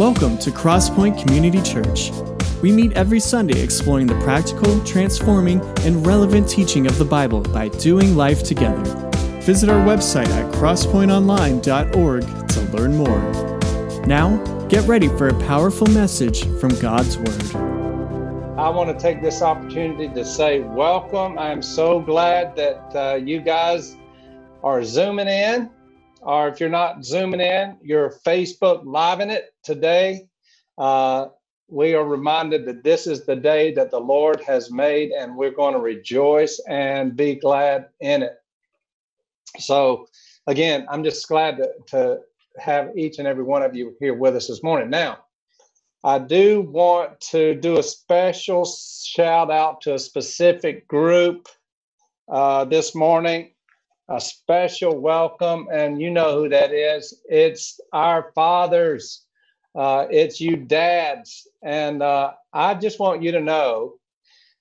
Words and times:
Welcome 0.00 0.38
to 0.38 0.50
Crosspoint 0.50 1.22
Community 1.22 1.62
Church. 1.62 2.10
We 2.60 2.72
meet 2.72 2.94
every 2.94 3.20
Sunday 3.20 3.62
exploring 3.62 4.08
the 4.08 4.18
practical, 4.24 4.84
transforming, 4.84 5.60
and 5.82 6.04
relevant 6.04 6.48
teaching 6.48 6.88
of 6.88 6.98
the 6.98 7.04
Bible 7.04 7.42
by 7.42 7.68
doing 7.68 8.16
life 8.16 8.42
together. 8.42 8.82
Visit 9.42 9.70
our 9.70 9.86
website 9.86 10.26
at 10.26 10.52
crosspointonline.org 10.54 12.48
to 12.48 12.60
learn 12.76 12.96
more. 12.96 14.04
Now, 14.04 14.66
get 14.66 14.84
ready 14.88 15.06
for 15.06 15.28
a 15.28 15.40
powerful 15.46 15.86
message 15.86 16.44
from 16.58 16.70
God's 16.80 17.16
Word. 17.16 17.54
I 18.58 18.68
want 18.70 18.90
to 18.90 19.00
take 19.00 19.22
this 19.22 19.42
opportunity 19.42 20.08
to 20.08 20.24
say 20.24 20.58
welcome. 20.58 21.38
I'm 21.38 21.62
so 21.62 22.00
glad 22.00 22.56
that 22.56 22.96
uh, 22.96 23.14
you 23.14 23.40
guys 23.40 23.96
are 24.64 24.82
zooming 24.82 25.28
in 25.28 25.70
or 26.24 26.48
if 26.48 26.58
you're 26.58 26.70
not 26.70 27.04
zooming 27.04 27.40
in, 27.40 27.76
you're 27.82 28.14
Facebook 28.26 28.82
living 28.84 29.30
it 29.30 29.54
today. 29.62 30.26
Uh, 30.78 31.26
we 31.68 31.94
are 31.94 32.04
reminded 32.04 32.64
that 32.66 32.82
this 32.82 33.06
is 33.06 33.24
the 33.24 33.36
day 33.36 33.74
that 33.74 33.90
the 33.90 34.00
Lord 34.00 34.40
has 34.40 34.70
made, 34.70 35.10
and 35.10 35.36
we're 35.36 35.50
going 35.50 35.74
to 35.74 35.80
rejoice 35.80 36.60
and 36.68 37.16
be 37.16 37.34
glad 37.34 37.88
in 38.00 38.22
it. 38.22 38.36
So, 39.58 40.06
again, 40.46 40.86
I'm 40.88 41.04
just 41.04 41.28
glad 41.28 41.58
to, 41.58 41.70
to 41.88 42.20
have 42.58 42.96
each 42.96 43.18
and 43.18 43.28
every 43.28 43.44
one 43.44 43.62
of 43.62 43.74
you 43.74 43.94
here 44.00 44.14
with 44.14 44.36
us 44.36 44.48
this 44.48 44.62
morning. 44.62 44.90
Now, 44.90 45.18
I 46.02 46.18
do 46.18 46.62
want 46.62 47.20
to 47.32 47.54
do 47.54 47.78
a 47.78 47.82
special 47.82 48.64
shout 48.66 49.50
out 49.50 49.80
to 49.82 49.94
a 49.94 49.98
specific 49.98 50.86
group 50.88 51.48
uh, 52.28 52.64
this 52.64 52.94
morning 52.94 53.53
a 54.08 54.20
special 54.20 54.98
welcome, 54.98 55.68
and 55.72 56.00
you 56.00 56.10
know 56.10 56.34
who 56.38 56.48
that 56.50 56.72
is. 56.72 57.22
It's 57.28 57.80
our 57.92 58.32
fathers, 58.34 59.24
uh, 59.74 60.06
it's 60.10 60.40
you 60.40 60.56
dads. 60.56 61.48
And 61.62 62.02
uh, 62.02 62.32
I 62.52 62.74
just 62.74 63.00
want 63.00 63.22
you 63.22 63.32
to 63.32 63.40
know 63.40 63.94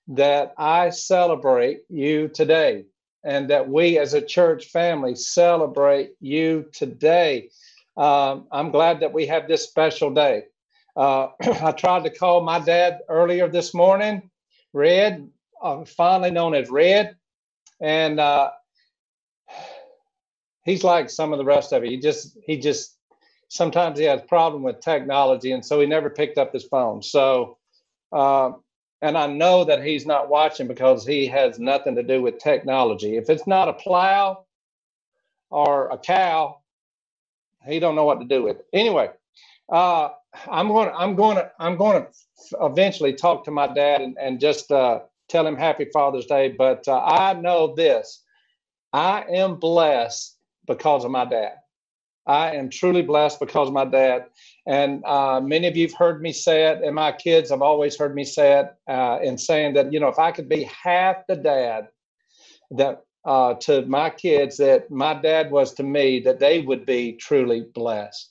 that 0.10 0.54
I 0.58 0.90
celebrate 0.90 1.82
you 1.90 2.28
today 2.30 2.86
and 3.24 3.50
that 3.50 3.70
we 3.70 3.98
as 4.00 4.14
a 4.14 4.22
church 4.22 4.66
family 4.66 5.16
celebrate 5.16 6.12
you 6.20 6.66
today. 6.74 7.50
Um, 7.96 8.48
I'm 8.52 8.72
glad 8.72 9.00
that 9.02 9.14
we 9.14 9.28
have 9.28 9.48
this 9.48 9.64
special 9.64 10.12
day. 10.14 10.44
Uh, 10.96 11.30
I 11.42 11.72
tried 11.72 12.04
to 12.04 12.10
call 12.10 12.42
my 12.42 12.60
dad 12.60 13.00
earlier 13.10 13.48
this 13.48 13.74
morning, 13.74 14.30
Red, 14.74 15.30
uh, 15.62 15.86
finally 15.86 16.32
known 16.32 16.54
as 16.56 16.70
Red. 16.70 17.16
And 17.82 18.20
uh, 18.20 18.52
he's 20.64 20.84
like 20.84 21.10
some 21.10 21.32
of 21.32 21.40
the 21.40 21.46
rest 21.46 21.72
of 21.74 21.84
it. 21.84 21.90
He 21.90 21.98
just 21.98 22.38
he 22.46 22.58
just 22.58 22.98
sometimes 23.50 24.00
he 24.00 24.06
has 24.06 24.22
a 24.22 24.26
problem 24.26 24.64
with 24.64 24.80
technology, 24.80 25.52
and 25.52 25.66
so 25.66 25.80
he 25.80 25.86
never 25.86 26.10
picked 26.10 26.38
up 26.38 26.54
his 26.54 26.64
phone. 26.64 27.02
So, 27.02 27.58
uh, 28.12 28.52
and 29.02 29.18
I 29.18 29.28
know 29.28 29.66
that 29.66 29.84
he's 29.84 30.06
not 30.06 30.30
watching 30.30 30.68
because 30.68 31.06
he 31.06 31.28
has 31.28 31.60
nothing 31.60 31.96
to 31.96 32.04
do 32.04 32.22
with 32.22 32.40
technology. 32.40 33.18
If 33.18 33.30
it's 33.30 33.48
not 33.48 33.70
a 33.70 33.74
plow 33.74 34.46
or 35.50 35.90
a 35.90 35.98
cow, 35.98 36.60
he 37.68 37.80
don't 37.80 37.96
know 37.96 38.06
what 38.06 38.20
to 38.20 38.26
do 38.26 38.44
with 38.44 38.58
it. 38.58 38.66
Anyway, 38.74 39.10
uh, 39.72 40.10
I'm 40.50 40.68
going. 40.68 40.90
To, 40.90 40.96
I'm 40.96 41.16
going 41.16 41.38
to. 41.38 41.52
I'm 41.60 41.78
going 41.78 42.04
to 42.04 42.10
eventually 42.62 43.14
talk 43.14 43.46
to 43.46 43.52
my 43.52 43.68
dad 43.68 44.02
and, 44.02 44.18
and 44.20 44.40
just 44.40 44.72
uh, 44.72 45.02
tell 45.30 45.46
him 45.46 45.56
Happy 45.56 45.86
Father's 45.94 46.26
Day. 46.26 46.50
But 46.50 46.88
uh, 46.88 47.00
I 47.00 47.34
know 47.34 47.76
this. 47.76 48.22
I 48.92 49.24
am 49.30 49.56
blessed 49.56 50.33
because 50.68 51.06
of 51.06 51.12
my 51.12 51.26
dad. 51.26 51.54
I 52.26 52.56
am 52.56 52.70
truly 52.70 53.02
blessed 53.02 53.40
because 53.40 53.68
of 53.68 53.74
my 53.74 53.86
dad. 53.86 54.28
And 54.66 55.04
uh, 55.04 55.42
many 55.42 55.68
of 55.68 55.76
you 55.76 55.88
have 55.88 55.98
heard 55.98 56.22
me 56.22 56.32
say 56.32 56.68
it, 56.68 56.82
and 56.82 56.96
my 56.96 57.12
kids 57.12 57.50
have 57.50 57.62
always 57.62 57.98
heard 57.98 58.16
me 58.16 58.24
say 58.24 58.60
it 58.60 58.74
uh, 58.90 59.20
in 59.22 59.38
saying 59.38 59.74
that, 59.74 59.92
you 59.92 60.00
know, 60.00 60.08
if 60.08 60.20
I 60.20 60.32
could 60.32 60.48
be 60.48 60.64
half 60.64 61.28
the 61.28 61.36
dad 61.36 61.90
that 62.72 63.02
uh, 63.26 63.54
to 63.56 63.86
my 63.86 64.10
kids 64.10 64.58
that 64.58 64.90
my 64.92 65.14
dad 65.14 65.52
was 65.52 65.74
to 65.76 65.84
me, 65.84 66.20
that 66.22 66.40
they 66.40 66.62
would 66.62 66.86
be 66.86 67.14
truly 67.14 67.62
blessed. 67.74 68.30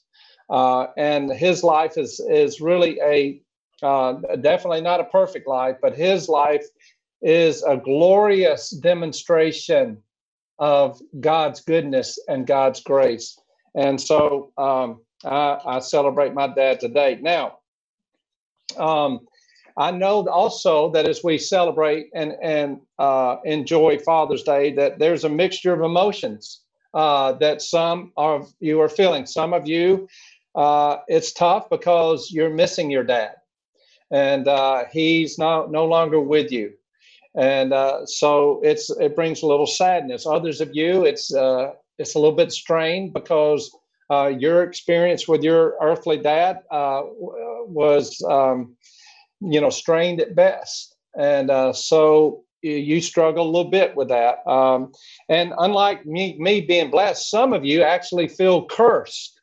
Uh, 0.50 0.88
and 0.97 1.32
his 1.32 1.62
life 1.62 1.97
is 1.97 2.21
is 2.28 2.60
really 2.60 2.98
a 3.03 3.41
uh, 3.82 4.15
definitely 4.41 4.81
not 4.81 5.00
a 5.00 5.04
perfect 5.04 5.48
life, 5.48 5.76
but 5.81 5.97
his 5.97 6.28
life 6.28 6.66
is 7.22 7.62
a 7.62 7.76
glorious 7.76 8.71
demonstration 8.71 9.97
of 10.58 11.00
God's 11.20 11.60
goodness 11.60 12.18
and 12.28 12.46
God's 12.46 12.82
grace. 12.82 13.38
And 13.74 14.00
so 14.00 14.52
um, 14.58 15.00
I, 15.24 15.58
I, 15.64 15.78
celebrate 15.78 16.34
my 16.34 16.46
dad 16.46 16.80
today. 16.80 17.18
Now, 17.20 17.58
um, 18.76 19.20
I 19.76 19.91
know 19.91 20.28
also 20.28 20.91
that 20.91 21.08
as 21.08 21.24
we 21.24 21.38
celebrate 21.38 22.10
and, 22.14 22.34
and 22.42 22.80
uh, 22.98 23.36
enjoy 23.44 23.98
Father's 23.98 24.42
Day, 24.42 24.72
that 24.74 24.98
there's 24.98 25.24
a 25.24 25.28
mixture 25.28 25.72
of 25.72 25.80
emotions 25.80 26.60
uh, 26.92 27.32
that 27.32 27.62
some 27.62 28.12
of 28.16 28.52
you 28.60 28.80
are 28.80 28.88
feeling. 28.88 29.24
Some 29.24 29.54
of 29.54 29.66
you, 29.66 30.06
uh, 30.54 30.98
it's 31.08 31.32
tough 31.32 31.70
because 31.70 32.30
you're 32.30 32.50
missing 32.50 32.91
your 32.91 33.04
dad 33.04 33.36
and 34.12 34.46
uh, 34.46 34.84
he's 34.92 35.38
no, 35.38 35.66
no 35.66 35.86
longer 35.86 36.20
with 36.20 36.52
you 36.52 36.74
and 37.34 37.72
uh, 37.72 38.04
so 38.06 38.60
it's 38.62 38.91
it 38.91 39.16
brings 39.16 39.43
a 39.43 39.47
little 39.47 39.66
sadness. 39.66 40.26
Others 40.26 40.60
of 40.60 40.70
you, 40.75 41.04
it's 41.04 41.34
uh, 41.34 41.72
it's 41.98 42.15
a 42.15 42.19
little 42.19 42.37
bit 42.37 42.53
strained 42.53 43.12
because 43.12 43.70
uh, 44.10 44.26
your 44.26 44.62
experience 44.62 45.26
with 45.26 45.42
your 45.42 45.76
earthly 45.81 46.19
dad 46.19 46.60
uh, 46.71 47.03
was, 47.06 48.22
um, 48.28 48.76
you 49.41 49.60
know, 49.60 49.71
strained 49.71 50.21
at 50.21 50.34
best, 50.34 50.94
and 51.16 51.50
uh, 51.50 51.72
so 51.72 52.44
you 52.62 53.00
struggle 53.00 53.44
a 53.44 53.50
little 53.50 53.71
bit 53.71 53.97
with 53.97 54.09
that. 54.09 54.47
Um, 54.47 54.92
and 55.28 55.53
unlike 55.59 56.06
me, 56.06 56.37
me 56.38 56.60
being 56.60 56.91
blessed, 56.91 57.28
some 57.28 57.53
of 57.53 57.65
you 57.65 57.82
actually 57.82 58.28
feel 58.28 58.66
cursed 58.66 59.41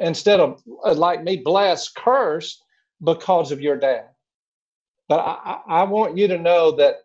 instead 0.00 0.40
of 0.40 0.60
uh, 0.84 0.94
like 0.94 1.22
me 1.22 1.36
blessed, 1.36 1.94
cursed 1.94 2.62
because 3.02 3.52
of 3.52 3.60
your 3.60 3.76
dad. 3.76 4.06
But 5.08 5.20
I, 5.20 5.60
I 5.68 5.82
want 5.84 6.16
you 6.16 6.28
to 6.28 6.38
know 6.38 6.72
that 6.72 6.96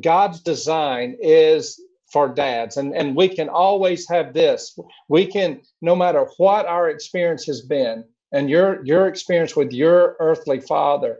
God's 0.00 0.40
design 0.40 1.16
is 1.20 1.80
for 2.12 2.28
dads. 2.28 2.76
And 2.76 2.94
and 2.94 3.16
we 3.16 3.28
can 3.28 3.48
always 3.48 4.08
have 4.08 4.34
this. 4.34 4.78
We 5.08 5.26
can 5.26 5.62
no 5.80 5.96
matter 5.96 6.26
what 6.36 6.66
our 6.66 6.90
experience 6.90 7.44
has 7.46 7.62
been 7.62 8.04
and 8.32 8.48
your 8.50 8.84
your 8.84 9.06
experience 9.06 9.54
with 9.54 9.72
your 9.72 10.16
earthly 10.18 10.60
father 10.60 11.18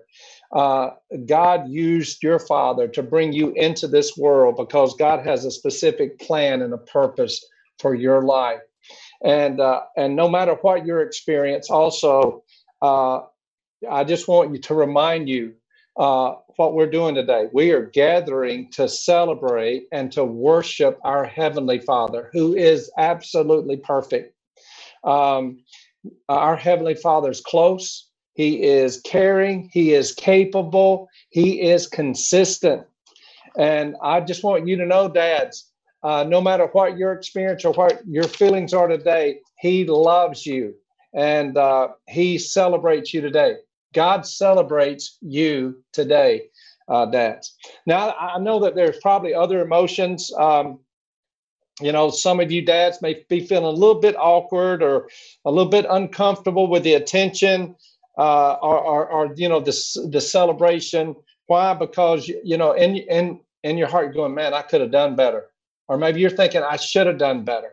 uh, 0.54 0.90
god 1.26 1.68
used 1.68 2.22
your 2.22 2.38
father 2.38 2.88
to 2.88 3.02
bring 3.02 3.32
you 3.32 3.52
into 3.52 3.86
this 3.86 4.16
world 4.16 4.56
because 4.56 4.94
god 4.96 5.24
has 5.24 5.44
a 5.44 5.50
specific 5.50 6.18
plan 6.18 6.62
and 6.62 6.72
a 6.74 6.78
purpose 6.78 7.44
for 7.78 7.94
your 7.94 8.22
life. 8.22 8.60
And 9.24 9.60
uh, 9.60 9.82
and 9.96 10.16
no 10.16 10.28
matter 10.28 10.54
what 10.62 10.84
your 10.86 11.00
experience 11.02 11.70
also 11.70 12.42
uh, 12.80 13.20
i 13.90 14.04
just 14.04 14.28
want 14.28 14.52
you 14.52 14.58
to 14.58 14.74
remind 14.74 15.28
you 15.28 15.54
uh, 15.96 16.34
what 16.56 16.74
we're 16.74 16.90
doing 16.90 17.14
today. 17.14 17.48
We 17.52 17.72
are 17.72 17.86
gathering 17.86 18.70
to 18.72 18.88
celebrate 18.88 19.88
and 19.92 20.10
to 20.12 20.24
worship 20.24 20.98
our 21.04 21.24
Heavenly 21.24 21.78
Father, 21.78 22.30
who 22.32 22.54
is 22.54 22.90
absolutely 22.96 23.76
perfect. 23.76 24.34
Um, 25.04 25.58
our 26.28 26.56
Heavenly 26.56 26.94
Father 26.94 27.30
is 27.30 27.40
close, 27.40 28.08
He 28.34 28.62
is 28.62 29.00
caring, 29.02 29.70
He 29.72 29.92
is 29.92 30.12
capable, 30.12 31.08
He 31.30 31.60
is 31.62 31.86
consistent. 31.86 32.86
And 33.58 33.96
I 34.02 34.20
just 34.20 34.42
want 34.42 34.66
you 34.66 34.76
to 34.76 34.86
know, 34.86 35.08
dads, 35.08 35.70
uh, 36.02 36.24
no 36.24 36.40
matter 36.40 36.68
what 36.72 36.96
your 36.96 37.12
experience 37.12 37.64
or 37.64 37.74
what 37.74 38.00
your 38.06 38.24
feelings 38.24 38.72
are 38.72 38.88
today, 38.88 39.40
He 39.58 39.84
loves 39.84 40.46
you 40.46 40.74
and 41.14 41.56
uh, 41.56 41.88
He 42.08 42.38
celebrates 42.38 43.12
you 43.12 43.20
today. 43.20 43.56
God 43.92 44.26
celebrates 44.26 45.18
you 45.20 45.82
today, 45.92 46.48
uh, 46.88 47.06
dads. 47.06 47.56
Now, 47.86 48.14
I 48.18 48.38
know 48.38 48.60
that 48.60 48.74
there's 48.74 48.98
probably 48.98 49.34
other 49.34 49.60
emotions. 49.60 50.32
Um, 50.32 50.80
you 51.80 51.92
know, 51.92 52.10
some 52.10 52.40
of 52.40 52.52
you 52.52 52.62
dads 52.62 53.02
may 53.02 53.24
be 53.28 53.46
feeling 53.46 53.64
a 53.64 53.70
little 53.70 54.00
bit 54.00 54.16
awkward 54.16 54.82
or 54.82 55.08
a 55.44 55.50
little 55.50 55.70
bit 55.70 55.86
uncomfortable 55.88 56.68
with 56.68 56.82
the 56.82 56.94
attention 56.94 57.74
uh, 58.18 58.52
or, 58.54 58.78
or, 58.78 59.08
or, 59.08 59.34
you 59.36 59.48
know, 59.48 59.60
the, 59.60 60.08
the 60.10 60.20
celebration. 60.20 61.16
Why? 61.46 61.74
Because, 61.74 62.28
you 62.28 62.56
know, 62.56 62.72
in, 62.72 62.96
in, 62.96 63.40
in 63.62 63.78
your 63.78 63.88
heart, 63.88 64.14
going, 64.14 64.34
man, 64.34 64.54
I 64.54 64.62
could 64.62 64.80
have 64.80 64.90
done 64.90 65.16
better. 65.16 65.46
Or 65.88 65.96
maybe 65.96 66.20
you're 66.20 66.30
thinking, 66.30 66.62
I 66.62 66.76
should 66.76 67.06
have 67.06 67.18
done 67.18 67.44
better. 67.44 67.72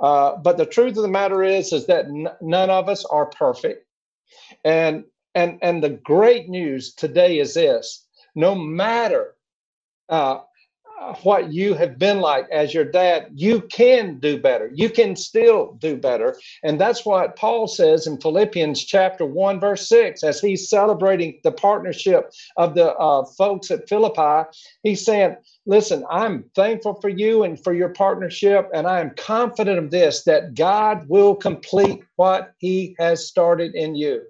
Uh, 0.00 0.36
but 0.36 0.56
the 0.56 0.66
truth 0.66 0.96
of 0.96 1.02
the 1.02 1.08
matter 1.08 1.42
is, 1.42 1.72
is 1.72 1.86
that 1.86 2.06
n- 2.06 2.28
none 2.40 2.70
of 2.70 2.88
us 2.88 3.04
are 3.04 3.26
perfect. 3.26 3.86
And 4.64 5.04
and 5.34 5.58
and 5.62 5.82
the 5.82 5.90
great 5.90 6.48
news 6.48 6.94
today 6.94 7.38
is 7.38 7.54
this: 7.54 8.06
no 8.34 8.54
matter 8.54 9.34
uh, 10.08 10.40
what 11.22 11.52
you 11.52 11.74
have 11.74 11.98
been 11.98 12.20
like 12.20 12.46
as 12.50 12.72
your 12.72 12.84
dad, 12.84 13.28
you 13.34 13.60
can 13.62 14.18
do 14.18 14.40
better. 14.40 14.70
You 14.72 14.88
can 14.90 15.16
still 15.16 15.76
do 15.80 15.96
better. 15.96 16.36
And 16.62 16.80
that's 16.80 17.04
what 17.04 17.36
Paul 17.36 17.66
says 17.66 18.06
in 18.06 18.20
Philippians 18.20 18.84
chapter 18.84 19.26
1, 19.26 19.60
verse 19.60 19.88
6, 19.88 20.22
as 20.22 20.40
he's 20.40 20.68
celebrating 20.68 21.40
the 21.42 21.52
partnership 21.52 22.30
of 22.56 22.74
the 22.74 22.94
uh, 22.94 23.24
folks 23.24 23.70
at 23.70 23.88
Philippi. 23.88 24.48
He's 24.82 25.04
saying, 25.04 25.36
Listen, 25.66 26.04
I'm 26.10 26.44
thankful 26.56 27.00
for 27.00 27.08
you 27.08 27.44
and 27.44 27.62
for 27.62 27.72
your 27.72 27.90
partnership. 27.90 28.68
And 28.74 28.86
I 28.86 29.00
am 29.00 29.12
confident 29.16 29.78
of 29.78 29.90
this 29.90 30.24
that 30.24 30.54
God 30.54 31.08
will 31.08 31.36
complete 31.36 32.02
what 32.16 32.54
he 32.58 32.96
has 32.98 33.28
started 33.28 33.74
in 33.74 33.94
you. 33.94 34.22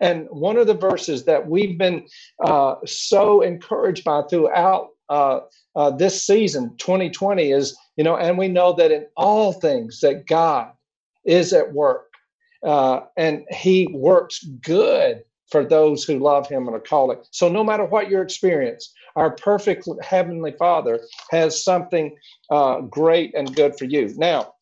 And 0.00 0.26
one 0.30 0.56
of 0.56 0.66
the 0.66 0.74
verses 0.74 1.24
that 1.24 1.48
we've 1.48 1.78
been 1.78 2.06
uh, 2.44 2.76
so 2.86 3.40
encouraged 3.42 4.04
by 4.04 4.22
throughout 4.22 4.88
uh, 5.08 5.40
uh, 5.74 5.90
this 5.90 6.24
season, 6.24 6.76
2020, 6.78 7.50
is, 7.50 7.76
you 7.96 8.04
know, 8.04 8.16
and 8.16 8.38
we 8.38 8.48
know 8.48 8.72
that 8.74 8.92
in 8.92 9.06
all 9.16 9.52
things 9.52 10.00
that 10.00 10.26
God 10.26 10.72
is 11.24 11.52
at 11.52 11.72
work 11.72 12.10
uh, 12.62 13.00
and 13.16 13.44
he 13.50 13.88
works 13.92 14.44
good 14.44 15.22
for 15.50 15.64
those 15.64 16.04
who 16.04 16.18
love 16.18 16.48
him 16.48 16.66
and 16.66 16.76
are 16.76 16.80
called. 16.80 17.12
It. 17.12 17.26
So 17.30 17.48
no 17.48 17.64
matter 17.64 17.84
what 17.84 18.08
your 18.08 18.22
experience, 18.22 18.92
our 19.16 19.30
perfect 19.30 19.88
heavenly 20.02 20.52
Father 20.52 21.00
has 21.30 21.64
something 21.64 22.16
uh, 22.50 22.82
great 22.82 23.34
and 23.34 23.54
good 23.54 23.76
for 23.76 23.84
you. 23.84 24.14
Now, 24.16 24.54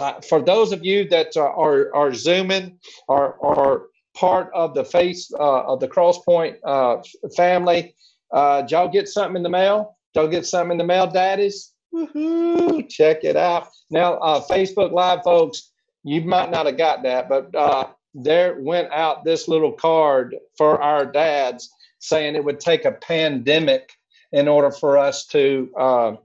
uh, 0.00 0.20
for 0.20 0.40
those 0.40 0.72
of 0.72 0.84
you 0.84 1.08
that 1.08 1.36
are 1.36 1.52
are, 1.52 1.94
are 1.94 2.14
zooming 2.14 2.78
or 3.08 3.36
are 3.44 3.82
part 4.16 4.50
of 4.54 4.74
the 4.74 4.84
face 4.84 5.30
uh, 5.38 5.62
of 5.64 5.78
the 5.80 5.88
Crosspoint 5.88 6.56
uh, 6.64 7.02
family, 7.36 7.94
uh, 8.32 8.62
did 8.62 8.70
y'all 8.72 8.88
get 8.88 9.08
something 9.08 9.36
in 9.36 9.42
the 9.42 9.48
mail? 9.48 9.96
Did 10.14 10.20
y'all 10.20 10.28
get 10.28 10.46
something 10.46 10.72
in 10.72 10.78
the 10.78 10.84
mail, 10.84 11.06
daddies? 11.06 11.72
Woohoo! 11.94 12.88
Check 12.88 13.24
it 13.24 13.36
out. 13.36 13.68
Now, 13.90 14.14
uh, 14.14 14.40
Facebook 14.40 14.92
Live 14.92 15.22
folks, 15.22 15.70
you 16.02 16.22
might 16.22 16.50
not 16.50 16.66
have 16.66 16.78
got 16.78 17.02
that, 17.04 17.28
but 17.28 17.54
uh, 17.54 17.88
there 18.14 18.58
went 18.60 18.90
out 18.92 19.24
this 19.24 19.46
little 19.48 19.72
card 19.72 20.34
for 20.56 20.80
our 20.82 21.04
dads 21.04 21.70
saying 21.98 22.34
it 22.34 22.44
would 22.44 22.60
take 22.60 22.84
a 22.84 22.92
pandemic 22.92 23.92
in 24.32 24.48
order 24.48 24.70
for 24.70 24.98
us 24.98 25.26
to 25.26 25.70
uh, 25.78 26.16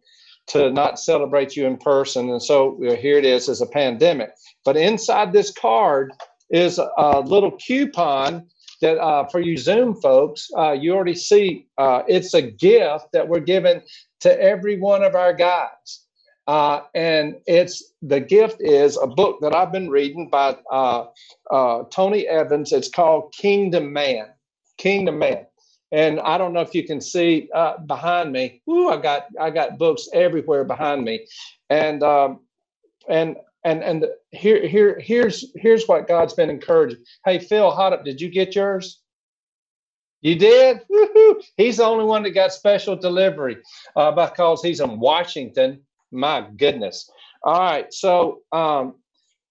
to 0.48 0.72
not 0.72 1.00
celebrate 1.00 1.56
you 1.56 1.66
in 1.66 1.78
person. 1.78 2.30
And 2.30 2.42
so 2.42 2.78
here 3.00 3.18
it 3.18 3.26
is 3.26 3.48
as 3.48 3.62
a 3.62 3.66
pandemic. 3.66 4.32
But 4.66 4.76
inside 4.76 5.32
this 5.32 5.52
card 5.52 6.12
is 6.52 6.80
a 6.80 7.22
little 7.22 7.52
coupon 7.52 8.48
that 8.82 8.98
uh, 9.00 9.26
for 9.28 9.40
you 9.40 9.58
Zoom 9.58 9.96
folks, 10.02 10.50
uh, 10.58 10.74
you 10.74 10.94
already 10.94 11.16
see 11.16 11.68
uh, 11.78 12.04
it's 12.08 12.34
a 12.34 12.42
gift 12.44 13.08
that 13.14 13.28
we're 13.28 13.40
giving 13.42 13.82
to 14.22 14.42
every 14.42 14.80
one 14.80 15.04
of 15.04 15.16
our 15.16 15.34
guys. 15.34 16.06
Uh, 16.48 16.82
and 16.96 17.36
it's 17.48 17.94
the 18.02 18.20
gift 18.20 18.58
is 18.62 18.98
a 18.98 19.08
book 19.08 19.40
that 19.42 19.56
I've 19.56 19.72
been 19.72 19.90
reading 19.90 20.30
by 20.30 20.58
uh, 20.72 21.06
uh, 21.52 21.84
Tony 21.92 22.28
Evans. 22.28 22.74
It's 22.74 22.90
called 22.90 23.34
Kingdom 23.34 23.94
Man. 23.94 24.28
Kingdom 24.78 25.20
Man. 25.20 25.46
And 25.92 26.20
I 26.22 26.38
don't 26.38 26.54
know 26.54 26.62
if 26.62 26.76
you 26.76 26.86
can 26.86 27.02
see 27.02 27.50
behind 27.88 28.32
me. 28.34 28.62
Ooh, 28.70 28.90
I 28.90 28.98
got 28.98 29.28
I 29.40 29.52
got 29.52 29.78
books 29.78 30.08
everywhere 30.14 30.64
behind 30.66 31.04
me, 31.04 31.28
and 31.70 32.04
um, 32.04 32.42
and 33.10 33.38
and 33.66 33.84
and 33.84 34.06
here 34.32 34.68
here 34.68 35.00
here's 35.00 35.46
here's 35.56 35.88
what 35.88 36.08
God's 36.08 36.34
been 36.34 36.50
encouraging. 36.50 37.00
Hey 37.26 37.40
Phil, 37.40 37.72
hot 37.72 37.94
up, 37.94 38.06
did 38.06 38.22
you 38.22 38.30
get 38.30 38.56
yours? 38.56 39.02
You 40.22 40.36
did? 40.38 40.82
Woo-hoo. 40.90 41.42
He's 41.58 41.78
the 41.78 41.86
only 41.86 42.06
one 42.06 42.24
that 42.24 42.32
got 42.32 42.54
special 42.54 42.96
delivery 42.98 43.58
uh, 43.96 44.12
because 44.12 44.64
he's 44.64 44.82
in 44.82 45.00
Washington. 45.00 45.82
My 46.12 46.48
goodness. 46.58 47.10
All 47.44 47.60
right. 47.60 47.94
So, 47.94 48.42
um, 48.52 48.96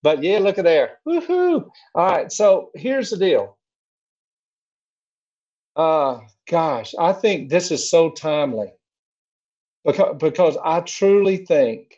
but 0.03 0.23
yeah, 0.23 0.41
look 0.41 0.59
at 0.59 0.65
there. 0.65 0.99
Woohoo. 1.09 1.69
All 1.95 2.07
right. 2.07 2.33
So 2.33 2.71
here's 2.77 3.11
the 3.11 3.19
deal. 3.19 3.59
Uh, 5.77 6.21
gosh, 6.49 6.95
I 6.99 7.13
think 7.15 7.51
this 7.51 7.71
is 7.71 7.91
so 7.91 8.11
timely 8.11 8.73
because, 9.85 10.17
because 10.19 10.59
I 10.65 10.81
truly 10.81 11.39
think 11.39 11.97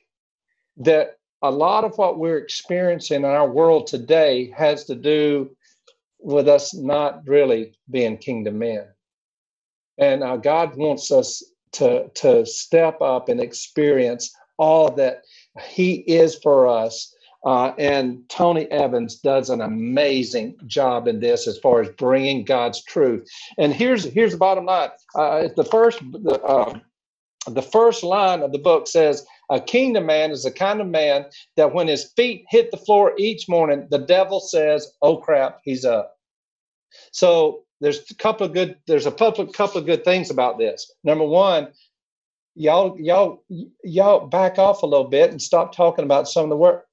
that 0.79 1.17
a 1.43 1.51
lot 1.51 1.85
of 1.85 1.97
what 1.99 2.19
we're 2.19 2.39
experiencing 2.39 3.19
in 3.19 3.25
our 3.25 3.49
world 3.51 3.87
today 3.87 4.53
has 4.57 4.85
to 4.85 4.95
do 4.95 5.51
with 6.21 6.49
us 6.49 6.73
not 6.73 7.27
really 7.27 7.75
being 7.91 8.17
kingdom 8.17 8.59
men. 8.59 8.87
And 9.99 10.23
uh, 10.23 10.37
God 10.37 10.77
wants 10.77 11.11
us 11.11 11.43
to, 11.73 12.09
to 12.15 12.47
step 12.47 13.01
up 13.01 13.29
and 13.29 13.41
experience 13.41 14.33
all 14.57 14.91
that 14.93 15.23
He 15.61 15.95
is 15.95 16.37
for 16.37 16.69
us. 16.69 17.15
Uh, 17.45 17.73
and 17.77 18.23
Tony 18.29 18.71
Evans 18.71 19.17
does 19.17 19.51
an 19.51 19.61
amazing 19.61 20.55
job 20.67 21.09
in 21.09 21.19
this 21.19 21.49
as 21.49 21.59
far 21.59 21.81
as 21.81 21.89
bringing 21.99 22.45
God's 22.45 22.85
truth. 22.85 23.29
And 23.59 23.75
here's 23.75 24.05
here's 24.05 24.31
the 24.31 24.39
bottom 24.39 24.67
line: 24.67 24.91
uh, 25.17 25.49
the 25.57 25.65
first 25.65 25.99
the, 26.13 26.41
uh, 26.41 26.79
the 27.49 27.63
first 27.63 28.05
line 28.05 28.43
of 28.43 28.53
the 28.53 28.59
book 28.59 28.87
says, 28.87 29.27
a 29.53 29.61
kingdom 29.61 30.07
man 30.07 30.31
is 30.31 30.45
the 30.45 30.51
kind 30.51 30.81
of 30.81 30.87
man 30.87 31.27
that 31.57 31.75
when 31.75 31.87
his 31.87 32.11
feet 32.17 32.47
hit 32.49 32.71
the 32.71 32.79
floor 32.79 33.13
each 33.19 33.51
morning, 33.51 33.87
the 33.91 33.99
devil 33.99 34.41
says, 34.41 34.95
"Oh 35.03 35.19
crap, 35.19 35.61
he's 35.63 35.85
up." 35.85 36.17
So 37.13 37.65
there's 37.81 38.11
a 38.11 38.15
couple 38.15 38.47
of 38.47 38.55
good 38.55 38.77
there's 38.87 39.05
a 39.05 39.13
couple, 39.13 39.47
couple 39.49 39.79
of 39.79 39.87
good 39.87 40.05
things 40.05 40.31
about 40.31 40.59
this. 40.59 40.91
Number 41.05 41.27
one, 41.27 41.69
y'all 42.55 42.99
y'all 42.99 43.45
y'all 43.85 44.27
back 44.27 44.59
off 44.59 44.83
a 44.83 44.87
little 44.87 45.09
bit 45.09 45.31
and 45.31 45.41
stop 45.41 45.77
talking 45.77 46.07
about 46.07 46.29
some 46.29 46.45
of 46.45 46.51
the 46.51 46.57
work. 46.57 46.87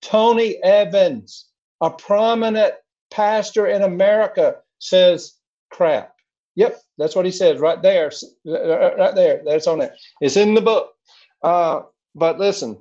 Tony 0.00 0.62
Evans, 0.62 1.48
a 1.80 1.90
prominent 1.90 2.74
pastor 3.10 3.66
in 3.66 3.82
America, 3.82 4.58
says, 4.78 5.34
"Crap." 5.70 6.14
Yep, 6.54 6.80
that's 6.98 7.16
what 7.16 7.24
he 7.24 7.32
says 7.32 7.58
right 7.58 7.82
there, 7.82 8.12
right 8.44 9.14
there. 9.14 9.42
That's 9.44 9.66
on 9.66 9.80
it. 9.80 9.92
It's 10.20 10.36
in 10.36 10.54
the 10.54 10.60
book. 10.60 10.94
Uh, 11.42 11.82
but 12.14 12.38
listen, 12.38 12.78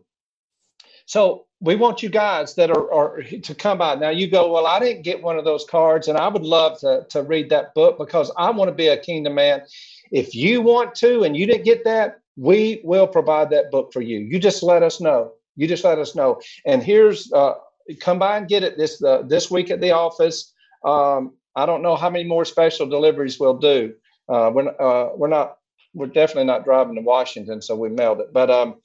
so 1.07 1.47
we 1.61 1.75
want 1.77 2.03
you 2.03 2.09
guys 2.09 2.55
that 2.55 2.71
are, 2.71 2.93
are 2.93 3.23
to 3.23 3.55
come 3.55 3.79
by. 3.79 3.95
Now 3.95 4.11
you 4.11 4.29
go, 4.29 4.51
well, 4.53 4.67
I 4.67 4.79
didn't 4.79 5.03
get 5.03 5.23
one 5.23 5.39
of 5.39 5.45
those 5.45 5.65
cards, 5.69 6.09
and 6.09 6.19
I 6.19 6.29
would 6.29 6.43
love 6.43 6.79
to, 6.81 7.05
to 7.11 7.23
read 7.23 7.51
that 7.51 7.75
book 7.75 7.99
because 7.99 8.31
I 8.37 8.51
want 8.51 8.69
to 8.69 8.75
be 8.75 8.89
a 8.89 8.97
kingdom 8.97 9.35
man. 9.35 9.63
If 10.11 10.35
you 10.35 10.61
want 10.61 10.95
to 10.97 11.23
and 11.23 11.37
you 11.37 11.47
didn't 11.47 11.65
get 11.65 11.85
that, 11.85 12.21
we 12.37 12.81
will 12.85 13.07
provide 13.07 13.51
that 13.51 13.71
book 13.71 13.93
for 13.93 14.01
you. 14.01 14.19
You 14.19 14.39
just 14.39 14.63
let 14.63 14.83
us 14.83 15.01
know. 15.01 15.33
You 15.57 15.67
just 15.69 15.85
let 15.85 15.99
us 15.99 16.15
know. 16.15 16.41
And 16.67 16.83
here's 16.83 17.31
uh, 17.33 17.55
come 18.01 18.19
by 18.19 18.37
and 18.39 18.49
get 18.49 18.63
it 18.63 18.77
this 18.77 19.03
uh, 19.03 19.23
this 19.27 19.51
week 19.51 19.71
at 19.71 19.81
the 19.81 19.93
office. 19.93 20.53
Um, 20.85 21.35
I 21.55 21.67
don't 21.67 21.83
know 21.83 21.97
how 21.97 22.09
many 22.11 22.25
more 22.25 22.45
special 22.45 22.87
deliveries 22.87 23.39
we'll 23.39 23.59
do. 23.59 23.95
Uh, 24.29 24.51
we're 24.53 24.69
uh, 24.81 25.11
we're 25.17 25.29
not 25.29 25.58
we're 25.93 26.07
definitely 26.07 26.45
not 26.45 26.65
driving 26.65 26.95
to 26.95 27.01
Washington, 27.01 27.61
so 27.61 27.75
we 27.75 27.89
mailed 27.89 28.19
it. 28.19 28.31
But 28.31 28.49
um, 28.49 28.75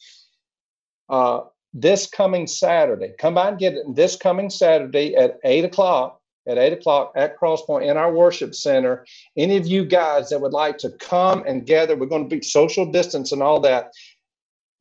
uh, 1.09 1.41
this 1.73 2.07
coming 2.07 2.47
Saturday, 2.47 3.13
come 3.19 3.35
by 3.35 3.49
and 3.49 3.59
get 3.59 3.75
it. 3.75 3.85
This 3.95 4.17
coming 4.17 4.51
Saturday 4.51 5.15
at 5.17 5.39
eight 5.45 5.65
o'clock. 5.65 6.21
At 6.47 6.59
eight 6.59 6.75
o'clock 6.75 7.13
at 7.17 7.39
Crosspoint 7.41 7.91
in 7.91 7.97
our 7.97 8.13
worship 8.13 8.55
center. 8.55 9.07
Any 9.35 9.57
of 9.57 9.67
you 9.67 9.83
guys 9.83 10.29
that 10.29 10.43
would 10.43 10.53
like 10.53 10.77
to 10.79 10.91
come 10.91 11.43
and 11.47 11.65
gather, 11.65 11.97
we're 11.97 12.05
going 12.05 12.29
to 12.29 12.37
be 12.37 12.43
social 12.43 12.85
distance 12.85 13.33
and 13.33 13.43
all 13.43 13.61
that. 13.61 13.93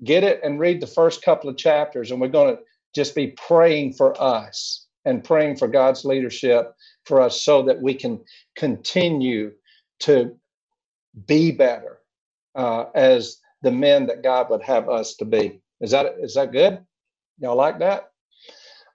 Get 0.04 0.26
it 0.26 0.42
and 0.44 0.60
read 0.60 0.82
the 0.82 0.88
first 0.88 1.24
couple 1.24 1.50
of 1.50 1.56
chapters, 1.56 2.12
and 2.12 2.20
we're 2.20 2.28
going 2.28 2.58
to 2.58 2.62
just 2.94 3.16
be 3.16 3.28
praying 3.28 3.94
for 3.94 4.22
us 4.22 4.88
and 5.06 5.24
praying 5.24 5.56
for 5.56 5.70
God's 5.70 6.04
leadership 6.04 6.74
for 7.06 7.22
us 7.22 7.44
so 7.44 7.62
that 7.62 7.82
we 7.82 7.94
can 7.94 8.20
continue 8.58 9.54
to 10.02 10.36
be 11.26 11.52
better 11.52 12.00
uh, 12.56 12.86
as 12.96 13.38
the 13.62 13.72
men 13.72 14.06
that 14.08 14.24
God 14.24 14.50
would 14.50 14.62
have 14.64 14.90
us 14.90 15.16
to 15.16 15.26
be. 15.26 15.62
Is 15.82 15.92
that 15.92 16.16
is 16.22 16.36
that 16.36 16.52
good? 16.52 16.80
Y'all 17.40 17.56
like 17.56 17.80
that? 17.80 18.12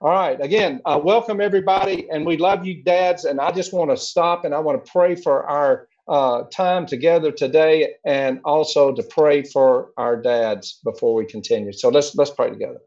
All 0.01 0.11
right. 0.11 0.39
Again, 0.39 0.81
uh, 0.85 0.99
welcome 1.03 1.41
everybody, 1.41 2.09
and 2.09 2.25
we 2.25 2.37
love 2.37 2.65
you, 2.65 2.83
dads. 2.83 3.25
And 3.25 3.41
I 3.41 3.51
just 3.51 3.73
want 3.73 3.89
to 3.91 3.97
stop 3.97 4.45
and 4.45 4.55
I 4.55 4.59
want 4.59 4.83
to 4.83 4.91
pray 4.91 5.15
for 5.15 5.43
our 5.45 5.87
uh, 6.07 6.43
time 6.51 6.85
together 6.85 7.31
today, 7.31 7.95
and 8.05 8.39
also 8.45 8.93
to 8.95 9.03
pray 9.03 9.43
for 9.43 9.91
our 9.97 10.19
dads 10.19 10.79
before 10.83 11.13
we 11.13 11.25
continue. 11.25 11.73
So 11.73 11.89
let's 11.89 12.15
let's 12.15 12.31
pray 12.31 12.49
together. 12.49 12.79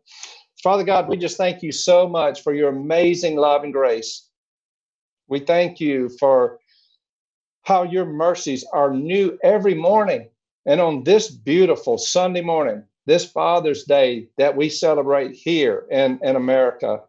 Father 0.62 0.84
God, 0.84 1.08
we 1.08 1.16
just 1.16 1.36
thank 1.36 1.62
you 1.62 1.72
so 1.72 2.08
much 2.08 2.42
for 2.42 2.54
your 2.54 2.70
amazing 2.70 3.36
love 3.36 3.64
and 3.64 3.72
grace. 3.72 4.28
We 5.28 5.40
thank 5.40 5.80
you 5.80 6.08
for 6.20 6.58
how 7.62 7.84
your 7.84 8.06
mercies 8.06 8.64
are 8.72 8.92
new 8.92 9.38
every 9.44 9.74
morning. 9.74 10.28
And 10.66 10.80
on 10.80 11.04
this 11.04 11.30
beautiful 11.30 11.98
Sunday 11.98 12.42
morning, 12.42 12.84
this 13.06 13.24
Father's 13.24 13.84
Day 13.84 14.28
that 14.38 14.56
we 14.56 14.68
celebrate 14.68 15.32
here 15.32 15.86
in, 15.90 16.20
in 16.22 16.36
America, 16.36 17.00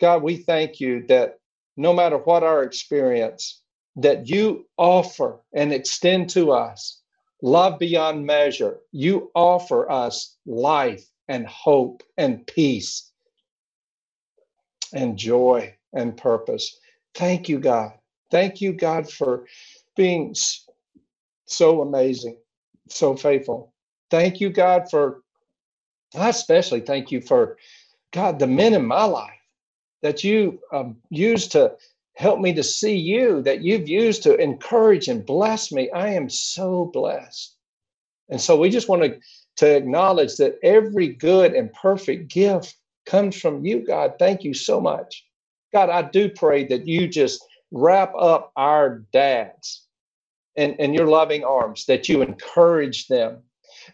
God, 0.00 0.22
we 0.22 0.36
thank 0.36 0.80
you 0.80 1.06
that 1.08 1.38
no 1.76 1.92
matter 1.92 2.18
what 2.18 2.42
our 2.42 2.62
experience, 2.62 3.62
that 3.96 4.28
you 4.28 4.66
offer 4.76 5.40
and 5.52 5.72
extend 5.72 6.30
to 6.30 6.52
us 6.52 7.00
love 7.42 7.78
beyond 7.78 8.26
measure. 8.26 8.78
You 8.92 9.30
offer 9.34 9.90
us 9.90 10.36
life 10.46 11.04
and 11.28 11.46
hope 11.46 12.02
and 12.16 12.46
peace 12.46 13.10
and 14.92 15.16
joy 15.16 15.74
and 15.92 16.16
purpose. 16.16 16.78
Thank 17.14 17.48
you, 17.48 17.58
God. 17.58 17.92
Thank 18.30 18.60
you, 18.60 18.72
God, 18.72 19.10
for 19.10 19.46
being 19.96 20.34
so 21.46 21.82
amazing, 21.82 22.36
so 22.96 23.16
faithful. 23.16 23.72
Thank 24.10 24.40
you, 24.40 24.50
God, 24.50 24.90
for, 24.90 25.22
I 26.16 26.30
especially 26.30 26.80
thank 26.80 27.10
you 27.12 27.20
for, 27.20 27.58
God, 28.12 28.38
the 28.38 28.46
men 28.46 28.74
in 28.74 28.86
my 28.86 29.04
life 29.04 29.30
that 30.02 30.24
you 30.24 30.60
um, 30.72 30.96
used 31.10 31.52
to 31.52 31.72
help 32.14 32.40
me 32.40 32.54
to 32.54 32.62
see 32.62 32.96
you, 32.96 33.42
that 33.42 33.62
you've 33.62 33.88
used 33.88 34.24
to 34.24 34.36
encourage 34.36 35.08
and 35.08 35.26
bless 35.26 35.72
me. 35.72 35.90
I 35.90 36.10
am 36.10 36.30
so 36.30 36.90
blessed. 36.92 37.56
And 38.30 38.40
so 38.40 38.58
we 38.58 38.70
just 38.70 38.88
want 38.88 39.02
to, 39.04 39.18
to 39.58 39.76
acknowledge 39.76 40.36
that 40.36 40.58
every 40.62 41.08
good 41.08 41.54
and 41.54 41.72
perfect 41.72 42.32
gift 42.32 42.76
comes 43.06 43.40
from 43.40 43.64
you, 43.64 43.86
God. 43.86 44.14
Thank 44.18 44.44
you 44.44 44.54
so 44.54 44.80
much. 44.80 45.24
God, 45.72 45.90
I 45.90 46.02
do 46.02 46.30
pray 46.30 46.66
that 46.68 46.86
you 46.86 47.08
just 47.08 47.44
wrap 47.72 48.14
up 48.18 48.52
our 48.56 49.04
dads 49.12 49.86
in 50.76 50.94
your 50.94 51.08
loving 51.08 51.44
arms, 51.44 51.86
that 51.86 52.08
you 52.08 52.22
encourage 52.22 53.08
them. 53.08 53.42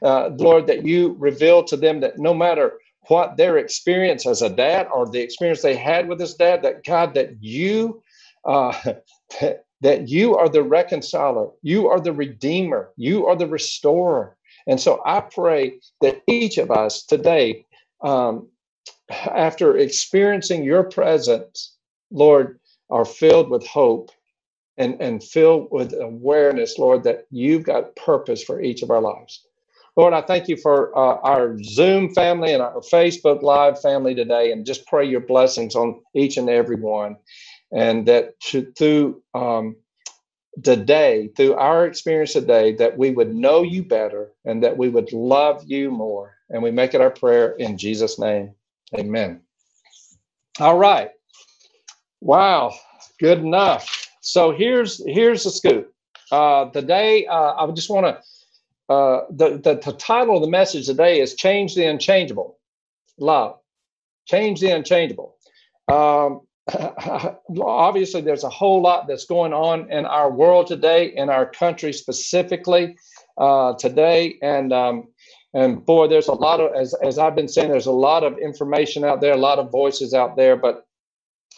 Uh, 0.02 0.30
Lord, 0.38 0.68
that 0.68 0.87
you 0.87 1.16
reveal 1.18 1.64
to 1.64 1.76
them 1.78 2.00
that 2.00 2.18
no 2.18 2.35
matter 2.35 2.75
what 3.09 3.38
their 3.38 3.59
experience 3.59 4.26
as 4.26 4.42
a 4.42 4.50
dad 4.50 4.88
or 4.94 5.09
the 5.09 5.21
experience 5.21 5.62
they 5.62 5.76
had 5.76 6.09
with 6.09 6.21
his 6.21 6.35
dad, 6.35 6.62
that 6.64 6.85
God, 6.85 7.14
that 7.14 7.42
you 7.42 8.02
uh, 8.47 8.75
that, 9.40 9.66
that 9.83 10.09
you 10.09 10.37
are 10.37 10.49
the 10.50 10.62
reconciler, 10.64 11.49
you 11.62 11.88
are 11.88 12.00
the 12.00 12.12
redeemer, 12.14 12.90
you 12.97 13.26
are 13.26 13.37
the 13.37 13.49
restorer. 13.49 14.37
And 14.68 14.80
so 14.80 15.02
I 15.06 15.21
pray 15.23 15.80
that 16.02 16.23
each 16.28 16.59
of 16.59 16.71
us 16.73 17.04
today, 17.04 17.66
um, 18.02 18.49
after 19.11 19.76
experiencing 19.78 20.64
your 20.64 20.85
presence, 20.85 21.76
Lord, 22.12 22.61
are 22.90 23.04
filled 23.06 23.50
with 23.50 23.66
hope 23.66 24.11
and, 24.78 25.00
and 25.00 25.23
filled 25.25 25.69
with 25.71 25.95
awareness, 25.95 26.78
Lord, 26.78 27.04
that 27.04 27.26
you've 27.31 27.64
got 27.64 27.97
purpose 27.97 28.43
for 28.43 28.61
each 28.62 28.83
of 28.83 28.90
our 28.90 29.00
lives. 29.02 29.47
Lord, 29.97 30.14
I 30.14 30.23
thank 30.23 30.49
you 30.49 30.57
for 30.57 30.97
uh, 30.99 31.19
our 31.23 31.57
Zoom 31.62 32.14
family 32.14 32.52
and 32.52 32.62
our 32.62 32.81
Facebook 32.81 33.43
Live 33.43 33.81
family 33.81 34.14
today, 34.14 34.52
and 34.52 34.66
just 34.66 34.87
pray 34.87 35.07
your 35.07 35.21
blessings 35.21 35.76
on 35.76 36.00
each 36.14 36.37
and 36.37 36.50
every 36.50 36.76
one. 36.76 37.16
And 37.73 38.07
that 38.09 38.35
through 38.76 39.23
um, 39.35 39.76
today, 40.62 41.31
through 41.37 41.54
our 41.54 41.87
experience 41.87 42.35
today, 42.35 42.75
that 42.76 42.99
we 42.99 43.11
would 43.11 43.35
know 43.35 43.62
you 43.62 43.85
better 43.85 44.33
and 44.45 44.62
that 44.62 44.76
we 44.76 44.88
would 44.88 45.12
love 45.12 45.64
you 45.66 45.90
more. 45.90 46.35
And 46.50 46.62
we 46.62 46.71
make 46.71 46.95
it 46.95 47.00
our 47.00 47.11
prayer 47.11 47.52
in 47.52 47.78
Jesus' 47.78 48.19
name. 48.19 48.54
Amen. 48.97 49.40
All 50.61 50.78
right. 50.78 51.11
Wow. 52.21 52.75
Good 53.21 53.38
enough. 53.40 54.09
So 54.25 54.52
here's 54.52 55.04
here's 55.07 55.45
the 55.45 55.50
scoop. 55.50 55.93
Uh, 56.33 56.71
today, 56.71 57.26
uh, 57.26 57.54
I 57.57 57.71
just 57.73 57.90
want 57.90 58.07
to 58.07 58.93
uh, 58.93 59.25
the, 59.31 59.59
the, 59.59 59.81
the 59.85 59.93
title 59.93 60.37
of 60.37 60.43
the 60.43 60.49
message 60.49 60.87
today 60.87 61.21
is 61.21 61.35
Change 61.35 61.75
the 61.75 61.85
Unchangeable. 61.85 62.59
Love. 63.19 63.59
Change 64.26 64.61
the 64.61 64.71
Unchangeable. 64.71 65.37
Um, 65.93 66.40
obviously, 67.61 68.23
there's 68.23 68.45
a 68.45 68.49
whole 68.49 68.81
lot 68.81 69.07
that's 69.07 69.26
going 69.26 69.52
on 69.52 69.93
in 69.93 70.07
our 70.07 70.31
world 70.31 70.69
today, 70.69 71.14
in 71.14 71.28
our 71.28 71.45
country 71.45 71.93
specifically 71.93 72.97
uh, 73.37 73.75
today. 73.75 74.37
And 74.43 74.73
um, 74.73 75.09
and 75.52 75.85
boy, 75.85 76.09
there's 76.09 76.28
a 76.28 76.33
lot 76.33 76.61
of, 76.61 76.75
as, 76.75 76.95
as 76.95 77.19
I've 77.19 77.37
been 77.37 77.49
saying, 77.49 77.71
there's 77.71 77.87
a 77.87 77.93
lot 77.93 78.25
of 78.25 78.38
information 78.38 79.04
out 79.04 79.21
there, 79.21 79.35
a 79.35 79.37
lot 79.37 79.59
of 79.59 79.71
voices 79.71 80.14
out 80.14 80.35
there. 80.37 80.57
But 80.57 80.83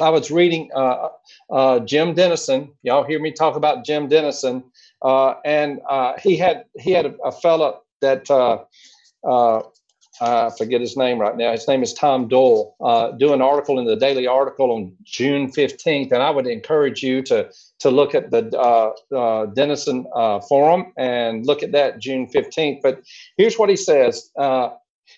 I 0.00 0.10
was 0.10 0.30
reading 0.30 0.70
uh, 0.74 1.08
uh, 1.50 1.80
Jim 1.80 2.14
Denison. 2.14 2.72
Y'all 2.82 3.04
hear 3.04 3.20
me 3.20 3.32
talk 3.32 3.56
about 3.56 3.84
Jim 3.84 4.08
Denison. 4.08 4.64
Uh, 5.02 5.34
and 5.44 5.80
uh, 5.88 6.14
he 6.22 6.36
had 6.36 6.64
he 6.78 6.92
had 6.92 7.06
a, 7.06 7.14
a 7.24 7.32
that 8.02 8.30
uh, 8.30 8.58
uh, 9.26 9.62
I 10.20 10.50
forget 10.56 10.80
his 10.80 10.96
name 10.96 11.18
right 11.18 11.36
now. 11.36 11.52
His 11.52 11.66
name 11.68 11.82
is 11.82 11.92
Tom 11.94 12.28
Dole. 12.28 12.74
Do 13.18 13.32
an 13.32 13.42
article 13.42 13.78
in 13.78 13.86
the 13.86 13.96
Daily 13.96 14.26
Article 14.26 14.72
on 14.72 14.92
June 15.04 15.50
fifteenth, 15.50 16.12
and 16.12 16.22
I 16.22 16.30
would 16.30 16.46
encourage 16.46 17.02
you 17.02 17.22
to 17.22 17.50
to 17.80 17.90
look 17.90 18.14
at 18.14 18.30
the 18.30 19.52
Denison 19.54 20.06
forum 20.48 20.92
and 20.98 21.46
look 21.46 21.62
at 21.62 21.72
that 21.72 21.98
June 21.98 22.26
fifteenth. 22.28 22.80
But 22.82 23.02
here's 23.36 23.58
what 23.58 23.70
he 23.70 23.76
says. 23.76 24.30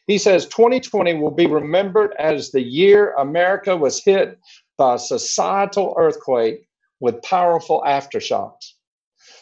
he 0.06 0.18
says 0.18 0.47
2020 0.47 1.14
will 1.14 1.30
be 1.30 1.47
remembered 1.47 2.14
as 2.18 2.50
the 2.50 2.62
year 2.62 3.14
America 3.14 3.76
was 3.76 4.04
hit 4.04 4.38
by 4.78 4.94
a 4.94 4.99
societal 4.99 5.94
earthquake 5.99 6.68
with 7.00 7.23
powerful 7.23 7.82
aftershocks. 7.87 8.73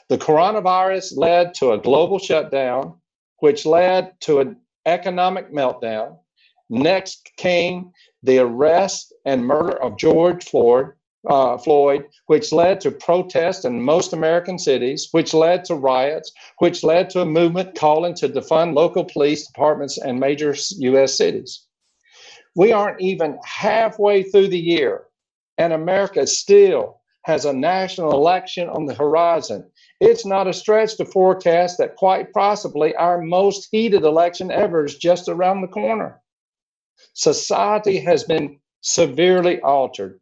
The 0.08 0.18
coronavirus 0.18 1.16
led 1.16 1.54
to 1.54 1.72
a 1.72 1.78
global 1.78 2.18
shutdown, 2.18 2.94
which 3.40 3.66
led 3.66 4.18
to 4.22 4.40
an 4.40 4.56
economic 4.86 5.52
meltdown. 5.52 6.18
Next 6.70 7.30
came 7.36 7.92
the 8.22 8.38
arrest 8.38 9.12
and 9.24 9.46
murder 9.46 9.80
of 9.82 9.98
George 9.98 10.44
Floyd, 10.44 10.92
uh, 11.28 11.58
Floyd, 11.58 12.06
which 12.26 12.52
led 12.52 12.80
to 12.80 12.90
protests 12.90 13.64
in 13.64 13.82
most 13.82 14.12
American 14.12 14.58
cities, 14.58 15.08
which 15.10 15.34
led 15.34 15.64
to 15.64 15.74
riots, 15.74 16.32
which 16.58 16.84
led 16.84 17.10
to 17.10 17.20
a 17.20 17.26
movement 17.26 17.74
calling 17.74 18.14
to 18.14 18.28
defund 18.28 18.74
local 18.74 19.04
police 19.04 19.46
departments 19.46 19.98
in 20.02 20.18
major 20.18 20.54
U.S. 20.78 21.16
cities. 21.16 21.66
We 22.54 22.72
aren't 22.72 23.00
even 23.00 23.38
halfway 23.44 24.22
through 24.22 24.48
the 24.48 24.58
year, 24.58 25.06
and 25.58 25.72
America 25.72 26.26
still 26.26 27.00
has 27.22 27.44
a 27.44 27.52
national 27.52 28.12
election 28.12 28.68
on 28.68 28.86
the 28.86 28.94
horizon. 28.94 29.68
It's 30.00 30.24
not 30.24 30.46
a 30.46 30.52
stretch 30.52 30.96
to 30.96 31.04
forecast 31.04 31.78
that 31.78 31.96
quite 31.96 32.32
possibly 32.32 32.94
our 32.94 33.20
most 33.20 33.68
heated 33.72 34.04
election 34.04 34.50
ever 34.52 34.84
is 34.84 34.96
just 34.96 35.28
around 35.28 35.60
the 35.60 35.68
corner. 35.68 36.20
Society 37.14 37.98
has 37.98 38.24
been 38.24 38.60
severely 38.80 39.60
altered. 39.62 40.20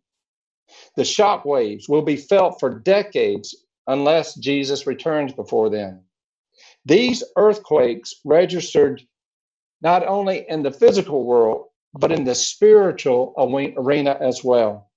The 0.96 1.04
shock 1.04 1.44
waves 1.44 1.88
will 1.88 2.02
be 2.02 2.16
felt 2.16 2.58
for 2.58 2.78
decades 2.78 3.54
unless 3.86 4.34
Jesus 4.36 4.86
returns 4.86 5.32
before 5.32 5.68
then. 5.68 6.02
These 6.86 7.22
earthquakes 7.36 8.14
registered 8.24 9.02
not 9.82 10.06
only 10.06 10.46
in 10.48 10.62
the 10.62 10.70
physical 10.70 11.24
world, 11.24 11.66
but 11.92 12.12
in 12.12 12.24
the 12.24 12.34
spiritual 12.34 13.34
arena 13.36 14.16
as 14.20 14.42
well. 14.42 14.90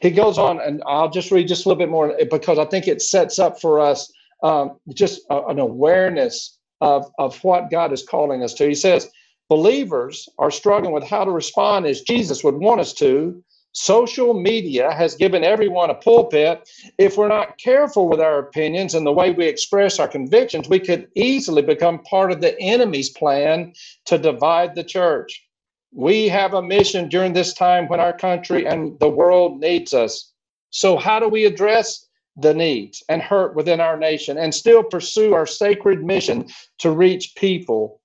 He 0.00 0.10
goes 0.10 0.38
on, 0.38 0.60
and 0.60 0.82
I'll 0.86 1.10
just 1.10 1.30
read 1.30 1.48
just 1.48 1.64
a 1.64 1.68
little 1.68 1.78
bit 1.78 1.90
more 1.90 2.14
because 2.30 2.58
I 2.58 2.64
think 2.64 2.88
it 2.88 3.02
sets 3.02 3.38
up 3.38 3.60
for 3.60 3.80
us 3.80 4.10
um, 4.42 4.78
just 4.94 5.22
a, 5.30 5.46
an 5.46 5.58
awareness 5.58 6.58
of, 6.80 7.10
of 7.18 7.42
what 7.44 7.70
God 7.70 7.92
is 7.92 8.02
calling 8.02 8.42
us 8.42 8.54
to. 8.54 8.68
He 8.68 8.74
says, 8.74 9.10
Believers 9.48 10.28
are 10.38 10.50
struggling 10.50 10.92
with 10.92 11.04
how 11.04 11.24
to 11.24 11.30
respond 11.30 11.86
as 11.86 12.02
Jesus 12.02 12.44
would 12.44 12.56
want 12.56 12.80
us 12.80 12.92
to. 12.94 13.42
Social 13.72 14.34
media 14.34 14.92
has 14.92 15.14
given 15.14 15.44
everyone 15.44 15.88
a 15.88 15.94
pulpit. 15.94 16.68
If 16.98 17.16
we're 17.16 17.28
not 17.28 17.58
careful 17.58 18.08
with 18.08 18.20
our 18.20 18.38
opinions 18.38 18.94
and 18.94 19.06
the 19.06 19.12
way 19.12 19.30
we 19.30 19.46
express 19.46 19.98
our 19.98 20.08
convictions, 20.08 20.68
we 20.68 20.80
could 20.80 21.08
easily 21.14 21.62
become 21.62 22.02
part 22.02 22.32
of 22.32 22.40
the 22.40 22.58
enemy's 22.60 23.08
plan 23.10 23.72
to 24.06 24.18
divide 24.18 24.74
the 24.74 24.84
church. 24.84 25.47
We 25.92 26.28
have 26.28 26.54
a 26.54 26.62
mission 26.62 27.08
during 27.08 27.32
this 27.32 27.54
time 27.54 27.88
when 27.88 28.00
our 28.00 28.12
country 28.12 28.66
and 28.66 28.98
the 29.00 29.08
world 29.08 29.60
needs 29.60 29.94
us. 29.94 30.32
So, 30.70 30.96
how 30.96 31.18
do 31.18 31.28
we 31.28 31.44
address 31.44 32.06
the 32.36 32.54
needs 32.54 33.02
and 33.08 33.22
hurt 33.22 33.56
within 33.56 33.80
our 33.80 33.96
nation 33.96 34.38
and 34.38 34.54
still 34.54 34.82
pursue 34.82 35.34
our 35.34 35.46
sacred 35.46 36.04
mission 36.04 36.46
to 36.78 36.90
reach 36.90 37.34
people 37.36 38.00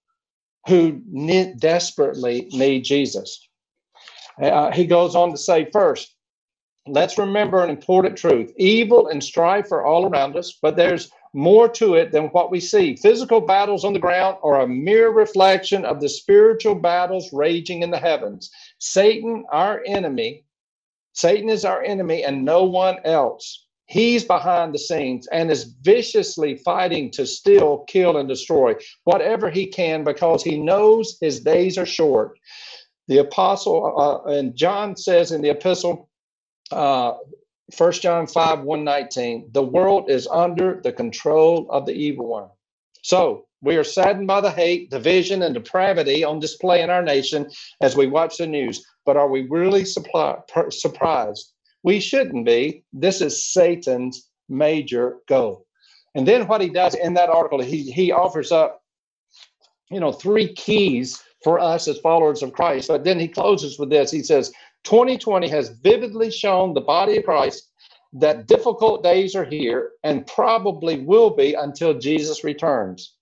who 0.67 1.01
desperately 1.59 2.47
need 2.51 2.83
Jesus? 2.83 3.47
Uh, 4.41 4.71
he 4.71 4.85
goes 4.85 5.15
on 5.15 5.31
to 5.31 5.37
say, 5.37 5.69
first, 5.71 6.15
let's 6.87 7.17
remember 7.17 7.63
an 7.63 7.69
important 7.69 8.17
truth 8.17 8.51
evil 8.57 9.07
and 9.07 9.23
strife 9.23 9.71
are 9.71 9.85
all 9.85 10.05
around 10.05 10.35
us, 10.35 10.57
but 10.61 10.75
there's 10.75 11.11
more 11.33 11.67
to 11.67 11.95
it 11.95 12.11
than 12.11 12.25
what 12.25 12.51
we 12.51 12.59
see. 12.59 12.95
Physical 12.95 13.41
battles 13.41 13.83
on 13.83 13.93
the 13.93 13.99
ground 13.99 14.37
are 14.43 14.61
a 14.61 14.67
mere 14.67 15.09
reflection 15.09 15.83
of 15.83 15.99
the 15.99 16.09
spiritual 16.09 16.75
battles 16.75 17.31
raging 17.33 17.81
in 17.81 17.91
the 17.91 17.97
heavens. 17.97 18.51
Satan, 18.79 19.43
our 19.51 19.81
enemy, 19.85 20.45
Satan 21.13 21.49
is 21.49 21.65
our 21.65 21.83
enemy 21.83 22.23
and 22.23 22.45
no 22.45 22.63
one 22.63 22.97
else. 23.05 23.65
He's 23.85 24.23
behind 24.23 24.73
the 24.73 24.79
scenes 24.79 25.27
and 25.27 25.51
is 25.51 25.75
viciously 25.81 26.55
fighting 26.57 27.11
to 27.11 27.25
steal, 27.25 27.79
kill, 27.87 28.17
and 28.17 28.27
destroy 28.27 28.75
whatever 29.03 29.49
he 29.49 29.67
can 29.67 30.03
because 30.03 30.43
he 30.43 30.57
knows 30.57 31.17
his 31.21 31.41
days 31.41 31.77
are 31.77 31.85
short. 31.85 32.37
The 33.07 33.19
apostle, 33.19 33.93
uh, 33.97 34.31
and 34.31 34.55
John 34.55 34.95
says 34.95 35.31
in 35.31 35.41
the 35.41 35.49
epistle, 35.49 36.09
uh, 36.71 37.13
1 37.77 37.91
John 37.93 38.27
5 38.27 38.61
119, 38.61 39.49
the 39.51 39.63
world 39.63 40.09
is 40.09 40.27
under 40.27 40.81
the 40.83 40.91
control 40.91 41.67
of 41.69 41.85
the 41.85 41.93
evil 41.93 42.27
one. 42.27 42.49
So 43.03 43.45
we 43.61 43.77
are 43.77 43.83
saddened 43.83 44.27
by 44.27 44.41
the 44.41 44.51
hate, 44.51 44.89
division, 44.89 45.41
and 45.41 45.53
depravity 45.53 46.23
on 46.23 46.39
display 46.39 46.81
in 46.81 46.89
our 46.89 47.01
nation 47.01 47.49
as 47.81 47.95
we 47.95 48.07
watch 48.07 48.37
the 48.37 48.47
news. 48.47 48.85
But 49.05 49.17
are 49.17 49.29
we 49.29 49.47
really 49.49 49.85
supply, 49.85 50.37
per, 50.49 50.69
surprised? 50.69 51.53
We 51.83 51.99
shouldn't 51.99 52.45
be. 52.45 52.83
This 52.91 53.21
is 53.21 53.45
Satan's 53.45 54.29
major 54.49 55.17
goal. 55.27 55.65
And 56.15 56.27
then 56.27 56.47
what 56.47 56.61
he 56.61 56.69
does 56.69 56.95
in 56.95 57.13
that 57.15 57.29
article, 57.29 57.61
he, 57.61 57.91
he 57.91 58.11
offers 58.11 58.51
up, 58.51 58.81
you 59.89 59.99
know, 59.99 60.11
three 60.11 60.53
keys 60.53 61.21
for 61.43 61.59
us 61.59 61.87
as 61.87 61.97
followers 61.99 62.43
of 62.43 62.53
Christ. 62.53 62.87
But 62.87 63.03
then 63.03 63.19
he 63.19 63.27
closes 63.27 63.79
with 63.79 63.89
this. 63.89 64.11
He 64.11 64.23
says, 64.23 64.51
2020 64.83 65.47
has 65.49 65.69
vividly 65.69 66.31
shown 66.31 66.73
the 66.73 66.81
body 66.81 67.17
of 67.17 67.25
Christ 67.25 67.69
that 68.13 68.47
difficult 68.47 69.03
days 69.03 69.35
are 69.35 69.45
here 69.45 69.91
and 70.03 70.27
probably 70.27 70.99
will 70.99 71.31
be 71.31 71.53
until 71.53 71.97
Jesus 71.97 72.43
returns. 72.43 73.15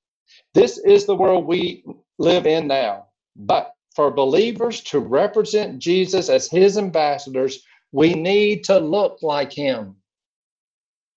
This 0.53 0.77
is 0.79 1.05
the 1.05 1.15
world 1.15 1.45
we 1.45 1.83
live 2.17 2.45
in 2.45 2.67
now. 2.67 3.07
But 3.35 3.73
for 3.95 4.11
believers 4.11 4.81
to 4.81 4.99
represent 4.99 5.79
Jesus 5.79 6.29
as 6.29 6.49
his 6.49 6.77
ambassadors, 6.77 7.63
we 7.91 8.13
need 8.13 8.65
to 8.65 8.79
look 8.79 9.19
like 9.21 9.51
him. 9.51 9.95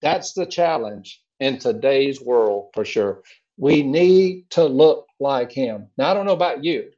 That's 0.03 0.35
the 0.35 0.47
challenge 0.47 1.21
in 1.41 1.59
today's 1.59 2.21
world 2.21 2.71
for 2.75 2.85
sure. 2.85 3.23
We 3.57 3.83
need 3.83 4.51
to 4.51 4.65
look 4.65 5.07
like 5.21 5.53
him. 5.53 5.89
Now, 5.97 6.11
I 6.11 6.15
don't 6.15 6.27
know 6.27 6.33
about 6.33 6.65
you, 6.65 6.91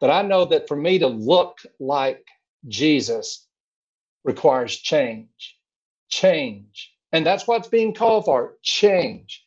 but 0.00 0.10
I 0.10 0.22
know 0.22 0.44
that 0.46 0.68
for 0.68 0.76
me 0.76 0.98
to 0.98 1.08
look 1.08 1.58
like 1.80 2.24
Jesus 2.68 3.46
requires 4.24 4.76
change. 4.76 5.56
Change. 6.08 6.92
And 7.12 7.26
that's 7.26 7.46
what's 7.46 7.68
being 7.68 7.94
called 7.94 8.24
for 8.24 8.56
change. 8.62 9.44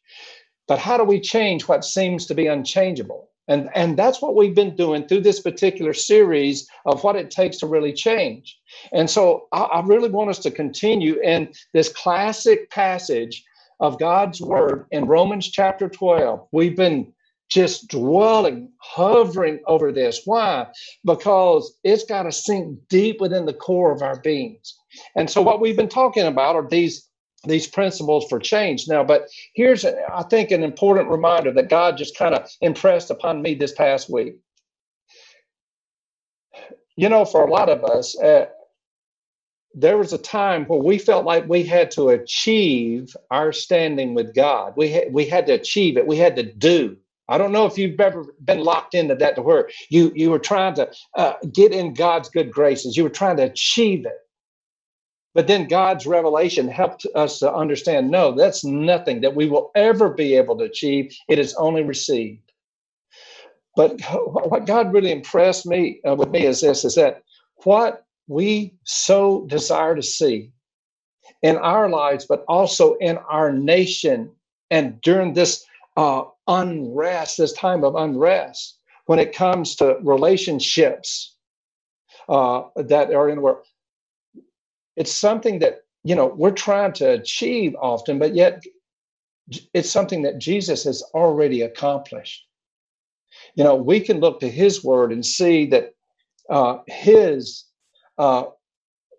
But 0.67 0.79
how 0.79 0.97
do 0.97 1.03
we 1.03 1.19
change 1.19 1.67
what 1.67 1.85
seems 1.85 2.25
to 2.27 2.35
be 2.35 2.47
unchangeable? 2.47 3.29
And, 3.47 3.69
and 3.75 3.95
that's 3.97 4.21
what 4.21 4.35
we've 4.35 4.55
been 4.55 4.75
doing 4.75 5.07
through 5.07 5.21
this 5.21 5.39
particular 5.39 5.93
series 5.93 6.67
of 6.85 7.03
what 7.03 7.15
it 7.15 7.29
takes 7.29 7.57
to 7.57 7.67
really 7.67 7.93
change. 7.93 8.59
And 8.91 9.09
so 9.09 9.47
I, 9.51 9.61
I 9.63 9.81
really 9.85 10.09
want 10.09 10.31
us 10.31 10.39
to 10.39 10.51
continue 10.51 11.19
in 11.21 11.53
this 11.73 11.89
classic 11.89 12.71
passage 12.71 13.43
of 13.79 13.99
God's 13.99 14.41
word 14.41 14.87
in 14.91 15.05
Romans 15.05 15.49
chapter 15.49 15.87
12. 15.87 16.47
We've 16.51 16.75
been 16.75 17.13
just 17.49 17.89
dwelling, 17.89 18.71
hovering 18.77 19.59
over 19.67 19.91
this. 19.91 20.21
Why? 20.25 20.67
Because 21.03 21.77
it's 21.83 22.05
got 22.05 22.23
to 22.23 22.31
sink 22.31 22.79
deep 22.89 23.21
within 23.21 23.45
the 23.45 23.53
core 23.53 23.91
of 23.91 24.01
our 24.01 24.19
beings. 24.19 24.75
And 25.15 25.29
so, 25.29 25.41
what 25.41 25.61
we've 25.61 25.77
been 25.77 25.89
talking 25.89 26.25
about 26.25 26.55
are 26.55 26.67
these 26.67 27.07
these 27.47 27.67
principles 27.67 28.25
for 28.27 28.39
change 28.39 28.87
now 28.87 29.03
but 29.03 29.27
here's 29.53 29.85
i 29.85 30.23
think 30.29 30.51
an 30.51 30.63
important 30.63 31.09
reminder 31.09 31.51
that 31.51 31.69
god 31.69 31.97
just 31.97 32.17
kind 32.17 32.33
of 32.33 32.49
impressed 32.61 33.09
upon 33.09 33.41
me 33.41 33.53
this 33.53 33.71
past 33.73 34.09
week 34.11 34.35
you 36.95 37.09
know 37.09 37.25
for 37.25 37.45
a 37.45 37.51
lot 37.51 37.69
of 37.69 37.83
us 37.83 38.17
uh, 38.19 38.45
there 39.73 39.97
was 39.97 40.13
a 40.13 40.17
time 40.17 40.65
where 40.65 40.79
we 40.79 40.97
felt 40.97 41.25
like 41.25 41.47
we 41.47 41.63
had 41.63 41.91
to 41.91 42.09
achieve 42.09 43.15
our 43.31 43.51
standing 43.51 44.13
with 44.13 44.33
god 44.33 44.73
we 44.75 44.89
had, 44.89 45.13
we 45.13 45.25
had 45.25 45.45
to 45.45 45.53
achieve 45.53 45.97
it 45.97 46.07
we 46.07 46.17
had 46.17 46.35
to 46.35 46.43
do 46.43 46.97
I 47.27 47.37
don't 47.37 47.51
know 47.51 47.65
if 47.65 47.77
you've 47.77 47.99
ever 47.99 48.25
been 48.43 48.63
locked 48.63 48.93
into 48.93 49.15
that 49.15 49.35
to 49.35 49.41
where 49.41 49.69
you 49.89 50.11
you 50.15 50.29
were 50.29 50.39
trying 50.39 50.75
to 50.75 50.91
uh, 51.15 51.33
get 51.51 51.71
in 51.71 51.93
God's 51.93 52.29
good 52.29 52.51
graces. 52.51 52.95
You 52.95 53.03
were 53.03 53.09
trying 53.09 53.37
to 53.37 53.43
achieve 53.43 54.05
it. 54.05 54.19
But 55.33 55.47
then 55.47 55.67
God's 55.67 56.05
revelation 56.05 56.69
helped 56.69 57.05
us 57.13 57.39
to 57.39 57.53
understand 57.53 58.09
no, 58.09 58.33
that's 58.33 58.63
nothing 58.63 59.21
that 59.21 59.35
we 59.35 59.49
will 59.49 59.71
ever 59.75 60.09
be 60.09 60.35
able 60.35 60.57
to 60.57 60.63
achieve. 60.63 61.13
It 61.27 61.39
is 61.39 61.53
only 61.55 61.83
received. 61.83 62.51
But 63.75 63.99
what 64.25 64.65
God 64.65 64.93
really 64.93 65.11
impressed 65.11 65.65
me 65.65 65.99
uh, 66.07 66.15
with 66.15 66.29
me 66.29 66.45
is 66.45 66.61
this 66.61 66.85
is 66.85 66.95
that 66.95 67.23
what 67.63 68.05
we 68.27 68.75
so 68.83 69.45
desire 69.47 69.95
to 69.95 70.01
see 70.01 70.51
in 71.41 71.57
our 71.57 71.89
lives, 71.89 72.25
but 72.25 72.45
also 72.47 72.95
in 72.95 73.17
our 73.29 73.51
nation 73.51 74.31
and 74.71 74.99
during 75.01 75.33
this 75.33 75.65
uh, 75.97 76.23
unrest, 76.47 77.37
this 77.37 77.53
time 77.53 77.83
of 77.83 77.95
unrest, 77.95 78.77
when 79.05 79.19
it 79.19 79.35
comes 79.35 79.75
to 79.77 79.97
relationships 80.01 81.35
uh, 82.29 82.63
that 82.75 83.13
are 83.13 83.29
in 83.29 83.35
the 83.35 83.41
world. 83.41 83.65
It's 84.95 85.11
something 85.11 85.59
that, 85.59 85.81
you 86.03 86.15
know, 86.15 86.27
we're 86.27 86.51
trying 86.51 86.93
to 86.93 87.11
achieve 87.11 87.75
often, 87.79 88.19
but 88.19 88.35
yet 88.35 88.63
it's 89.73 89.91
something 89.91 90.23
that 90.23 90.39
Jesus 90.39 90.83
has 90.85 91.03
already 91.13 91.61
accomplished. 91.61 92.45
You 93.55 93.63
know, 93.63 93.75
we 93.75 93.99
can 93.99 94.19
look 94.19 94.39
to 94.39 94.49
his 94.49 94.83
word 94.83 95.11
and 95.11 95.25
see 95.25 95.67
that 95.67 95.93
uh, 96.49 96.79
his 96.87 97.65
uh, 98.17 98.45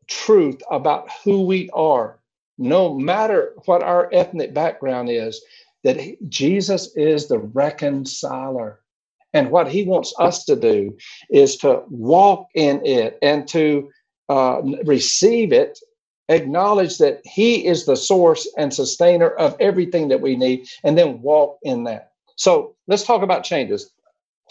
truth 0.09 0.61
about 0.71 1.09
who 1.25 1.47
we 1.47 1.71
are, 1.71 2.21
no 2.59 2.95
matter 2.95 3.55
what 3.67 3.83
our 3.83 4.09
ethnic 4.13 4.55
background 4.55 5.11
is, 5.11 5.43
that 5.87 6.29
Jesus 6.29 6.91
is 6.97 7.29
the 7.29 7.39
reconciler. 7.39 8.81
And 9.33 9.53
what 9.53 9.69
he 9.69 9.85
wants 9.85 10.13
us 10.19 10.45
to 10.47 10.57
do 10.57 10.97
is 11.31 11.57
to 11.59 11.83
walk 11.89 12.49
in 12.55 12.85
it 12.85 13.19
and 13.23 13.47
to 13.49 13.89
uh, 14.29 14.63
receive 14.85 15.53
it, 15.53 15.79
acknowledge 16.29 16.99
that 16.99 17.21
he 17.25 17.65
is 17.65 17.87
the 17.87 17.95
source 17.95 18.53
and 18.59 18.75
sustainer 18.75 19.29
of 19.29 19.57
everything 19.61 20.09
that 20.09 20.21
we 20.21 20.35
need, 20.35 20.67
and 20.83 20.99
then 20.99 21.23
walk 21.23 21.59
in 21.63 21.85
that. 21.85 22.11
So 22.35 22.75
let's 22.89 23.05
talk 23.05 23.23
about 23.23 23.45
changes. 23.45 23.89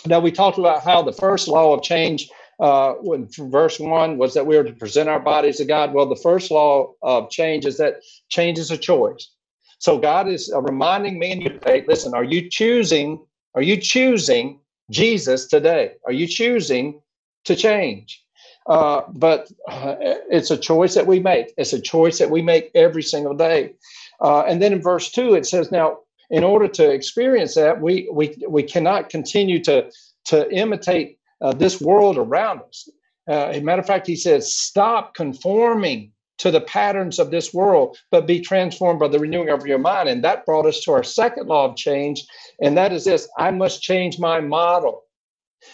Now, 0.05 0.21
we 0.21 0.31
talked 0.31 0.57
about 0.57 0.83
how 0.83 1.01
the 1.01 1.11
first 1.11 1.49
law 1.49 1.73
of 1.73 1.83
change 1.83 2.29
uh, 2.61 2.93
when 3.01 3.27
verse 3.37 3.77
one 3.77 4.17
was 4.17 4.33
that 4.35 4.47
we 4.47 4.55
were 4.55 4.63
to 4.63 4.71
present 4.71 5.09
our 5.09 5.19
bodies 5.19 5.57
to 5.57 5.65
God. 5.65 5.93
Well, 5.93 6.07
the 6.07 6.15
first 6.15 6.49
law 6.49 6.93
of 7.01 7.29
change 7.29 7.65
is 7.65 7.75
that 7.77 7.95
change 8.29 8.57
is 8.57 8.71
a 8.71 8.77
choice. 8.77 9.34
So 9.79 9.97
God 9.97 10.27
is 10.27 10.51
uh, 10.53 10.61
reminding 10.61 11.19
me 11.19 11.31
and 11.31 11.43
you 11.43 11.49
today, 11.49 11.83
listen, 11.87 12.13
are 12.13 12.23
you 12.23 12.49
choosing, 12.49 13.19
are 13.53 13.61
you 13.61 13.77
choosing 13.77 14.59
Jesus 14.89 15.47
today? 15.47 15.93
Are 16.05 16.13
you 16.13 16.27
choosing 16.27 17.01
to 17.45 17.55
change? 17.55 18.21
Uh, 18.67 19.01
but 19.13 19.51
uh, 19.69 19.95
it's 20.31 20.49
a 20.49 20.57
choice 20.57 20.95
that 20.95 21.05
we 21.05 21.19
make. 21.19 21.53
It's 21.57 21.73
a 21.73 21.81
choice 21.81 22.17
that 22.17 22.31
we 22.31 22.41
make 22.41 22.71
every 22.73 23.03
single 23.03 23.35
day. 23.35 23.75
Uh, 24.19 24.41
and 24.41 24.61
then 24.61 24.73
in 24.73 24.81
verse 24.81 25.11
two, 25.11 25.35
it 25.35 25.45
says, 25.45 25.71
now, 25.71 25.99
in 26.31 26.43
order 26.43 26.67
to 26.67 26.89
experience 26.89 27.53
that, 27.53 27.79
we 27.79 28.09
we 28.11 28.35
we 28.49 28.63
cannot 28.63 29.09
continue 29.09 29.63
to 29.65 29.91
to 30.25 30.51
imitate 30.51 31.19
uh, 31.41 31.53
this 31.53 31.79
world 31.79 32.17
around 32.17 32.61
us. 32.67 32.89
Uh, 33.29 33.49
as 33.49 33.57
a 33.57 33.61
matter 33.61 33.81
of 33.81 33.85
fact, 33.85 34.07
he 34.07 34.15
says, 34.15 34.51
stop 34.51 35.13
conforming 35.13 36.11
to 36.37 36.51
the 36.51 36.61
patterns 36.61 37.19
of 37.19 37.31
this 37.31 37.53
world, 37.53 37.97
but 38.11 38.27
be 38.27 38.39
transformed 38.39 38.99
by 38.99 39.07
the 39.07 39.19
renewing 39.19 39.49
of 39.49 39.65
your 39.65 39.77
mind. 39.77 40.09
And 40.09 40.23
that 40.23 40.45
brought 40.45 40.65
us 40.65 40.81
to 40.81 40.91
our 40.91 41.03
second 41.03 41.47
law 41.47 41.65
of 41.65 41.75
change, 41.75 42.25
and 42.61 42.77
that 42.77 42.91
is 42.91 43.05
this 43.05 43.27
I 43.37 43.51
must 43.51 43.81
change 43.81 44.19
my 44.19 44.39
model. 44.39 45.03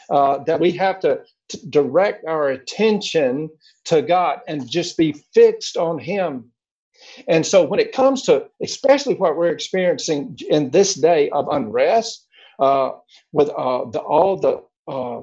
Uh, 0.09 0.41
that 0.45 0.59
we 0.59 0.71
have 0.71 0.99
to 1.01 1.19
t- 1.49 1.59
direct 1.69 2.23
our 2.25 2.49
attention 2.49 3.49
to 3.83 4.01
God 4.01 4.39
and 4.47 4.69
just 4.69 4.95
be 4.95 5.13
fixed 5.33 5.75
on 5.75 5.99
Him. 5.99 6.51
And 7.27 7.45
so, 7.45 7.65
when 7.65 7.79
it 7.79 7.91
comes 7.91 8.21
to 8.23 8.45
especially 8.61 9.15
what 9.15 9.35
we're 9.35 9.51
experiencing 9.51 10.37
in 10.49 10.69
this 10.69 10.93
day 10.93 11.29
of 11.31 11.47
unrest, 11.51 12.25
uh, 12.59 12.91
with 13.31 13.49
uh, 13.49 13.85
the, 13.89 13.99
all 13.99 14.37
the 14.37 14.63
uh, 14.87 15.21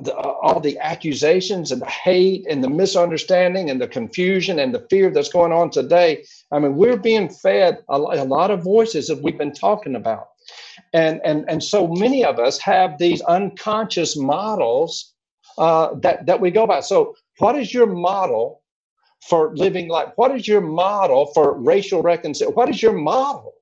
the, 0.00 0.14
all 0.14 0.60
the 0.60 0.78
accusations 0.78 1.72
and 1.72 1.80
the 1.80 1.86
hate 1.86 2.46
and 2.48 2.62
the 2.62 2.68
misunderstanding 2.68 3.70
and 3.70 3.80
the 3.80 3.88
confusion 3.88 4.58
and 4.58 4.74
the 4.74 4.86
fear 4.90 5.10
that's 5.10 5.30
going 5.30 5.52
on 5.52 5.70
today. 5.70 6.24
I 6.52 6.58
mean, 6.58 6.76
we're 6.76 6.98
being 6.98 7.28
fed 7.28 7.78
a, 7.88 7.96
a 7.96 8.24
lot 8.24 8.50
of 8.50 8.62
voices 8.62 9.08
that 9.08 9.22
we've 9.22 9.38
been 9.38 9.52
talking 9.52 9.94
about. 9.94 10.28
And, 10.92 11.20
and, 11.24 11.44
and 11.48 11.62
so 11.62 11.88
many 11.88 12.24
of 12.24 12.38
us 12.38 12.58
have 12.58 12.98
these 12.98 13.22
unconscious 13.22 14.16
models 14.16 15.14
uh, 15.56 15.94
that, 16.02 16.26
that 16.26 16.40
we 16.40 16.50
go 16.50 16.66
by. 16.66 16.80
So, 16.80 17.14
what 17.38 17.56
is 17.56 17.72
your 17.72 17.86
model 17.86 18.62
for 19.28 19.54
living 19.56 19.88
life? 19.88 20.12
What 20.16 20.34
is 20.34 20.46
your 20.46 20.60
model 20.60 21.26
for 21.34 21.58
racial 21.58 22.02
reconciliation? 22.02 22.54
What 22.54 22.68
is 22.68 22.82
your 22.82 22.92
model? 22.92 23.54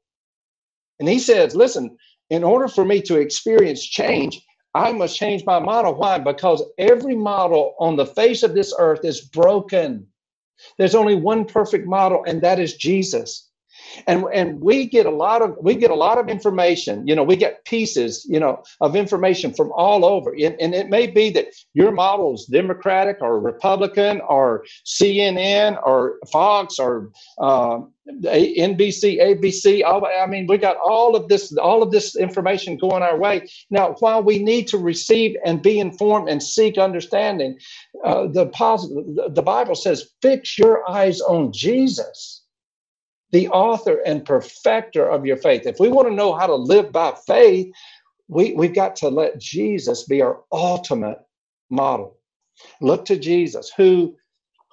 And 0.99 1.09
he 1.09 1.19
says, 1.19 1.55
listen, 1.55 1.97
in 2.31 2.43
order 2.43 2.69
for 2.69 2.85
me 2.85 3.01
to 3.03 3.17
experience 3.19 3.85
change, 3.85 4.41
I 4.77 4.93
must 4.93 5.17
change 5.19 5.45
my 5.47 5.61
model. 5.61 5.95
Why? 5.95 6.19
Because 6.19 6.65
every 6.79 7.17
model 7.17 7.75
on 7.81 7.97
the 7.97 8.07
face 8.07 8.43
of 8.45 8.55
this 8.55 8.75
earth 8.79 9.05
is 9.05 9.21
broken. 9.23 10.07
There's 10.79 10.97
only 10.97 11.17
one 11.17 11.47
perfect 11.47 11.87
model, 11.87 12.25
and 12.27 12.43
that 12.43 12.61
is 12.61 12.77
Jesus. 12.77 13.45
and 14.09 14.27
and 14.35 14.61
we 14.61 14.87
get 14.87 15.07
a 15.07 15.11
lot 15.11 15.43
of 15.43 15.57
we 15.63 15.77
get 15.77 15.93
a 15.93 15.97
lot 15.97 16.19
of 16.19 16.29
information 16.29 17.07
you 17.09 17.17
know 17.17 17.25
we 17.25 17.37
get 17.37 17.65
pieces 17.67 18.27
you 18.29 18.41
know 18.41 18.63
of 18.83 18.97
information 18.97 19.55
from 19.55 19.73
all 19.73 20.05
over 20.05 20.33
and, 20.33 20.57
and 20.61 20.75
it 20.75 20.91
may 20.91 21.07
be 21.07 21.31
that 21.31 21.49
your 21.75 21.93
model 21.93 22.35
is 22.35 22.47
democratic 22.47 23.19
or 23.21 23.41
republican 23.41 24.21
or 24.29 24.65
cnn 24.87 25.81
or 25.87 26.19
fox 26.33 26.79
or 26.79 27.11
uh, 27.41 27.79
nbc 28.09 29.21
abc 29.21 29.85
all, 29.85 30.07
i 30.07 30.27
mean 30.27 30.47
we 30.49 30.59
got 30.59 30.77
all 30.85 31.17
of 31.17 31.29
this 31.29 31.57
all 31.59 31.83
of 31.83 31.91
this 31.91 32.17
information 32.17 32.77
going 32.77 33.03
our 33.03 33.19
way 33.19 33.49
now 33.71 33.95
while 34.01 34.23
we 34.23 34.39
need 34.39 34.69
to 34.69 34.79
receive 34.79 35.37
and 35.45 35.63
be 35.63 35.81
informed 35.81 36.29
and 36.29 36.43
seek 36.43 36.79
understanding 36.79 37.59
uh, 38.05 38.27
the 38.29 38.47
positive 38.47 39.05
the 39.35 39.43
bible 39.43 39.75
says 39.75 40.11
fix 40.23 40.59
your 40.59 40.89
eyes 40.91 41.21
on 41.23 41.53
jesus 41.53 42.37
the 43.33 43.49
author 43.49 44.01
and 44.07 44.25
perfecter 44.25 45.09
of 45.09 45.27
your 45.27 45.37
faith. 45.37 45.67
If 45.67 45.81
we 45.81 45.89
want 45.89 46.09
to 46.09 46.15
know 46.15 46.35
how 46.35 46.47
to 46.47 46.55
live 46.55 46.93
by 46.93 47.15
faith, 47.27 47.73
we, 48.29 48.55
we've 48.55 48.75
got 48.75 48.97
to 48.97 49.09
let 49.09 49.39
Jesus 49.39 50.05
be 50.05 50.23
our 50.23 50.43
ultimate 50.53 51.19
model. 51.71 52.19
Look 52.81 53.07
to 53.07 53.19
Jesus, 53.19 53.73
who 53.77 54.17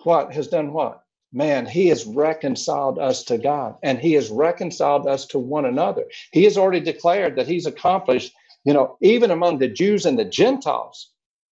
what 0.03 0.33
has 0.33 0.49
done 0.49 0.73
what? 0.73 1.02
Man, 1.33 1.65
he 1.65 1.87
has 1.87 2.05
reconciled 2.05 2.99
us 2.99 3.23
to 3.25 3.39
God 3.39 3.75
and 3.81 3.97
he 3.97 4.13
has 4.13 4.29
reconciled 4.29 5.07
us 5.07 5.25
to 5.27 5.39
one 5.39 5.65
another. 5.65 6.05
He 6.31 6.43
has 6.43 6.57
already 6.57 6.79
declared 6.79 7.35
that 7.35 7.47
he's 7.47 7.65
accomplished, 7.65 8.33
you 8.65 8.73
know, 8.73 8.97
even 9.01 9.31
among 9.31 9.57
the 9.57 9.67
Jews 9.67 10.05
and 10.05 10.17
the 10.17 10.25
Gentiles. 10.25 11.09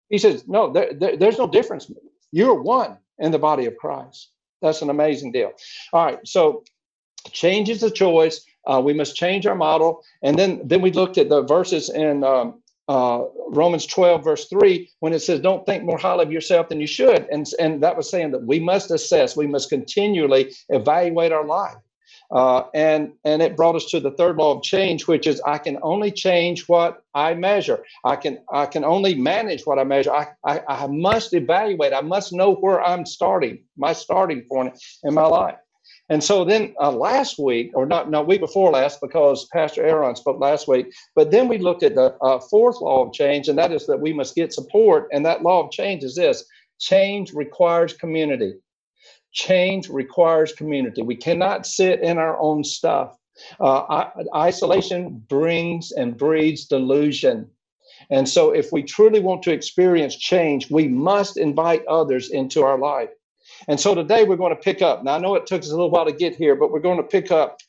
He 0.09 0.19
says, 0.19 0.47
no, 0.47 0.71
there, 0.71 0.93
there, 0.93 1.17
there's 1.17 1.39
no 1.39 1.47
difference. 1.47 1.91
You're 2.31 2.61
one 2.61 2.97
in 3.17 3.31
the 3.31 3.39
body 3.39 3.65
of 3.65 3.75
Christ. 3.77 4.29
That's 4.61 4.83
an 4.83 4.91
amazing 4.91 5.31
deal. 5.31 5.51
All 5.93 6.05
right. 6.05 6.19
So 6.27 6.63
change 7.31 7.69
is 7.69 7.81
a 7.81 7.89
choice. 7.89 8.45
Uh, 8.67 8.81
we 8.85 8.93
must 8.93 9.15
change 9.15 9.47
our 9.47 9.55
model. 9.55 10.03
And 10.21 10.37
then, 10.37 10.61
then 10.63 10.81
we 10.81 10.91
looked 10.91 11.17
at 11.17 11.29
the 11.29 11.41
verses 11.41 11.89
in 11.89 12.23
um, 12.23 12.61
uh, 12.87 13.23
Romans 13.49 13.85
12, 13.85 14.23
verse 14.23 14.47
3, 14.49 14.89
when 14.99 15.13
it 15.13 15.19
says, 15.19 15.39
Don't 15.39 15.65
think 15.65 15.83
more 15.83 15.97
highly 15.97 16.23
of 16.23 16.31
yourself 16.31 16.69
than 16.69 16.81
you 16.81 16.87
should. 16.87 17.27
And, 17.31 17.45
and 17.59 17.81
that 17.83 17.95
was 17.97 18.09
saying 18.09 18.31
that 18.31 18.45
we 18.45 18.59
must 18.59 18.91
assess, 18.91 19.37
we 19.37 19.47
must 19.47 19.69
continually 19.69 20.53
evaluate 20.69 21.31
our 21.31 21.45
life. 21.45 21.75
Uh, 22.31 22.63
and 22.73 23.11
and 23.25 23.41
it 23.41 23.57
brought 23.57 23.75
us 23.75 23.85
to 23.85 23.99
the 23.99 24.11
third 24.11 24.37
law 24.37 24.55
of 24.55 24.63
change, 24.63 25.05
which 25.05 25.27
is 25.27 25.41
I 25.45 25.57
can 25.57 25.77
only 25.81 26.11
change 26.11 26.67
what 26.67 27.03
I 27.13 27.33
measure. 27.33 27.83
I 28.05 28.15
can 28.15 28.39
I 28.51 28.67
can 28.67 28.85
only 28.85 29.15
manage 29.15 29.65
what 29.65 29.79
I 29.79 29.83
measure. 29.83 30.13
I, 30.13 30.27
I, 30.45 30.61
I 30.67 30.87
must 30.87 31.33
evaluate. 31.33 31.91
I 31.91 31.99
must 31.99 32.31
know 32.31 32.55
where 32.55 32.81
I'm 32.81 33.05
starting, 33.05 33.63
my 33.75 33.91
starting 33.91 34.45
point 34.49 34.81
in 35.03 35.13
my 35.13 35.25
life. 35.25 35.55
And 36.11 36.21
so 36.21 36.43
then 36.43 36.75
uh, 36.77 36.91
last 36.91 37.39
week, 37.39 37.71
or 37.73 37.85
not, 37.85 38.11
no, 38.11 38.21
week 38.21 38.41
before 38.41 38.69
last, 38.69 38.99
because 38.99 39.47
Pastor 39.53 39.85
Aaron 39.85 40.13
spoke 40.17 40.41
last 40.41 40.67
week, 40.67 40.87
but 41.15 41.31
then 41.31 41.47
we 41.47 41.57
looked 41.57 41.83
at 41.83 41.95
the 41.95 42.17
uh, 42.21 42.37
fourth 42.41 42.81
law 42.81 43.05
of 43.05 43.13
change, 43.13 43.47
and 43.47 43.57
that 43.57 43.71
is 43.71 43.87
that 43.87 44.01
we 44.01 44.11
must 44.11 44.35
get 44.35 44.51
support. 44.51 45.07
And 45.13 45.25
that 45.25 45.41
law 45.41 45.63
of 45.63 45.71
change 45.71 46.03
is 46.03 46.15
this 46.15 46.43
change 46.79 47.31
requires 47.31 47.93
community. 47.93 48.55
Change 49.31 49.87
requires 49.87 50.51
community. 50.51 51.01
We 51.01 51.15
cannot 51.15 51.65
sit 51.65 52.01
in 52.01 52.17
our 52.17 52.37
own 52.41 52.65
stuff. 52.65 53.15
Uh, 53.61 54.09
isolation 54.35 55.23
brings 55.29 55.93
and 55.93 56.17
breeds 56.17 56.65
delusion. 56.65 57.49
And 58.09 58.27
so, 58.27 58.51
if 58.51 58.73
we 58.73 58.83
truly 58.83 59.21
want 59.21 59.43
to 59.43 59.53
experience 59.53 60.17
change, 60.17 60.69
we 60.69 60.89
must 60.89 61.37
invite 61.37 61.85
others 61.85 62.31
into 62.31 62.63
our 62.63 62.77
life. 62.77 63.11
And 63.67 63.79
so 63.79 63.95
today 63.95 64.23
we're 64.23 64.37
going 64.37 64.55
to 64.55 64.61
pick 64.61 64.81
up. 64.81 65.03
Now, 65.03 65.15
I 65.15 65.19
know 65.19 65.35
it 65.35 65.45
took 65.45 65.61
us 65.61 65.69
a 65.69 65.71
little 65.71 65.91
while 65.91 66.05
to 66.05 66.11
get 66.11 66.35
here, 66.35 66.55
but 66.55 66.71
we're 66.71 66.79
going 66.79 66.97
to 66.97 67.03
pick 67.03 67.31
up 67.31 67.59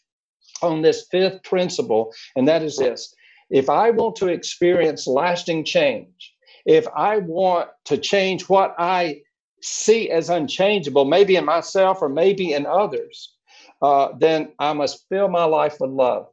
on 0.63 0.83
this 0.83 1.07
fifth 1.11 1.43
principle, 1.43 2.13
and 2.37 2.47
that 2.49 2.63
is 2.63 2.77
this 2.77 3.15
if 3.51 3.69
I 3.69 3.91
want 3.91 4.17
to 4.17 4.29
experience 4.29 5.07
lasting 5.07 5.65
change, 5.65 6.35
if 6.65 6.87
I 6.97 7.19
want 7.19 7.69
to 7.85 7.99
change 7.99 8.49
what 8.49 8.75
I 8.79 9.21
see 9.63 10.11
as 10.11 10.31
unchangeable, 10.31 11.05
maybe 11.05 11.37
in 11.37 11.45
myself 11.45 12.01
or 12.01 12.09
maybe 12.09 12.55
in 12.55 12.65
others, 12.65 13.35
uh, 13.83 14.09
then 14.19 14.53
I 14.59 14.73
must 14.73 15.07
fill 15.09 15.29
my 15.29 15.45
life 15.45 15.77
with 15.81 15.91
love. 15.91 16.29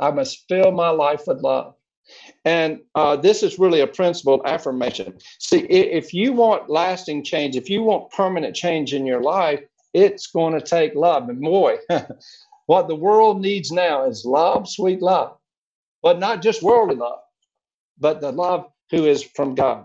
I 0.00 0.10
must 0.10 0.44
fill 0.48 0.72
my 0.72 0.88
life 0.88 1.22
with 1.26 1.42
love. 1.42 1.74
And 2.44 2.80
uh, 2.94 3.16
this 3.16 3.42
is 3.42 3.58
really 3.58 3.80
a 3.80 3.86
principle 3.86 4.42
affirmation. 4.44 5.14
See, 5.38 5.60
if 5.60 6.14
you 6.14 6.32
want 6.32 6.70
lasting 6.70 7.24
change, 7.24 7.56
if 7.56 7.68
you 7.68 7.82
want 7.82 8.10
permanent 8.10 8.54
change 8.54 8.94
in 8.94 9.06
your 9.06 9.22
life, 9.22 9.60
it's 9.94 10.26
going 10.28 10.54
to 10.54 10.60
take 10.60 10.94
love. 10.94 11.28
And 11.28 11.40
boy, 11.40 11.78
what 12.66 12.88
the 12.88 12.94
world 12.94 13.40
needs 13.40 13.70
now 13.70 14.04
is 14.04 14.24
love, 14.24 14.68
sweet 14.68 15.02
love, 15.02 15.36
but 16.02 16.18
not 16.18 16.42
just 16.42 16.62
worldly 16.62 16.96
love, 16.96 17.20
but 17.98 18.20
the 18.20 18.32
love 18.32 18.66
who 18.90 19.06
is 19.06 19.22
from 19.22 19.54
God. 19.54 19.84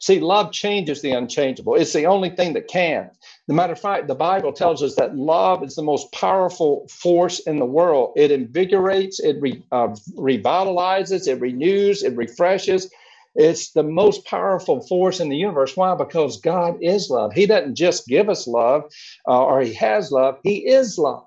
See, 0.00 0.20
love 0.20 0.52
changes 0.52 1.02
the 1.02 1.12
unchangeable. 1.12 1.74
It's 1.74 1.92
the 1.92 2.06
only 2.06 2.30
thing 2.30 2.52
that 2.54 2.68
can. 2.68 3.10
The 3.46 3.54
matter 3.54 3.74
of 3.74 3.80
fact, 3.80 4.08
the 4.08 4.14
Bible 4.14 4.52
tells 4.52 4.82
us 4.82 4.94
that 4.96 5.16
love 5.16 5.62
is 5.62 5.74
the 5.74 5.82
most 5.82 6.10
powerful 6.12 6.88
force 6.88 7.40
in 7.40 7.58
the 7.58 7.66
world. 7.66 8.14
It 8.16 8.30
invigorates, 8.30 9.20
it 9.20 9.36
re, 9.40 9.62
uh, 9.70 9.88
revitalizes, 10.16 11.28
it 11.28 11.40
renews, 11.40 12.02
it 12.02 12.16
refreshes. 12.16 12.90
It's 13.34 13.72
the 13.72 13.82
most 13.82 14.24
powerful 14.26 14.80
force 14.86 15.20
in 15.20 15.28
the 15.28 15.36
universe. 15.36 15.76
Why? 15.76 15.94
Because 15.94 16.40
God 16.40 16.78
is 16.82 17.10
love. 17.10 17.34
He 17.34 17.46
doesn't 17.46 17.74
just 17.74 18.06
give 18.06 18.30
us 18.30 18.46
love 18.46 18.84
uh, 19.28 19.44
or 19.44 19.60
He 19.60 19.74
has 19.74 20.10
love, 20.10 20.38
He 20.42 20.66
is 20.66 20.96
love. 20.96 21.24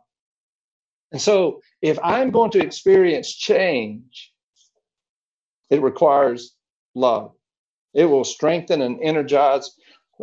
And 1.12 1.22
so, 1.22 1.62
if 1.82 2.00
I'm 2.04 2.32
going 2.32 2.52
to 2.52 2.64
experience 2.64 3.34
change, 3.34 4.34
it 5.70 5.82
requires 5.82 6.56
love. 6.96 7.34
It 7.94 8.06
will 8.06 8.26
strengthen 8.26 8.82
and 8.82 9.00
energize. 9.04 9.72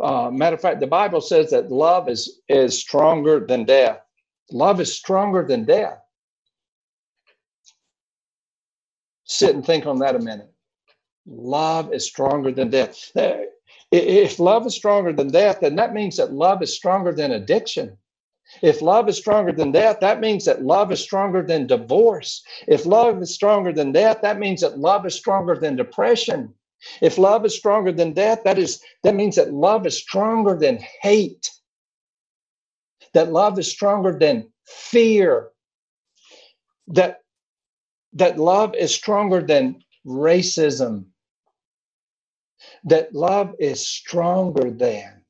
Uh, 0.01 0.29
matter 0.29 0.55
of 0.55 0.61
fact, 0.61 0.79
the 0.79 0.87
Bible 0.87 1.21
says 1.21 1.51
that 1.51 1.71
love 1.71 2.09
is, 2.09 2.41
is 2.49 2.77
stronger 2.77 3.39
than 3.39 3.63
death. 3.63 3.99
Love 4.51 4.79
is 4.79 4.93
stronger 4.93 5.45
than 5.47 5.65
death. 5.65 5.99
Sit 9.23 9.55
and 9.55 9.65
think 9.65 9.85
on 9.85 9.99
that 9.99 10.15
a 10.15 10.19
minute. 10.19 10.51
Love 11.25 11.93
is 11.93 12.05
stronger 12.05 12.51
than 12.51 12.69
death. 12.69 13.11
If 13.91 14.39
love 14.39 14.65
is 14.67 14.75
stronger 14.75 15.13
than 15.13 15.29
death, 15.29 15.59
then 15.61 15.75
that 15.77 15.93
means 15.93 16.17
that 16.17 16.33
love 16.33 16.61
is 16.61 16.75
stronger 16.75 17.11
than 17.13 17.31
addiction. 17.31 17.97
If 18.61 18.81
love 18.81 19.09
is 19.09 19.17
stronger 19.17 19.51
than 19.51 19.71
death, 19.71 19.99
that 20.01 20.19
means 20.19 20.45
that 20.45 20.63
love 20.63 20.91
is 20.91 20.99
stronger 20.99 21.41
than 21.41 21.65
divorce. 21.67 22.43
If 22.67 22.85
love 22.85 23.21
is 23.21 23.33
stronger 23.33 23.71
than 23.73 23.91
death, 23.91 24.19
that 24.21 24.37
means 24.37 24.61
that 24.61 24.77
love 24.77 25.05
is 25.05 25.15
stronger 25.15 25.55
than 25.55 25.75
depression. 25.75 26.53
If 27.01 27.17
love 27.17 27.45
is 27.45 27.57
stronger 27.57 27.91
than 27.91 28.13
death, 28.13 28.43
that 28.43 28.57
is 28.59 28.81
that 29.03 29.15
means 29.15 29.35
that 29.35 29.53
love 29.53 29.85
is 29.85 29.97
stronger 29.97 30.55
than 30.57 30.79
hate. 31.01 31.49
That 33.13 33.31
love 33.31 33.57
is 33.59 33.71
stronger 33.71 34.17
than 34.17 34.51
fear. 34.65 35.49
That 36.87 37.21
that 38.13 38.37
love 38.37 38.75
is 38.75 38.93
stronger 38.93 39.41
than 39.41 39.83
racism. 40.05 41.05
That 42.83 43.13
love 43.13 43.55
is 43.59 43.87
stronger 43.87 44.71
than. 44.71 45.21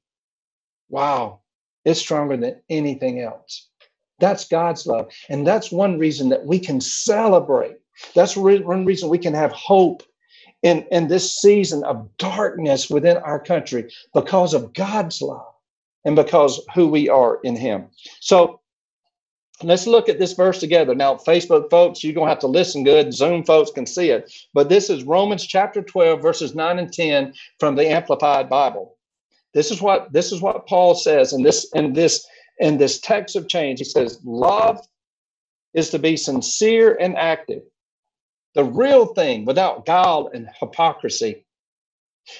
Wow, 0.89 1.41
it's 1.83 1.99
stronger 1.99 2.37
than 2.37 2.61
anything 2.69 3.21
else. 3.21 3.69
That's 4.19 4.47
God's 4.47 4.85
love. 4.87 5.11
And 5.29 5.45
that's 5.45 5.71
one 5.71 5.99
reason 5.99 6.29
that 6.29 6.45
we 6.45 6.59
can 6.59 6.79
celebrate. 6.79 7.77
That's 8.13 8.37
one 8.37 8.85
reason 8.85 9.09
we 9.09 9.17
can 9.17 9.33
have 9.33 9.51
hope 9.51 10.03
in, 10.65 10.83
in 10.89 11.07
this 11.07 11.39
season 11.39 11.83
of 11.83 12.09
darkness 12.17 12.89
within 12.89 13.17
our 13.17 13.39
country 13.39 13.93
because 14.15 14.55
of 14.55 14.73
God's 14.73 15.21
love 15.21 15.53
and 16.03 16.15
because 16.15 16.59
who 16.73 16.87
we 16.87 17.07
are 17.07 17.39
in 17.43 17.55
Him. 17.55 17.85
So 18.19 18.61
let's 19.61 19.85
look 19.85 20.09
at 20.09 20.17
this 20.17 20.33
verse 20.33 20.59
together. 20.59 20.95
Now, 20.95 21.17
Facebook 21.17 21.69
folks, 21.69 22.03
you're 22.03 22.15
going 22.15 22.25
to 22.25 22.31
have 22.31 22.39
to 22.39 22.47
listen 22.47 22.83
good. 22.83 23.13
Zoom 23.13 23.43
folks 23.43 23.69
can 23.69 23.85
see 23.85 24.09
it. 24.09 24.33
But 24.55 24.69
this 24.69 24.89
is 24.89 25.03
Romans 25.03 25.45
chapter 25.45 25.83
12, 25.83 26.19
verses 26.19 26.55
9 26.55 26.79
and 26.79 26.91
10 26.91 27.35
from 27.59 27.75
the 27.75 27.87
Amplified 27.87 28.49
Bible. 28.49 28.97
This 29.53 29.69
is 29.69 29.83
what 29.83 30.11
this 30.11 30.31
is 30.31 30.41
what 30.41 30.67
Paul 30.67 30.95
says 30.95 31.31
in 31.31 31.43
this 31.43 31.69
in 31.75 31.93
this 31.93 32.25
in 32.59 32.77
this 32.77 32.99
text 32.99 33.35
of 33.35 33.47
change. 33.47 33.79
He 33.79 33.85
says, 33.85 34.19
love 34.25 34.79
is 35.75 35.91
to 35.91 35.99
be 35.99 36.17
sincere 36.17 36.97
and 36.99 37.15
active 37.15 37.61
the 38.55 38.63
real 38.63 39.07
thing 39.07 39.45
without 39.45 39.85
guile 39.85 40.29
and 40.33 40.49
hypocrisy. 40.59 41.45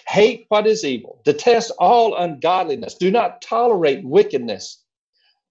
Hate 0.08 0.46
what 0.50 0.66
is 0.66 0.84
evil, 0.84 1.22
detest 1.26 1.72
all 1.78 2.16
ungodliness, 2.16 2.96
do 2.96 3.12
not 3.12 3.42
tolerate 3.42 4.04
wickedness. 4.04 4.82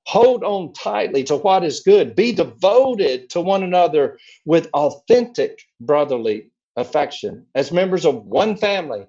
Hold 0.06 0.42
on 0.44 0.72
tightly 0.74 1.24
to 1.24 1.36
what 1.36 1.64
is 1.64 1.80
good. 1.80 2.16
Be 2.16 2.32
devoted 2.32 3.30
to 3.30 3.40
one 3.40 3.62
another 3.62 4.18
with 4.44 4.68
authentic 4.74 5.60
brotherly 5.80 6.50
affection. 6.76 7.46
As 7.54 7.72
members 7.72 8.04
of 8.04 8.26
one 8.26 8.56
family, 8.56 9.06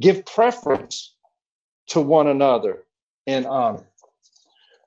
give 0.00 0.24
preference 0.26 1.14
to 1.88 2.00
one 2.00 2.26
another 2.26 2.84
in 3.26 3.46
honor. 3.46 3.88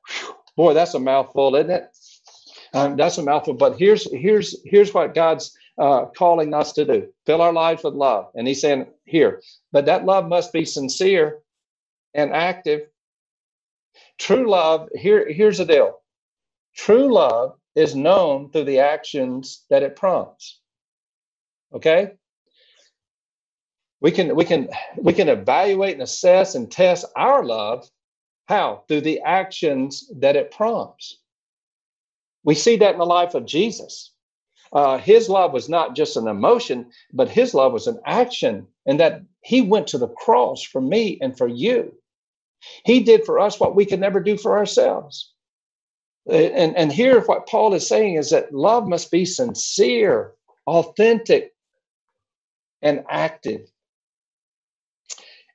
Whew. 0.08 0.36
Boy, 0.58 0.74
that's 0.74 0.94
a 0.94 1.00
mouthful, 1.00 1.56
isn't 1.56 1.72
it? 1.72 1.91
Um, 2.74 2.96
that's 2.96 3.18
a 3.18 3.24
mouthful, 3.24 3.54
but 3.56 3.78
here's 3.78 4.12
here's 4.14 4.56
here's 4.66 4.94
what 4.94 5.16
God's 5.16 5.58
uh, 5.78 6.06
calling 6.06 6.54
us 6.54 6.74
to 6.74 6.86
do: 6.86 7.10
fill 7.26 7.42
our 7.42 7.54
lives 7.54 7.84
with 7.84 7.96
love. 7.96 8.32
And 8.36 8.48
He's 8.48 8.62
saying 8.62 8.88
here, 9.06 9.42
but 9.72 9.86
that 9.88 10.06
love 10.06 10.28
must 10.28 10.54
be 10.54 10.66
sincere 10.66 11.40
and 12.14 12.32
active. 12.34 12.88
True 14.20 14.50
love. 14.50 14.90
Here, 14.96 15.32
here's 15.32 15.58
the 15.58 15.66
deal: 15.66 16.00
true 16.76 17.14
love 17.14 17.58
is 17.76 17.96
known 17.96 18.52
through 18.52 18.66
the 18.66 18.80
actions 18.80 19.66
that 19.70 19.84
it 19.84 19.96
prompts. 19.96 20.60
Okay. 21.74 22.12
We 24.02 24.12
can 24.12 24.36
we 24.36 24.46
can 24.46 24.70
we 24.98 25.14
can 25.14 25.30
evaluate 25.30 25.94
and 25.94 26.04
assess 26.04 26.56
and 26.56 26.72
test 26.72 27.06
our 27.16 27.44
love 27.46 27.90
how 28.48 28.84
through 28.88 29.02
the 29.02 29.22
actions 29.22 30.12
that 30.20 30.36
it 30.36 30.52
prompts. 30.52 31.21
We 32.44 32.56
see 32.56 32.76
that 32.78 32.94
in 32.94 33.00
the 33.00 33.06
life 33.06 33.36
of 33.36 33.46
Jesus. 33.46 34.12
Uh, 34.74 34.98
his 34.98 35.28
love 35.28 35.52
was 35.52 35.68
not 35.68 35.96
just 35.96 36.16
an 36.16 36.28
emotion, 36.28 36.90
but 37.14 37.30
his 37.30 37.54
love 37.54 37.74
was 37.74 37.88
an 37.88 38.00
action, 38.06 38.66
and 38.86 39.00
that 39.00 39.22
he 39.42 39.62
went 39.62 39.88
to 39.88 39.98
the 39.98 40.08
cross 40.08 40.64
for 40.64 40.82
me 40.82 41.18
and 41.22 41.38
for 41.38 41.48
you. 41.48 41.94
He 42.86 43.02
did 43.02 43.26
for 43.26 43.40
us 43.40 43.60
what 43.60 43.76
we 43.76 43.86
could 43.86 44.00
never 44.00 44.20
do 44.20 44.38
for 44.38 44.58
ourselves. 44.58 45.34
And, 46.30 46.78
and 46.78 46.92
here, 46.92 47.20
what 47.22 47.48
Paul 47.48 47.74
is 47.74 47.88
saying 47.88 48.16
is 48.16 48.30
that 48.30 48.54
love 48.54 48.88
must 48.88 49.12
be 49.12 49.26
sincere, 49.26 50.34
authentic, 50.68 51.54
and 52.82 53.04
active. 53.10 53.70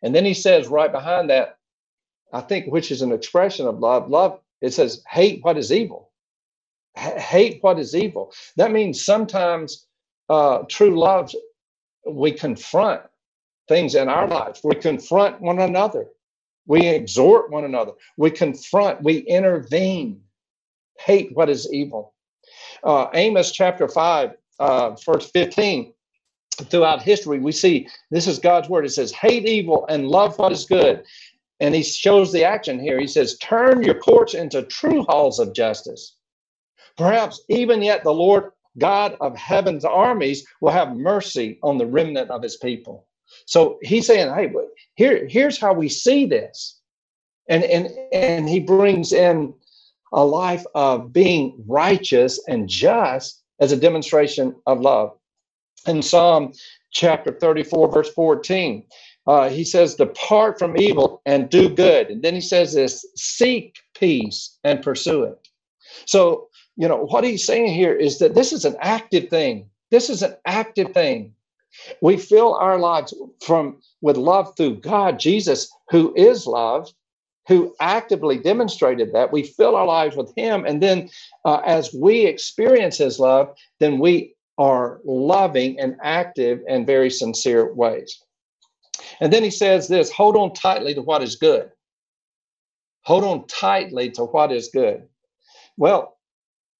And 0.02 0.14
then 0.14 0.24
he 0.24 0.34
says 0.34 0.68
right 0.68 0.92
behind 0.92 1.30
that, 1.30 1.58
I 2.32 2.40
think, 2.40 2.66
which 2.66 2.90
is 2.90 3.02
an 3.02 3.12
expression 3.12 3.66
of 3.66 3.78
love, 3.78 4.10
love, 4.10 4.40
it 4.60 4.74
says, 4.74 5.02
hate 5.08 5.42
what 5.42 5.56
is 5.56 5.72
evil 5.72 6.05
hate 6.96 7.62
what 7.62 7.78
is 7.78 7.94
evil. 7.94 8.32
That 8.56 8.72
means 8.72 9.04
sometimes 9.04 9.86
uh, 10.28 10.60
true 10.68 10.98
love, 10.98 11.32
we 12.08 12.32
confront 12.32 13.02
things 13.68 13.94
in 13.94 14.08
our 14.08 14.26
lives. 14.26 14.60
We 14.64 14.76
confront 14.76 15.40
one 15.40 15.60
another. 15.60 16.06
We 16.66 16.86
exhort 16.86 17.50
one 17.50 17.64
another. 17.64 17.92
We 18.16 18.30
confront, 18.30 19.02
we 19.02 19.18
intervene. 19.18 20.22
Hate 20.98 21.30
what 21.34 21.48
is 21.48 21.72
evil. 21.72 22.14
Uh, 22.82 23.08
Amos 23.14 23.52
chapter 23.52 23.88
5, 23.88 24.30
uh, 24.58 24.90
verse 25.04 25.30
15. 25.30 25.92
Throughout 26.70 27.02
history, 27.02 27.38
we 27.38 27.52
see 27.52 27.86
this 28.10 28.26
is 28.26 28.38
God's 28.38 28.70
word. 28.70 28.86
It 28.86 28.90
says, 28.90 29.12
hate 29.12 29.46
evil 29.46 29.84
and 29.90 30.08
love 30.08 30.38
what 30.38 30.52
is 30.52 30.64
good. 30.64 31.04
And 31.60 31.74
he 31.74 31.82
shows 31.82 32.32
the 32.32 32.44
action 32.44 32.80
here. 32.80 32.98
He 32.98 33.06
says, 33.06 33.36
turn 33.38 33.82
your 33.82 33.96
courts 33.96 34.32
into 34.32 34.62
true 34.62 35.04
halls 35.04 35.38
of 35.38 35.52
justice 35.52 36.15
Perhaps 36.96 37.42
even 37.48 37.82
yet 37.82 38.02
the 38.02 38.12
Lord 38.12 38.52
God 38.78 39.16
of 39.20 39.36
heaven's 39.36 39.84
armies 39.84 40.46
will 40.60 40.72
have 40.72 40.96
mercy 40.96 41.58
on 41.62 41.78
the 41.78 41.86
remnant 41.86 42.30
of 42.30 42.42
his 42.42 42.56
people. 42.56 43.06
So 43.46 43.78
he's 43.82 44.06
saying, 44.06 44.32
hey, 44.34 44.52
here, 44.94 45.26
here's 45.26 45.58
how 45.58 45.72
we 45.72 45.88
see 45.88 46.26
this. 46.26 46.80
And, 47.48 47.64
and, 47.64 47.88
and 48.12 48.48
he 48.48 48.60
brings 48.60 49.12
in 49.12 49.54
a 50.12 50.24
life 50.24 50.64
of 50.74 51.12
being 51.12 51.62
righteous 51.66 52.40
and 52.48 52.68
just 52.68 53.42
as 53.60 53.72
a 53.72 53.76
demonstration 53.76 54.54
of 54.66 54.80
love. 54.80 55.16
In 55.86 56.02
Psalm 56.02 56.52
chapter 56.92 57.32
34, 57.32 57.92
verse 57.92 58.10
14, 58.10 58.84
uh, 59.26 59.48
he 59.48 59.64
says, 59.64 59.94
Depart 59.94 60.58
from 60.58 60.76
evil 60.76 61.22
and 61.26 61.48
do 61.50 61.68
good. 61.68 62.08
And 62.08 62.22
then 62.22 62.34
he 62.34 62.40
says 62.40 62.74
this 62.74 63.04
seek 63.16 63.76
peace 63.94 64.58
and 64.64 64.82
pursue 64.82 65.24
it. 65.24 65.48
So 66.06 66.48
you 66.76 66.88
know, 66.88 67.04
what 67.06 67.24
he's 67.24 67.44
saying 67.44 67.72
here 67.72 67.94
is 67.94 68.18
that 68.18 68.34
this 68.34 68.52
is 68.52 68.64
an 68.64 68.76
active 68.80 69.28
thing. 69.28 69.68
This 69.90 70.10
is 70.10 70.22
an 70.22 70.36
active 70.46 70.92
thing. 70.92 71.34
We 72.00 72.16
fill 72.16 72.54
our 72.54 72.78
lives 72.78 73.14
from 73.44 73.80
with 74.00 74.16
love 74.16 74.56
through 74.56 74.76
God, 74.80 75.18
Jesus, 75.18 75.70
who 75.90 76.14
is 76.16 76.46
love, 76.46 76.90
who 77.48 77.74
actively 77.80 78.38
demonstrated 78.38 79.12
that. 79.12 79.32
We 79.32 79.42
fill 79.42 79.76
our 79.76 79.86
lives 79.86 80.16
with 80.16 80.32
Him, 80.36 80.64
and 80.64 80.82
then 80.82 81.10
uh, 81.44 81.60
as 81.64 81.92
we 81.94 82.26
experience 82.26 82.98
His 82.98 83.18
love, 83.18 83.54
then 83.78 83.98
we 83.98 84.34
are 84.58 85.00
loving 85.04 85.78
and 85.78 85.96
active 86.02 86.60
in 86.66 86.86
very 86.86 87.10
sincere 87.10 87.72
ways. 87.74 88.22
And 89.20 89.32
then 89.32 89.42
he 89.44 89.50
says 89.50 89.88
this: 89.88 90.10
hold 90.10 90.36
on 90.36 90.54
tightly 90.54 90.94
to 90.94 91.02
what 91.02 91.22
is 91.22 91.36
good. 91.36 91.70
Hold 93.02 93.24
on 93.24 93.46
tightly 93.46 94.10
to 94.12 94.24
what 94.24 94.50
is 94.50 94.68
good. 94.68 95.06
Well, 95.76 96.15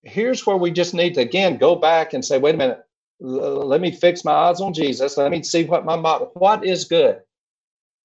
here's 0.07 0.47
where 0.47 0.57
we 0.57 0.71
just 0.71 0.95
need 0.95 1.15
to 1.15 1.21
again 1.21 1.57
go 1.57 1.75
back 1.77 2.13
and 2.13 2.25
say, 2.25 2.39
wait 2.39 2.55
a 2.55 2.59
minute, 2.59 2.85
let 3.21 3.81
me 3.81 3.91
fix 3.91 4.25
my 4.25 4.33
eyes 4.33 4.61
on 4.61 4.73
Jesus. 4.73 5.17
Let 5.17 5.31
me 5.31 5.43
see 5.43 5.65
what 5.65 5.85
my 5.85 5.97
what 5.97 6.65
is 6.65 6.85
good. 6.85 7.21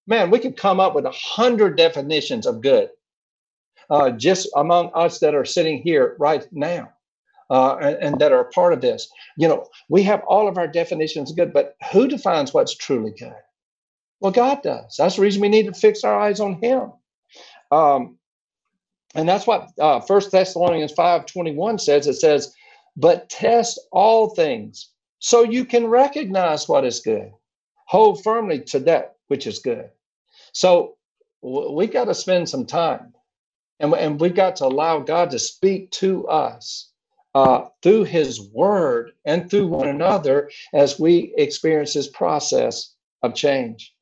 Man, 0.08 0.32
we 0.32 0.40
could 0.40 0.58
come 0.58 0.80
up 0.80 0.96
with 0.96 1.06
a 1.06 1.12
hundred 1.12 1.78
definitions 1.78 2.46
of 2.46 2.62
good, 2.62 2.90
uh, 3.90 4.10
just 4.12 4.50
among 4.56 4.92
us 4.96 5.20
that 5.20 5.36
are 5.36 5.46
sitting 5.46 5.82
here 5.82 6.16
right 6.20 6.46
now, 6.52 6.92
uh, 7.50 7.76
and, 7.76 7.96
and, 7.98 8.20
that 8.20 8.32
are 8.32 8.46
part 8.46 8.74
of 8.74 8.82
this. 8.82 9.08
You 9.38 9.48
know, 9.48 9.68
we 9.90 10.02
have 10.04 10.24
all 10.28 10.48
of 10.48 10.58
our 10.58 10.68
definitions 10.68 11.30
of 11.30 11.38
good, 11.38 11.54
but 11.54 11.76
who 11.92 12.08
defines 12.08 12.54
what's 12.54 12.76
truly 12.76 13.12
good? 13.12 13.36
Well, 14.22 14.32
God 14.32 14.64
does. 14.64 14.96
That's 14.98 15.18
the 15.18 15.22
reason 15.22 15.42
we 15.42 15.50
need 15.50 15.68
to 15.68 15.74
fix 15.74 16.04
our 16.04 16.20
eyes 16.20 16.40
on 16.40 16.62
Him. 16.62 16.92
Um, 17.72 18.18
and 19.16 19.28
that's 19.28 19.48
what 19.48 19.70
uh, 19.80 20.00
First 20.02 20.32
Thessalonians 20.32 20.92
5 20.94 21.26
21 21.26 21.80
says. 21.80 22.08
It 22.08 22.16
says, 22.16 22.54
But 22.98 23.30
test 23.30 23.80
all 23.92 24.30
things 24.36 24.90
so 25.20 25.44
you 25.44 25.66
can 25.66 25.88
recognize 25.88 26.68
what 26.70 26.86
is 26.86 27.02
good. 27.02 27.32
Hold 27.88 28.24
firmly 28.24 28.62
to 28.68 28.80
that 28.82 29.16
which 29.28 29.48
is 29.48 29.60
good. 29.60 29.90
So 30.54 30.98
we 31.42 31.88
got 31.88 32.06
to 32.06 32.16
spend 32.16 32.50
some 32.50 32.66
time 32.66 33.14
and, 33.82 33.94
and 33.96 34.22
we've 34.22 34.36
got 34.36 34.58
to 34.58 34.68
allow 34.68 35.02
God 35.02 35.32
to 35.32 35.40
speak 35.40 35.92
to 35.94 36.28
us 36.30 36.92
uh, 37.36 37.68
through 37.84 38.06
his 38.06 38.42
word 38.42 39.14
and 39.26 39.52
through 39.52 39.68
one 39.68 39.90
another 39.90 40.52
as 40.74 41.00
we 41.00 41.36
experience 41.38 41.96
this 41.96 42.10
process 42.10 42.96
of 43.24 43.36
change. 43.36 43.94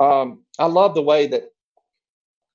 Um, 0.00 0.44
I 0.58 0.66
love 0.66 0.94
the 0.96 1.02
way 1.02 1.28
that 1.28 1.51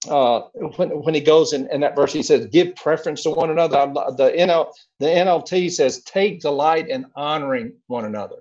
uh, 0.10 0.42
when, 0.78 0.90
when 0.90 1.14
he 1.14 1.22
goes 1.22 1.54
in, 1.54 1.70
in 1.72 1.82
that 1.82 1.96
verse, 1.96 2.14
he 2.14 2.24
says, 2.24 2.48
give 2.48 2.76
preference 2.76 3.24
to 3.24 3.32
one 3.32 3.50
another. 3.50 3.92
The, 4.18 4.34
NL, 4.38 4.72
the 5.00 5.08
NLT 5.08 5.72
says, 5.72 6.02
take 6.04 6.42
delight 6.42 6.88
in 6.90 7.08
honoring 7.16 7.74
one 7.88 8.06
another. 8.06 8.38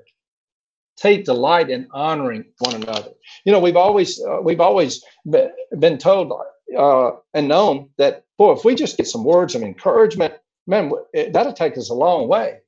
Take 0.97 1.25
delight 1.25 1.71
in 1.71 1.88
honoring 1.92 2.45
one 2.59 2.75
another. 2.75 3.11
You 3.45 3.53
know, 3.53 3.61
we've 3.61 3.77
always 3.77 4.19
uh, 4.23 4.40
we've 4.42 4.61
always 4.62 5.05
been 5.27 5.99
told 5.99 6.33
uh, 6.79 7.11
and 7.35 7.49
known 7.49 7.90
that 7.99 8.25
boy, 8.38 8.53
if 8.53 8.64
we 8.64 8.75
just 8.75 8.97
get 8.97 9.07
some 9.07 9.23
words 9.23 9.55
of 9.55 9.62
encouragement, 9.62 10.33
man, 10.66 10.90
that'll 11.33 11.53
take 11.53 11.77
us 11.77 11.90
a 11.90 11.95
long 11.95 12.29
way. 12.29 12.61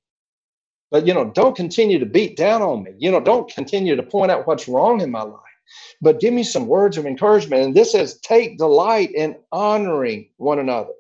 But 0.91 1.07
you 1.07 1.15
know, 1.15 1.31
don't 1.31 1.57
continue 1.57 1.99
to 2.01 2.07
beat 2.07 2.37
down 2.37 2.61
on 2.61 2.83
me. 2.83 2.93
You 2.99 3.11
know, 3.11 3.21
don't 3.21 3.51
continue 3.51 3.97
to 3.97 4.03
point 4.03 4.31
out 4.31 4.47
what's 4.47 4.69
wrong 4.69 5.01
in 5.01 5.11
my 5.11 5.23
life 5.23 5.41
but 6.01 6.21
give 6.21 6.35
me 6.35 6.43
some 6.43 6.67
words 6.67 6.97
of 6.97 7.07
encouragement. 7.07 7.63
And 7.63 7.75
this 7.75 7.93
says, 7.93 8.19
take 8.21 8.59
delight 8.59 9.13
in 9.15 9.37
honoring 9.53 10.29
one 10.37 10.59
another. 10.59 10.93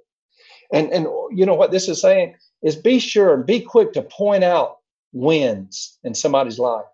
And, 0.73 0.91
and 0.93 1.07
you 1.33 1.47
know 1.47 1.55
what 1.55 1.71
this 1.71 1.89
is 1.89 2.01
saying 2.01 2.35
is 2.63 2.77
be 2.77 2.99
sure 2.99 3.35
and 3.35 3.47
be 3.47 3.61
quick 3.61 3.93
to 3.93 4.03
point 4.03 4.45
out 4.45 4.79
wins 5.13 5.99
in 6.05 6.15
somebody's 6.15 6.59
life. 6.59 6.85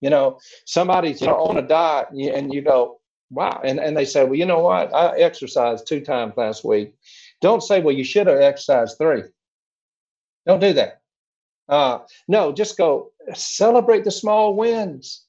You 0.00 0.10
know, 0.10 0.38
somebody's 0.66 1.20
you 1.20 1.28
know, 1.28 1.36
on 1.36 1.56
a 1.56 1.62
diet 1.62 2.08
and 2.10 2.20
you, 2.20 2.30
and 2.30 2.52
you 2.52 2.62
go, 2.62 3.00
wow. 3.30 3.60
And, 3.64 3.80
and 3.80 3.96
they 3.96 4.04
say, 4.04 4.24
well, 4.24 4.34
you 4.34 4.46
know 4.46 4.60
what? 4.60 4.94
I 4.94 5.18
exercised 5.18 5.86
two 5.86 6.00
times 6.00 6.34
last 6.36 6.64
week. 6.64 6.94
Don't 7.40 7.62
say, 7.62 7.80
well, 7.80 7.94
you 7.94 8.04
should 8.04 8.26
have 8.26 8.40
exercised 8.40 8.98
three. 8.98 9.22
Don't 10.46 10.60
do 10.60 10.74
that. 10.74 11.00
Uh, 11.68 12.00
no, 12.28 12.52
just 12.52 12.76
go 12.76 13.10
celebrate 13.32 14.04
the 14.04 14.10
small 14.10 14.54
wins 14.54 15.23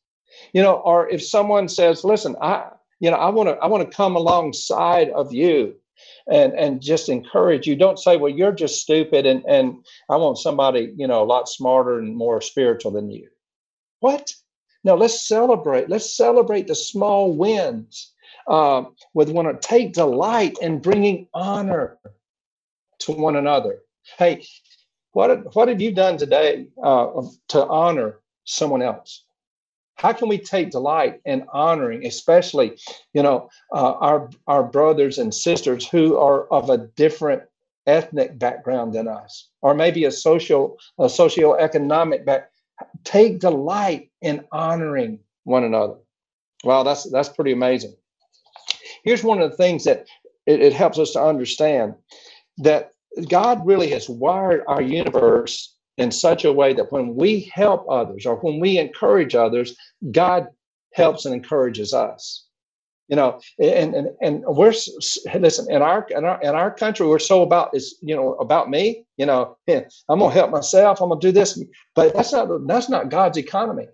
you 0.54 0.62
know 0.62 0.76
or 0.76 1.10
if 1.10 1.24
someone 1.24 1.68
says 1.68 2.04
listen 2.04 2.36
i 2.42 2.66
you 3.00 3.10
know 3.10 3.18
i 3.18 3.30
want 3.30 3.50
to 3.50 3.56
i 3.56 3.68
want 3.68 3.90
to 3.90 3.96
come 3.96 4.16
alongside 4.16 5.10
of 5.10 5.34
you 5.34 5.76
and 6.28 6.54
and 6.54 6.82
just 6.82 7.10
encourage 7.10 7.68
you. 7.68 7.76
Don't 7.76 8.00
say 8.00 8.18
well 8.18 8.32
you're 8.32 8.52
just 8.52 8.82
stupid 8.82 9.26
and 9.26 9.44
and 9.48 9.86
i 10.10 10.16
want 10.16 10.38
somebody 10.38 10.94
you 10.96 11.08
know 11.08 11.24
a 11.24 11.26
lot 11.26 11.48
smarter 11.50 12.00
and 12.00 12.16
more 12.16 12.42
spiritual 12.42 12.92
than 12.92 13.10
you. 13.10 13.30
What? 14.00 14.34
No 14.84 14.96
let's 14.96 15.28
celebrate. 15.28 15.90
Let's 15.90 16.16
celebrate 16.16 16.68
the 16.68 16.76
small 16.76 17.34
wins 17.34 18.14
uh, 18.48 18.84
with 19.14 19.30
one 19.30 19.46
to 19.46 19.58
take 19.60 19.94
delight 19.94 20.58
in 20.62 20.80
bringing 20.80 21.28
honor 21.34 21.98
to 23.00 23.12
one 23.12 23.36
another. 23.36 23.80
Hey 24.18 24.46
what 25.12 25.56
what 25.56 25.70
have 25.70 25.82
you 25.82 25.92
done 25.92 26.18
today 26.18 26.68
uh, 26.84 27.22
to 27.50 27.66
honor 27.66 28.20
someone 28.44 28.82
else 28.82 29.25
how 29.96 30.14
can 30.14 30.28
we 30.28 30.38
take 30.38 30.72
delight 30.72 31.22
in 31.26 31.46
honoring, 31.52 32.06
especially, 32.06 32.78
you 33.14 33.24
know, 33.24 33.50
uh, 33.74 33.94
our 33.94 34.30
our 34.48 34.64
brothers 34.64 35.18
and 35.18 35.34
sisters 35.34 35.88
who 35.88 36.18
are 36.18 36.48
of 36.48 36.70
a 36.70 36.78
different 36.78 37.44
ethnic 37.88 38.38
background 38.38 38.94
than 38.94 39.08
us, 39.08 39.50
or 39.62 39.74
maybe 39.74 40.06
a 40.06 40.12
social, 40.12 40.78
a 41.00 41.10
socio-economic 41.10 42.26
back. 42.26 42.52
Take 43.06 43.40
delight 43.40 44.12
in 44.22 44.44
honoring 44.52 45.20
one 45.46 45.64
another. 45.64 45.96
Wow, 46.64 46.84
that's 46.84 47.10
that's 47.10 47.30
pretty 47.30 47.54
amazing. 47.54 47.96
Here's 49.04 49.24
one 49.24 49.42
of 49.42 49.50
the 49.50 49.58
things 49.58 49.86
that 49.86 50.08
it, 50.46 50.62
it 50.62 50.74
helps 50.74 51.00
us 51.00 51.12
to 51.14 51.24
understand 51.24 51.96
that 52.58 52.94
God 53.30 53.66
really 53.66 53.90
has 53.92 54.10
wired 54.10 54.64
our 54.68 54.82
universe 54.82 55.75
in 55.98 56.12
such 56.12 56.46
a 56.46 56.54
way 56.54 56.74
that 56.74 56.92
when 56.92 57.16
we 57.16 57.52
help 57.54 57.86
others 57.90 58.26
or 58.26 58.36
when 58.38 58.60
we 58.60 58.78
encourage 58.78 59.36
others, 59.36 59.76
God 60.12 60.48
helps 60.94 61.26
and 61.26 61.34
encourages 61.34 61.94
us. 61.94 62.46
You 63.08 63.16
know, 63.16 63.40
and 63.60 63.94
and 63.94 64.10
and 64.22 64.44
we're 64.48 64.74
listen 65.36 65.72
in 65.72 65.84
our 65.84 66.08
in 66.10 66.26
our 66.26 66.42
in 66.42 66.56
our 66.56 66.72
country 66.72 67.06
we're 67.06 67.20
so 67.20 67.44
about 67.44 67.70
is 67.76 67.96
you 68.02 68.16
know 68.16 68.34
about 68.36 68.70
me. 68.70 69.06
You 69.18 69.28
know, 69.28 69.58
I'm 69.70 69.86
gonna 70.10 70.32
help 70.32 70.50
myself. 70.50 71.02
I'm 71.02 71.10
gonna 71.10 71.22
do 71.22 71.32
this, 71.32 71.62
but 71.94 72.16
that's 72.16 72.32
not 72.32 72.50
that's 72.68 72.90
not 72.90 73.10
God's 73.10 73.38
economy. 73.38 73.86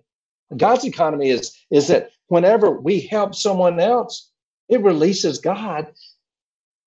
God's 0.56 0.86
economy 0.86 1.28
is 1.28 1.54
is 1.70 1.88
that 1.88 2.10
whenever 2.28 2.70
we 2.70 3.00
help 3.00 3.34
someone 3.34 3.78
else, 3.78 4.30
it 4.70 4.82
releases 4.82 5.38
God 5.38 5.92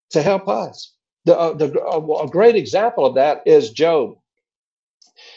to 0.10 0.24
help 0.24 0.48
us. 0.48 0.94
The, 1.26 1.38
uh, 1.38 1.54
the 1.54 1.80
uh, 1.80 2.24
a 2.24 2.28
great 2.28 2.56
example 2.56 3.06
of 3.06 3.16
that 3.16 3.44
is 3.46 3.72
Job. 3.72 4.18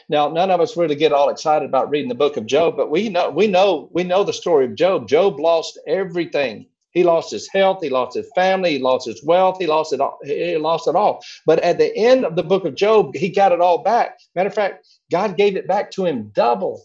Now, 0.09 0.29
none 0.29 0.51
of 0.51 0.61
us 0.61 0.77
really 0.77 0.97
get 0.97 1.12
all 1.12 1.29
excited 1.31 1.69
about 1.69 1.91
reading 1.91 2.09
the 2.09 2.14
book 2.14 2.37
of 2.37 2.47
Job, 2.47 2.77
but 2.77 2.91
we 2.91 3.09
know 3.09 3.31
we 3.31 3.47
know 3.47 3.88
we 3.93 4.05
know 4.05 4.25
the 4.25 4.33
story 4.33 4.67
of 4.67 4.75
Job. 4.77 5.09
Job 5.09 5.41
lost 5.41 5.79
everything. 5.87 6.67
He 6.93 7.05
lost 7.05 7.31
his 7.31 7.49
health, 7.53 7.79
he 7.83 7.91
lost 7.91 8.17
his 8.17 8.31
family, 8.35 8.73
he 8.73 8.79
lost 8.79 9.07
his 9.07 9.23
wealth, 9.25 9.59
he 9.61 9.67
lost 9.67 9.93
it 9.93 10.01
all. 10.01 10.19
He 10.25 10.57
lost 10.57 10.88
it 10.88 10.97
all. 10.97 11.23
But 11.47 11.61
at 11.61 11.79
the 11.79 11.95
end 11.97 12.25
of 12.25 12.37
the 12.37 12.43
book 12.43 12.64
of 12.64 12.75
Job, 12.75 13.14
he 13.14 13.29
got 13.29 13.53
it 13.53 13.61
all 13.61 13.79
back. 13.83 14.19
Matter 14.35 14.49
of 14.49 14.55
fact, 14.55 14.87
God 15.11 15.37
gave 15.37 15.57
it 15.57 15.69
back 15.69 15.91
to 15.93 16.07
him 16.07 16.31
double. 16.35 16.83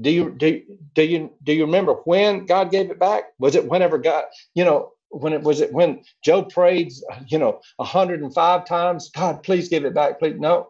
Do 0.00 0.10
you 0.10 0.30
do, 0.30 0.62
do 0.94 1.02
you 1.02 1.32
do 1.42 1.52
you 1.54 1.64
remember 1.64 1.94
when 2.04 2.46
God 2.46 2.70
gave 2.70 2.90
it 2.90 2.98
back? 2.98 3.24
Was 3.38 3.54
it 3.54 3.68
whenever 3.68 3.98
God, 3.98 4.24
you 4.54 4.64
know, 4.64 4.92
when 5.10 5.32
it 5.32 5.42
was 5.42 5.60
it 5.60 5.72
when 5.72 6.02
Job 6.24 6.50
prayed, 6.50 6.92
you 7.28 7.38
know, 7.38 7.60
105 7.76 8.66
times, 8.66 9.10
God, 9.14 9.42
please 9.42 9.68
give 9.68 9.84
it 9.84 9.94
back, 9.94 10.18
please. 10.18 10.36
No. 10.38 10.68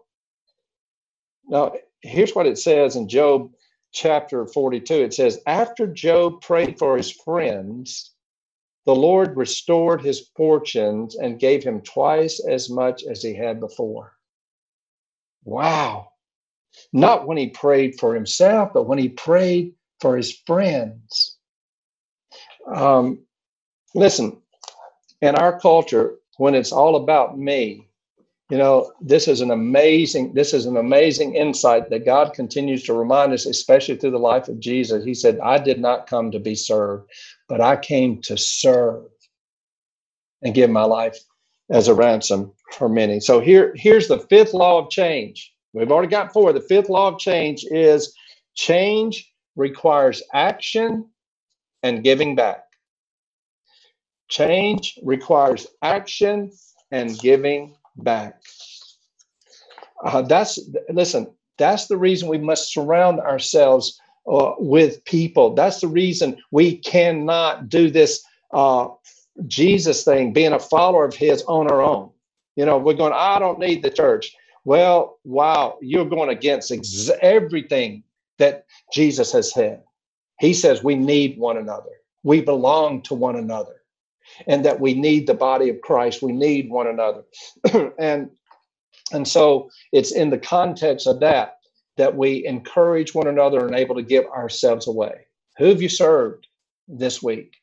No, 1.48 1.76
here's 2.02 2.34
what 2.34 2.46
it 2.46 2.58
says 2.58 2.96
in 2.96 3.08
Job 3.08 3.52
chapter 3.92 4.46
42. 4.46 4.94
It 4.94 5.14
says, 5.14 5.40
After 5.46 5.86
Job 5.86 6.40
prayed 6.42 6.78
for 6.78 6.96
his 6.96 7.12
friends, 7.12 8.12
the 8.86 8.94
Lord 8.94 9.36
restored 9.36 10.02
his 10.02 10.28
fortunes 10.36 11.16
and 11.16 11.40
gave 11.40 11.64
him 11.64 11.82
twice 11.82 12.44
as 12.48 12.70
much 12.70 13.04
as 13.04 13.22
he 13.22 13.34
had 13.34 13.60
before. 13.60 14.12
Wow. 15.44 16.10
Not 16.92 17.26
when 17.26 17.38
he 17.38 17.48
prayed 17.50 17.98
for 18.00 18.14
himself, 18.14 18.70
but 18.74 18.88
when 18.88 18.98
he 18.98 19.08
prayed 19.10 19.74
for 20.00 20.16
his 20.16 20.32
friends. 20.46 21.38
Um, 22.74 23.25
listen, 23.96 24.36
in 25.22 25.34
our 25.34 25.58
culture, 25.58 26.16
when 26.36 26.54
it's 26.54 26.72
all 26.72 26.96
about 26.96 27.38
me, 27.38 27.88
you 28.50 28.58
know, 28.58 28.92
this 29.00 29.26
is 29.26 29.40
an 29.40 29.50
amazing, 29.50 30.34
this 30.34 30.54
is 30.54 30.66
an 30.66 30.76
amazing 30.76 31.34
insight 31.34 31.90
that 31.90 32.04
God 32.04 32.32
continues 32.32 32.84
to 32.84 32.94
remind 32.94 33.32
us, 33.32 33.46
especially 33.46 33.96
through 33.96 34.12
the 34.12 34.18
life 34.18 34.48
of 34.48 34.60
Jesus. 34.60 35.04
He 35.04 35.14
said, 35.14 35.40
I 35.40 35.58
did 35.58 35.80
not 35.80 36.06
come 36.06 36.30
to 36.30 36.38
be 36.38 36.54
served, 36.54 37.10
but 37.48 37.60
I 37.60 37.76
came 37.76 38.20
to 38.22 38.36
serve 38.36 39.06
and 40.42 40.54
give 40.54 40.70
my 40.70 40.84
life 40.84 41.18
as 41.70 41.88
a 41.88 41.94
ransom 41.94 42.52
for 42.72 42.88
many. 42.88 43.18
So 43.18 43.40
here, 43.40 43.72
here's 43.74 44.06
the 44.06 44.20
fifth 44.20 44.54
law 44.54 44.78
of 44.78 44.90
change. 44.90 45.52
We've 45.72 45.90
already 45.90 46.10
got 46.10 46.32
four. 46.32 46.52
The 46.52 46.60
fifth 46.60 46.88
law 46.88 47.08
of 47.08 47.18
change 47.18 47.64
is 47.70 48.14
change 48.54 49.32
requires 49.56 50.22
action 50.32 51.08
and 51.82 52.04
giving 52.04 52.36
back. 52.36 52.65
Change 54.28 54.98
requires 55.04 55.66
action 55.82 56.52
and 56.92 57.18
giving 57.18 57.76
back. 57.96 58.42
Uh, 60.04 60.22
that's 60.22 60.58
listen. 60.90 61.28
That's 61.58 61.86
the 61.88 61.96
reason 61.98 62.28
we 62.28 62.38
must 62.38 62.72
surround 62.72 63.20
ourselves 63.20 64.00
uh, 64.30 64.54
with 64.58 65.04
people. 65.04 65.54
That's 65.54 65.80
the 65.80 65.88
reason 65.88 66.38
we 66.52 66.78
cannot 66.78 67.68
do 67.68 67.90
this 67.90 68.24
uh, 68.52 68.88
Jesus 69.46 70.04
thing, 70.04 70.32
being 70.32 70.52
a 70.54 70.58
follower 70.60 71.04
of 71.06 71.14
His 71.16 71.42
on 71.44 71.70
our 71.70 71.82
own. 71.82 72.10
You 72.56 72.66
know, 72.66 72.78
we're 72.78 72.94
going. 72.94 73.14
I 73.14 73.38
don't 73.38 73.58
need 73.60 73.82
the 73.82 73.90
church. 73.90 74.34
Well, 74.64 75.18
wow, 75.24 75.78
you're 75.82 76.06
going 76.06 76.30
against 76.30 76.72
ex- 76.72 77.10
everything 77.22 78.04
that 78.38 78.66
Jesus 78.92 79.32
has 79.32 79.52
said. 79.52 79.82
He 80.40 80.54
says 80.54 80.84
we 80.84 80.96
need 80.96 81.38
one 81.38 81.58
another. 81.58 81.90
We 82.24 82.42
belong 82.42 83.02
to 83.04 83.14
one 83.14 83.36
another 83.36 83.75
and 84.46 84.64
that 84.64 84.80
we 84.80 84.94
need 84.94 85.26
the 85.26 85.34
body 85.34 85.68
of 85.68 85.80
Christ. 85.80 86.22
We 86.22 86.32
need 86.32 86.70
one 86.70 86.86
another. 86.86 87.24
and 87.98 88.30
and 89.12 89.26
so 89.26 89.70
it's 89.92 90.12
in 90.12 90.30
the 90.30 90.38
context 90.38 91.06
of 91.06 91.20
that 91.20 91.58
that 91.96 92.16
we 92.16 92.44
encourage 92.44 93.14
one 93.14 93.26
another 93.26 93.66
and 93.66 93.74
able 93.74 93.94
to 93.94 94.02
give 94.02 94.26
ourselves 94.26 94.86
away. 94.86 95.26
Who 95.58 95.66
have 95.66 95.80
you 95.80 95.88
served 95.88 96.46
this 96.88 97.22
week? 97.22 97.56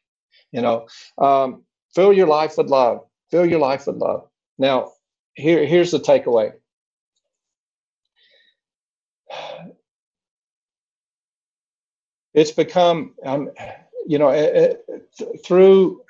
You 0.52 0.62
know, 0.62 0.88
um, 1.18 1.64
fill 1.94 2.14
your 2.14 2.28
life 2.28 2.58
with 2.58 2.68
love. 2.68 3.06
Fill 3.30 3.46
your 3.46 3.60
life 3.60 3.88
with 3.88 3.98
love. 3.98 4.28
Now, 4.58 4.92
here, 5.36 5.66
here's 5.66 5.92
the 5.92 6.00
takeaway. 6.00 6.54
It's 12.34 12.52
become, 12.52 13.14
um, 13.26 13.52
you 14.08 14.18
know, 14.18 14.30
it, 14.30 14.84
it, 14.88 15.40
through 15.46 16.02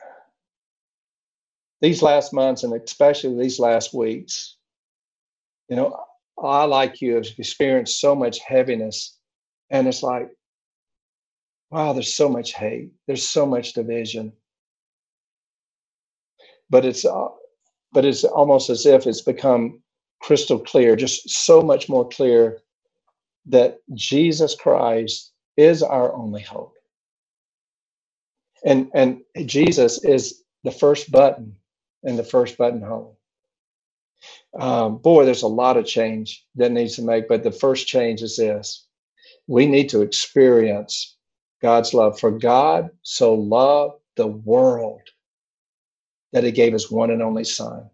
these 1.83 2.01
last 2.01 2.31
months 2.33 2.63
and 2.63 2.73
especially 2.73 3.37
these 3.37 3.59
last 3.59 3.93
weeks, 3.93 4.55
you 5.67 5.75
know, 5.75 5.93
I, 6.41 6.63
like 6.63 7.01
you, 7.01 7.15
have 7.15 7.27
experienced 7.37 7.99
so 7.99 8.15
much 8.15 8.39
heaviness. 8.39 9.19
And 9.69 9.85
it's 9.85 10.01
like, 10.01 10.29
wow, 11.71 11.91
there's 11.91 12.15
so 12.15 12.29
much 12.29 12.53
hate, 12.53 12.91
there's 13.05 13.27
so 13.27 13.45
much 13.45 13.73
division. 13.73 14.31
But 16.69 16.85
it's, 16.85 17.03
uh, 17.03 17.27
but 17.91 18.05
it's 18.05 18.23
almost 18.23 18.69
as 18.69 18.85
if 18.85 19.05
it's 19.05 19.21
become 19.21 19.81
crystal 20.21 20.59
clear, 20.59 20.95
just 20.95 21.29
so 21.29 21.61
much 21.61 21.89
more 21.89 22.07
clear 22.07 22.59
that 23.47 23.79
Jesus 23.93 24.55
Christ 24.55 25.33
is 25.57 25.83
our 25.83 26.15
only 26.15 26.43
hope. 26.43 26.75
And 28.65 28.89
and 28.93 29.19
Jesus 29.45 30.01
is 30.05 30.43
the 30.63 30.71
first 30.71 31.11
button 31.11 31.57
in 32.03 32.15
the 32.15 32.23
first 32.23 32.57
buttonhole. 32.57 33.17
Um, 34.59 34.97
boy, 34.97 35.25
there's 35.25 35.41
a 35.41 35.47
lot 35.47 35.77
of 35.77 35.85
change 35.85 36.45
that 36.55 36.71
needs 36.71 36.95
to 36.95 37.01
make, 37.01 37.27
but 37.27 37.43
the 37.43 37.51
first 37.51 37.87
change 37.87 38.21
is 38.21 38.37
this: 38.37 38.85
we 39.47 39.65
need 39.65 39.89
to 39.89 40.01
experience 40.01 41.17
God's 41.61 41.93
love. 41.93 42.19
For 42.19 42.31
God 42.31 42.89
so 43.01 43.33
loved 43.33 43.99
the 44.15 44.27
world 44.27 45.01
that 46.31 46.43
He 46.43 46.51
gave 46.51 46.73
His 46.73 46.91
one 46.91 47.11
and 47.11 47.21
only 47.21 47.43
Son. 47.43 47.89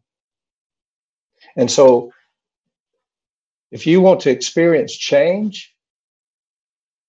And 1.56 1.72
so, 1.72 2.12
if 3.72 3.88
you 3.88 4.02
want 4.02 4.20
to 4.22 4.32
experience 4.32 4.96
change, 4.96 5.74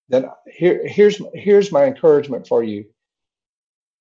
then 0.09 0.27
here, 0.47 0.87
here's 0.87 1.21
here's 1.35 1.73
my 1.73 1.85
encouragement 1.85 2.47
for 2.47 2.63
you. 2.63 2.85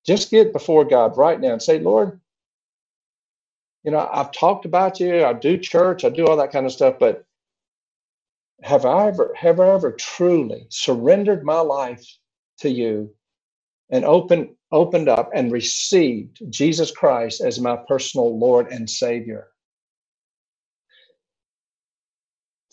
Just 0.04 0.30
get 0.30 0.52
before 0.52 0.84
God 0.84 1.16
right 1.16 1.40
now 1.40 1.52
and 1.52 1.62
say, 1.62 1.78
Lord, 1.78 2.19
you 3.84 3.90
know, 3.92 4.08
I've 4.12 4.32
talked 4.32 4.66
about 4.66 5.00
you, 5.00 5.24
I 5.24 5.32
do 5.34 5.58
church, 5.58 6.04
I 6.04 6.10
do 6.10 6.26
all 6.26 6.36
that 6.38 6.52
kind 6.52 6.66
of 6.66 6.72
stuff, 6.72 6.96
but 7.00 7.24
have 8.62 8.86
I 8.86 9.08
ever 9.08 9.34
have 9.36 9.60
I 9.60 9.70
ever 9.70 9.92
truly 9.92 10.66
surrendered 10.70 11.44
my 11.44 11.60
life 11.60 12.04
to 12.60 12.70
you 12.70 13.14
and 13.90 14.04
opened 14.04 14.50
opened 14.72 15.08
up 15.08 15.30
and 15.34 15.52
received 15.52 16.40
Jesus 16.50 16.90
Christ 16.92 17.40
as 17.42 17.60
my 17.60 17.78
personal 17.88 18.38
Lord 18.38 18.68
and 18.72 18.90
Savior? 18.90 19.48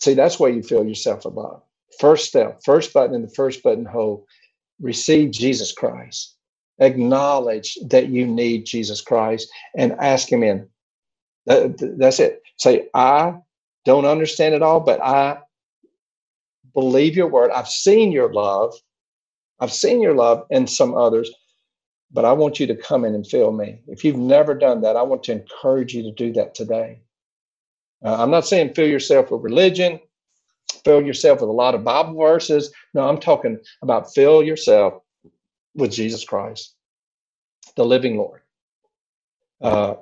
See, 0.00 0.14
that's 0.14 0.40
where 0.40 0.50
you 0.52 0.62
feel 0.62 0.86
yourself 0.86 1.26
above. 1.26 1.62
First 2.00 2.26
step, 2.28 2.62
first 2.64 2.92
button 2.92 3.16
in 3.16 3.22
the 3.22 3.30
first 3.34 3.62
buttonhole, 3.62 4.26
receive 4.80 5.32
Jesus 5.32 5.72
Christ. 5.72 6.36
Acknowledge 6.80 7.78
that 7.88 8.08
you 8.08 8.26
need 8.26 8.66
Jesus 8.66 9.00
Christ 9.02 9.50
and 9.76 9.92
ask 10.00 10.30
Him 10.32 10.42
in. 10.44 10.68
That, 11.48 11.96
that's 11.98 12.20
it. 12.20 12.42
Say, 12.58 12.88
I 12.94 13.36
don't 13.86 14.06
understand 14.06 14.54
it 14.56 14.62
all, 14.62 14.80
but 14.80 15.02
I 15.04 15.40
believe 16.74 17.16
your 17.16 17.28
word. 17.28 17.50
I've 17.52 17.68
seen 17.68 18.12
your 18.12 18.32
love. 18.32 18.74
I've 19.60 19.72
seen 19.72 20.02
your 20.02 20.14
love 20.14 20.46
in 20.50 20.66
some 20.68 20.96
others. 20.96 21.30
but 22.12 22.26
I 22.26 22.32
want 22.34 22.60
you 22.60 22.68
to 22.68 22.76
come 22.76 23.04
in 23.06 23.14
and 23.16 23.26
fill 23.28 23.52
me. 23.52 23.82
If 23.88 24.04
you've 24.04 24.18
never 24.18 24.54
done 24.54 24.82
that, 24.82 24.96
I 24.96 25.02
want 25.02 25.24
to 25.24 25.34
encourage 25.34 25.94
you 25.94 26.04
to 26.04 26.12
do 26.12 26.32
that 26.34 26.56
today. 26.56 27.02
Uh, 28.04 28.16
I'm 28.22 28.30
not 28.30 28.46
saying 28.46 28.74
fill 28.74 28.88
yourself 28.88 29.30
with 29.30 29.42
religion, 29.42 30.00
fill 30.84 31.02
yourself 31.02 31.40
with 31.40 31.50
a 31.50 31.54
lot 31.54 31.74
of 31.74 31.84
Bible 31.84 32.18
verses. 32.20 32.72
No, 32.94 33.08
I'm 33.08 33.18
talking 33.20 33.58
about 33.82 34.14
fill 34.14 34.42
yourself 34.42 35.02
with 35.74 35.92
Jesus 35.92 36.24
Christ, 36.24 36.74
the 37.76 37.84
living 37.86 38.16
Lord, 38.18 38.42
uh, 39.62 39.96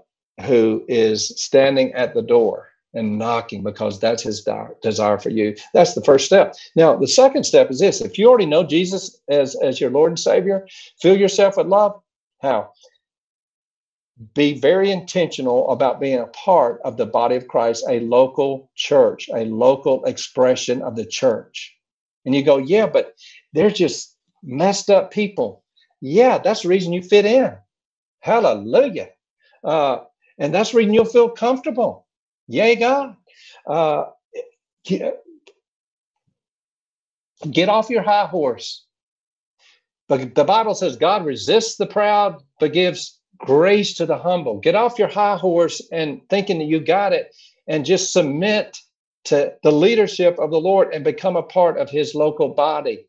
who 0.45 0.85
is 0.89 1.29
standing 1.43 1.93
at 1.95 2.15
the 2.15 2.23
door 2.23 2.69
and 2.95 3.19
knocking 3.19 3.63
because 3.63 4.01
that's 4.01 4.23
his 4.23 4.47
desire 4.83 5.19
for 5.19 5.31
you. 5.31 5.55
That's 5.75 5.95
the 5.95 6.03
first 6.03 6.27
step. 6.27 6.55
Now, 6.75 6.97
the 6.97 7.09
second 7.09 7.45
step 7.45 7.71
is 7.71 7.79
this 7.79 8.01
if 8.01 8.19
you 8.19 8.29
already 8.29 8.47
know 8.47 8.65
Jesus 8.65 9.21
as, 9.29 9.55
as 9.57 9.81
your 9.81 9.91
Lord 9.91 10.13
and 10.13 10.19
Savior, 10.19 10.67
fill 11.01 11.17
yourself 11.17 11.57
with 11.57 11.67
love. 11.67 12.01
How? 12.41 12.73
Be 14.35 14.59
very 14.59 14.91
intentional 14.91 15.71
about 15.71 16.01
being 16.01 16.19
a 16.19 16.27
part 16.29 16.81
of 16.85 16.97
the 16.97 17.05
body 17.05 17.37
of 17.37 17.49
Christ, 17.49 17.85
a 17.89 18.01
local 18.01 18.71
church, 18.75 19.29
a 19.35 19.45
local 19.45 20.05
expression 20.07 20.81
of 20.81 20.97
the 20.97 21.05
church. 21.05 21.77
And 22.25 22.35
you 22.35 22.43
go, 22.43 22.57
yeah, 22.57 22.87
but 22.87 23.15
they're 23.53 23.71
just 23.71 24.17
messed 24.43 24.89
up 24.89 25.11
people. 25.11 25.65
Yeah, 26.01 26.39
that's 26.39 26.63
the 26.63 26.69
reason 26.69 26.95
you 26.95 27.03
fit 27.03 27.27
in. 27.27 27.57
Hallelujah. 28.21 29.11
Uh, 29.63 29.99
and 30.39 30.55
that's 30.55 30.75
reason 30.75 30.95
you'll 30.95 31.05
feel 31.05 31.31
comfortable 31.31 32.07
Yay, 32.49 32.77
God. 32.77 33.17
Uh, 33.67 34.05
get, 34.85 35.23
get 37.51 37.69
off 37.69 37.91
your 37.91 38.03
high 38.03 38.27
horse. 38.27 38.85
But 40.09 40.35
the 40.35 40.45
Bible 40.45 40.75
says 40.75 40.97
God 40.97 41.25
resists 41.27 41.77
the 41.77 41.87
proud, 41.87 42.43
but 42.61 42.73
gives 42.73 43.21
grace 43.39 43.95
to 43.97 44.07
the 44.07 44.19
humble. 44.19 44.59
Get 44.61 44.75
off 44.75 44.99
your 44.99 45.09
high 45.09 45.37
horse 45.37 45.83
and 45.93 46.21
thinking 46.31 46.59
that 46.59 46.67
you 46.67 46.81
got 46.81 47.13
it 47.13 47.35
and 47.67 47.85
just 47.85 48.13
submit 48.13 48.79
to 49.25 49.55
the 49.65 49.73
leadership 49.73 50.39
of 50.39 50.51
the 50.51 50.61
Lord 50.61 50.95
and 50.95 51.05
become 51.05 51.37
a 51.37 51.43
part 51.43 51.79
of 51.79 51.91
his 51.91 52.15
local 52.15 52.51
body. 52.51 53.07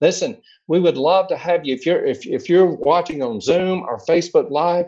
Listen, 0.00 0.38
we 0.68 0.80
would 0.80 0.96
love 0.96 1.28
to 1.28 1.36
have 1.36 1.66
you 1.66 1.74
if 1.74 1.86
you're 1.86 2.04
if, 2.04 2.26
if 2.26 2.48
you're 2.48 2.66
watching 2.66 3.22
on 3.22 3.40
Zoom 3.40 3.82
or 3.82 3.98
Facebook 3.98 4.50
Live. 4.50 4.86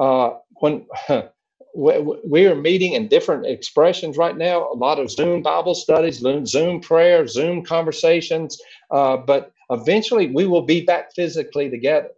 Uh, 0.00 0.38
when 0.60 0.86
we 1.74 2.46
are 2.46 2.56
meeting 2.56 2.94
in 2.94 3.08
different 3.08 3.46
expressions 3.46 4.16
right 4.16 4.36
now. 4.36 4.70
A 4.72 4.74
lot 4.74 4.98
of 4.98 5.10
zoom 5.10 5.42
bible 5.42 5.74
studies 5.74 6.22
zoom 6.46 6.80
prayer 6.80 7.26
zoom 7.26 7.64
conversations. 7.64 8.60
Uh, 8.90 9.18
but 9.18 9.52
eventually 9.70 10.28
we 10.28 10.46
will 10.46 10.62
be 10.62 10.82
back 10.84 11.14
physically 11.14 11.70
together. 11.70 12.10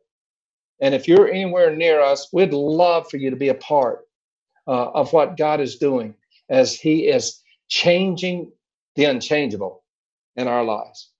And 0.80 0.94
if 0.94 1.06
you're 1.06 1.28
anywhere 1.30 1.74
near 1.76 2.00
us 2.00 2.28
we'd 2.32 2.54
love 2.54 3.10
for 3.10 3.18
you 3.18 3.30
to 3.30 3.36
be 3.36 3.48
a 3.48 3.54
part 3.54 4.06
uh, 4.66 4.90
of 4.92 5.12
what 5.12 5.36
god 5.36 5.60
is 5.60 5.76
doing 5.76 6.14
as 6.48 6.74
he 6.74 7.08
is 7.08 7.40
changing 7.68 8.52
the 8.96 9.04
unchangeable 9.04 9.82
in 10.36 10.48
our 10.48 10.64
lives. 10.64 11.10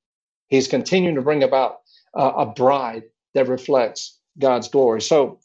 He's 0.48 0.68
continuing 0.68 1.16
to 1.16 1.22
bring 1.22 1.42
about 1.42 1.78
uh, 2.14 2.32
a 2.36 2.46
bride 2.46 3.04
that 3.34 3.48
reflects 3.48 4.18
god's 4.38 4.68
glory. 4.68 5.02
So 5.02 5.40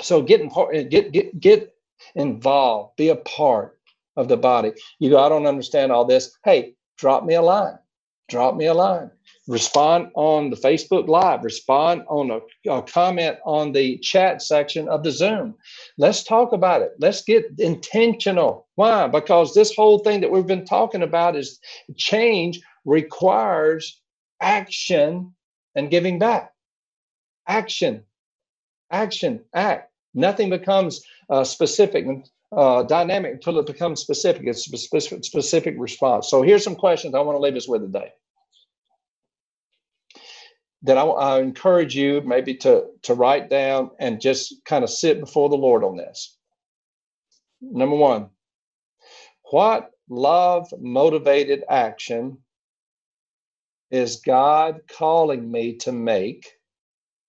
so 0.00 0.22
get, 0.22 0.42
get 0.90 1.12
get 1.12 1.40
get 1.40 1.74
involved, 2.14 2.96
be 2.96 3.08
a 3.08 3.16
part 3.16 3.78
of 4.16 4.28
the 4.28 4.36
body. 4.36 4.72
You 4.98 5.10
go, 5.10 5.18
I 5.18 5.28
don't 5.28 5.46
understand 5.46 5.92
all 5.92 6.04
this. 6.04 6.36
Hey, 6.44 6.74
drop 6.96 7.24
me 7.24 7.34
a 7.34 7.42
line. 7.42 7.78
Drop 8.28 8.56
me 8.56 8.66
a 8.66 8.74
line. 8.74 9.10
Respond 9.46 10.10
on 10.14 10.50
the 10.50 10.56
Facebook 10.56 11.08
Live. 11.08 11.42
Respond 11.42 12.02
on 12.08 12.30
a, 12.30 12.70
a 12.70 12.82
comment 12.82 13.38
on 13.46 13.72
the 13.72 13.96
chat 13.98 14.42
section 14.42 14.86
of 14.88 15.02
the 15.02 15.10
Zoom. 15.10 15.54
Let's 15.96 16.22
talk 16.22 16.52
about 16.52 16.82
it. 16.82 16.92
Let's 16.98 17.22
get 17.22 17.46
intentional. 17.58 18.68
Why? 18.74 19.06
Because 19.06 19.54
this 19.54 19.74
whole 19.74 20.00
thing 20.00 20.20
that 20.20 20.30
we've 20.30 20.46
been 20.46 20.66
talking 20.66 21.02
about 21.02 21.36
is 21.36 21.58
change 21.96 22.60
requires 22.84 24.02
action 24.42 25.34
and 25.74 25.90
giving 25.90 26.18
back. 26.18 26.52
Action, 27.46 28.02
action, 28.90 29.40
act. 29.54 29.87
Nothing 30.18 30.50
becomes 30.50 31.00
uh, 31.30 31.44
specific 31.44 32.04
and 32.04 32.28
uh, 32.50 32.82
dynamic 32.82 33.34
until 33.34 33.58
it 33.60 33.66
becomes 33.66 34.00
specific. 34.00 34.42
It's 34.46 34.66
a 34.72 34.76
specific, 34.76 35.24
specific 35.24 35.76
response. 35.78 36.28
So 36.28 36.42
here's 36.42 36.64
some 36.64 36.74
questions 36.74 37.14
I 37.14 37.20
want 37.20 37.36
to 37.36 37.40
leave 37.40 37.54
us 37.54 37.68
with 37.68 37.82
today. 37.82 38.10
That 40.82 40.98
I, 40.98 41.02
I 41.04 41.40
encourage 41.40 41.94
you 41.94 42.20
maybe 42.24 42.54
to 42.56 42.86
to 43.02 43.14
write 43.14 43.48
down 43.48 43.90
and 44.00 44.20
just 44.20 44.64
kind 44.64 44.82
of 44.82 44.90
sit 44.90 45.20
before 45.20 45.48
the 45.48 45.56
Lord 45.56 45.84
on 45.84 45.96
this. 45.96 46.36
Number 47.60 47.96
one, 47.96 48.30
what 49.50 49.90
love 50.08 50.68
motivated 50.80 51.62
action 51.68 52.38
is 53.90 54.16
God 54.16 54.80
calling 54.88 55.50
me 55.50 55.76
to 55.78 55.92
make? 55.92 56.46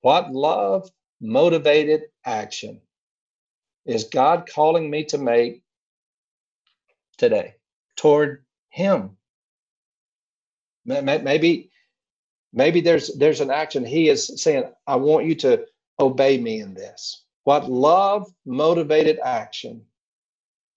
What 0.01 0.31
love 0.31 0.89
motivated 1.21 2.03
action 2.25 2.81
is 3.85 4.05
God 4.05 4.49
calling 4.53 4.89
me 4.89 5.05
to 5.05 5.17
make 5.17 5.63
today 7.17 7.55
toward 7.95 8.45
Him? 8.69 9.17
Maybe, 10.85 11.71
maybe 12.53 12.81
there's 12.81 13.13
there's 13.17 13.41
an 13.41 13.51
action 13.51 13.85
He 13.85 14.09
is 14.09 14.41
saying, 14.41 14.65
"I 14.87 14.97
want 14.97 15.25
you 15.25 15.35
to 15.35 15.65
obey 15.99 16.37
me 16.37 16.61
in 16.61 16.73
this." 16.73 17.23
What 17.43 17.69
love 17.69 18.31
motivated 18.45 19.19
action 19.19 19.85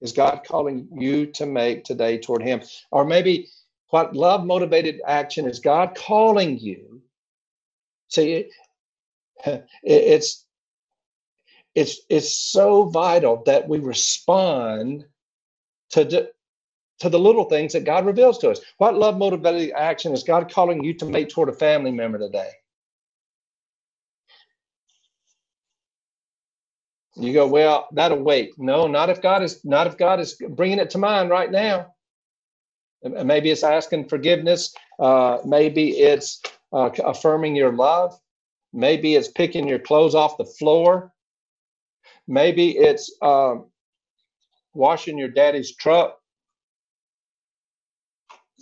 is 0.01 0.13
God 0.13 0.43
calling 0.47 0.89
you 0.99 1.27
to 1.33 1.47
make 1.47 1.85
today 1.85 2.19
toward 2.19 2.43
Him? 2.43 2.63
Or 2.91 3.05
maybe 3.05 3.49
what 3.91 4.15
love 4.17 4.45
motivated 4.45 5.01
action 5.07 5.47
is 5.47 5.61
God 5.61 5.95
calling 5.95 6.59
you. 6.59 7.03
See, 8.09 8.51
it's 9.83 10.45
it's 11.75 12.01
it's 12.09 12.35
so 12.35 12.85
vital 12.85 13.43
that 13.47 13.69
we 13.69 13.79
respond 13.79 15.07
to 15.91 16.05
the, 16.05 16.31
to 17.01 17.09
the 17.09 17.19
little 17.19 17.45
things 17.45 17.73
that 17.73 17.85
God 17.85 18.07
reveals 18.07 18.39
to 18.39 18.51
us. 18.51 18.61
What 18.79 18.97
love 18.97 19.19
motivated 19.19 19.73
action 19.77 20.13
is 20.13 20.23
God 20.23 20.53
calling 20.53 20.85
you 20.85 20.95
to 20.95 21.07
make 21.07 21.29
toward 21.29 21.49
a 21.49 21.53
family 21.53 21.91
member 21.91 22.19
today? 22.19 22.51
You 27.17 27.33
go, 27.33 27.47
well, 27.47 27.89
that'll 27.93 28.23
wait. 28.23 28.59
No, 28.59 28.87
not 28.87 29.11
if 29.11 29.21
God 29.21 29.43
is 29.43 29.65
not 29.65 29.87
if 29.87 29.99
God 29.99 30.21
is 30.21 30.35
bringing 30.51 30.79
it 30.79 30.91
to 30.91 30.99
mind 30.99 31.31
right 31.31 31.51
now. 31.51 31.95
Maybe 33.03 33.51
it's 33.51 33.65
asking 33.65 34.09
forgiveness. 34.09 34.75
Uh, 34.99 35.39
maybe 35.45 35.91
it's 35.99 36.41
uh, 36.73 36.91
affirming 37.05 37.57
your 37.57 37.73
love. 37.73 38.19
Maybe 38.73 39.15
it's 39.15 39.29
picking 39.29 39.69
your 39.69 39.79
clothes 39.79 40.15
off 40.15 40.39
the 40.39 40.45
floor. 40.45 41.13
Maybe 42.29 42.71
it's 42.71 43.15
um, 43.23 43.67
washing 44.75 45.19
your 45.19 45.29
daddy's 45.29 45.75
truck. 45.77 46.19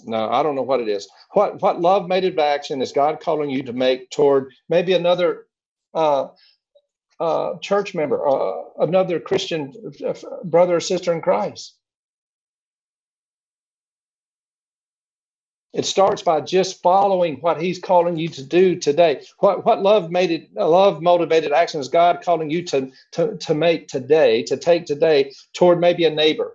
No, 0.04 0.28
I 0.30 0.42
don't 0.42 0.54
know 0.56 0.62
what 0.62 0.80
it 0.80 0.88
is. 0.88 1.08
What 1.32 1.60
what 1.62 1.80
love 1.80 2.08
made 2.08 2.24
of 2.24 2.38
action 2.38 2.82
is 2.82 2.92
God 2.92 3.20
calling 3.20 3.50
you 3.50 3.62
to 3.64 3.72
make 3.72 4.10
toward 4.10 4.52
maybe 4.68 4.94
another 4.94 5.46
uh, 5.94 6.28
uh, 7.20 7.58
church 7.60 7.94
member, 7.94 8.26
uh, 8.28 8.62
another 8.80 9.20
Christian 9.20 9.72
uh, 10.06 10.14
brother 10.44 10.76
or 10.76 10.80
sister 10.80 11.12
in 11.12 11.20
Christ? 11.22 11.76
It 15.72 15.86
starts 15.86 16.22
by 16.22 16.40
just 16.40 16.82
following 16.82 17.36
what 17.36 17.62
he's 17.62 17.78
calling 17.78 18.16
you 18.16 18.28
to 18.28 18.42
do 18.44 18.76
today. 18.76 19.22
What 19.38 19.64
what 19.64 19.82
love 19.82 20.10
made 20.10 20.30
it 20.32 20.52
love 20.54 21.00
motivated 21.00 21.52
action 21.52 21.80
is 21.80 21.88
God 21.88 22.22
calling 22.22 22.50
you 22.50 22.64
to, 22.64 22.90
to, 23.12 23.36
to 23.36 23.54
make 23.54 23.86
today, 23.86 24.42
to 24.44 24.56
take 24.56 24.86
today 24.86 25.32
toward 25.52 25.80
maybe 25.80 26.04
a 26.04 26.10
neighbor. 26.10 26.54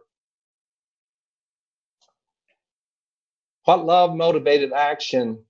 What 3.63 3.85
love 3.85 4.15
motivated 4.15 4.73
action 4.73 5.45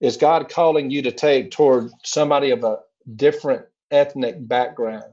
is 0.00 0.16
God 0.16 0.48
calling 0.48 0.90
you 0.90 1.02
to 1.02 1.12
take 1.12 1.50
toward 1.50 1.90
somebody 2.04 2.50
of 2.50 2.64
a 2.64 2.78
different 3.16 3.66
ethnic 3.90 4.36
background? 4.48 5.12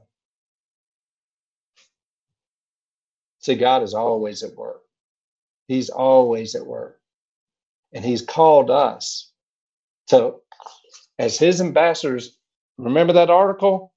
See, 3.40 3.54
God 3.54 3.82
is 3.82 3.94
always 3.94 4.42
at 4.42 4.54
work. 4.56 4.82
He's 5.70 5.88
always 5.88 6.56
at 6.56 6.66
work. 6.66 6.98
And 7.92 8.04
he's 8.04 8.22
called 8.22 8.72
us 8.72 9.30
to, 10.08 10.34
as 11.20 11.38
his 11.38 11.60
ambassadors, 11.60 12.36
remember 12.76 13.12
that 13.12 13.30
article? 13.30 13.92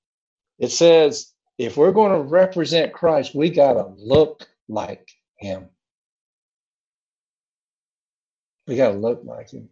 It 0.60 0.70
says, 0.70 1.32
if 1.58 1.76
we're 1.76 1.92
going 1.92 2.12
to 2.12 2.30
represent 2.30 2.94
Christ, 2.94 3.34
we 3.34 3.50
got 3.50 3.74
to 3.74 3.92
look 3.98 4.48
like 4.70 5.10
him. 5.40 5.66
We 8.68 8.76
got 8.76 8.92
to 8.92 8.98
look 9.00 9.24
like 9.24 9.50
him. 9.50 9.68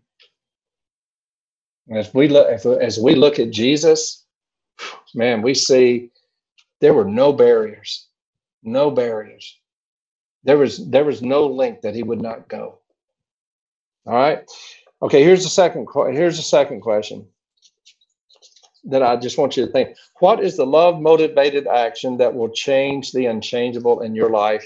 And 1.88 2.00
As 2.00 2.12
we 2.16 2.30
look, 2.30 2.48
as 2.48 2.98
we 2.98 3.14
look 3.14 3.38
at 3.38 3.52
Jesus, 3.52 4.26
man, 5.14 5.44
we 5.44 5.54
see 5.54 6.10
there 6.80 6.96
were 6.96 7.06
no 7.06 7.32
barriers, 7.32 8.08
no 8.64 8.90
barriers. 8.90 9.61
There 10.44 10.58
was 10.58 10.90
there 10.90 11.06
was 11.06 11.22
no 11.22 11.48
link 11.48 11.82
that 11.82 11.96
he 11.96 12.04
would 12.04 12.22
not 12.22 12.48
go. 12.48 12.80
All 14.06 14.14
right. 14.14 14.44
Okay. 15.02 15.24
Here's 15.24 15.44
the 15.44 15.50
second. 15.50 15.88
Here's 15.94 16.38
the 16.38 16.44
second 16.44 16.82
question 16.82 17.28
that 18.86 19.04
I 19.04 19.16
just 19.16 19.38
want 19.38 19.58
you 19.58 19.66
to 19.66 19.72
think. 19.72 19.96
What 20.20 20.44
is 20.44 20.58
the 20.58 20.66
love 20.66 21.00
motivated 21.00 21.68
action 21.68 22.18
that 22.18 22.34
will 22.34 22.50
change 22.50 23.12
the 23.12 23.28
unchangeable 23.28 24.02
in 24.02 24.16
your 24.16 24.30
life? 24.30 24.66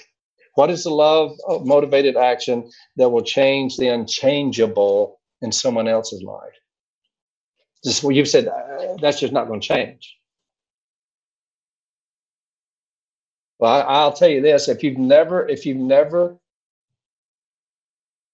What 0.56 0.70
is 0.70 0.84
the 0.84 0.92
love 0.92 1.38
motivated 1.66 2.16
action 2.16 2.70
that 2.96 3.10
will 3.10 3.24
change 3.24 3.76
the 3.76 3.90
unchangeable 3.90 5.20
in 5.42 5.52
someone 5.52 5.88
else's 5.88 6.24
life? 6.24 6.54
Just 7.84 8.04
what 8.04 8.16
you've 8.16 8.30
said, 8.30 8.48
uh, 8.48 8.96
that's 9.02 9.20
just 9.20 9.34
not 9.34 9.48
going 9.48 9.60
to 9.60 9.68
change. 9.68 10.16
Well, 13.60 13.74
I, 13.88 14.06
will 14.06 14.14
tell 14.14 14.30
you 14.30 14.42
this: 14.42 14.68
if 14.70 14.84
you've 14.84 14.98
never, 14.98 15.48
if 15.48 15.66
you've 15.66 15.78
never 15.78 16.38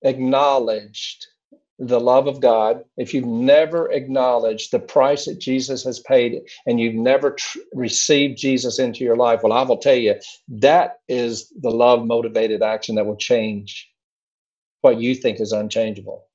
acknowledged 0.03 1.27
the 1.79 1.99
love 1.99 2.27
of 2.27 2.41
God, 2.41 2.83
if 2.97 3.13
you've 3.13 3.25
never 3.25 3.91
acknowledged 3.91 4.71
the 4.71 4.79
price 4.79 5.25
that 5.25 5.39
Jesus 5.39 5.83
has 5.85 5.99
paid 5.99 6.41
and 6.67 6.79
you've 6.79 6.95
never 6.95 7.31
tr- 7.31 7.59
received 7.73 8.37
Jesus 8.37 8.79
into 8.79 9.03
your 9.03 9.17
life, 9.17 9.41
well, 9.43 9.53
I 9.53 9.63
will 9.63 9.77
tell 9.77 9.95
you 9.95 10.15
that 10.49 10.99
is 11.09 11.51
the 11.61 11.71
love 11.71 12.05
motivated 12.05 12.63
action 12.63 12.95
that 12.95 13.05
will 13.07 13.17
change 13.17 13.89
what 14.81 14.99
you 15.01 15.15
think 15.15 15.41
is 15.41 15.53
unchangeable. 15.53 16.27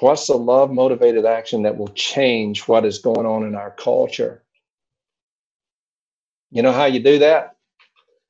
What's 0.00 0.26
the 0.26 0.36
love 0.36 0.70
motivated 0.70 1.24
action 1.24 1.62
that 1.62 1.76
will 1.76 1.88
change 1.88 2.66
what 2.68 2.84
is 2.84 2.98
going 2.98 3.26
on 3.26 3.44
in 3.44 3.54
our 3.54 3.70
culture? 3.70 4.42
You 6.50 6.62
know 6.62 6.72
how 6.72 6.86
you 6.86 7.00
do 7.00 7.18
that? 7.20 7.54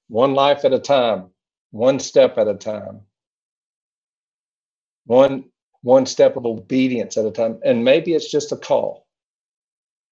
one 0.08 0.34
life 0.34 0.64
at 0.64 0.72
a 0.72 0.78
time, 0.78 1.30
one 1.70 1.98
step 1.98 2.38
at 2.38 2.48
a 2.48 2.54
time, 2.54 3.00
one 5.06 5.44
one 5.82 6.06
step 6.06 6.36
of 6.36 6.46
obedience 6.46 7.16
at 7.18 7.26
a 7.26 7.30
time. 7.30 7.58
And 7.62 7.84
maybe 7.84 8.14
it's 8.14 8.30
just 8.30 8.52
a 8.52 8.56
call. 8.56 9.06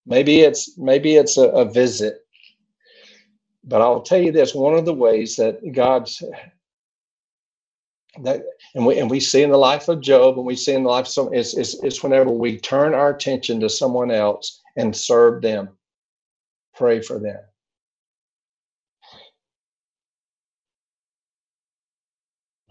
Maybe 0.05 0.41
it's 0.41 0.77
maybe 0.77 1.15
it's 1.15 1.37
a, 1.37 1.49
a 1.49 1.65
visit. 1.65 2.27
But 3.65 3.81
I'll 3.81 4.03
tell 4.03 4.21
you 4.21 4.33
this: 4.33 4.55
one 4.55 4.75
of 4.75 4.85
the 4.85 4.95
ways 4.95 5.37
that 5.37 5.61
God's 5.73 6.23
that 8.21 8.43
and 8.75 8.85
we 8.85 8.99
and 8.99 9.11
we 9.11 9.21
see 9.21 9.43
in 9.43 9.51
the 9.51 9.57
life 9.59 9.89
of 9.89 10.01
Job 10.01 10.37
and 10.37 10.47
we 10.47 10.57
see 10.57 10.75
in 10.75 10.83
the 10.83 10.89
life 10.89 11.07
of 11.07 11.13
some 11.13 11.35
is, 11.35 11.55
is, 11.55 11.83
is 11.83 12.03
whenever 12.03 12.31
we 12.31 12.59
turn 12.59 12.95
our 12.95 13.11
attention 13.11 13.61
to 13.61 13.69
someone 13.69 14.11
else 14.11 14.61
and 14.77 14.95
serve 14.95 15.43
them, 15.43 15.71
pray 16.75 17.01
for 17.01 17.19
them. 17.19 17.41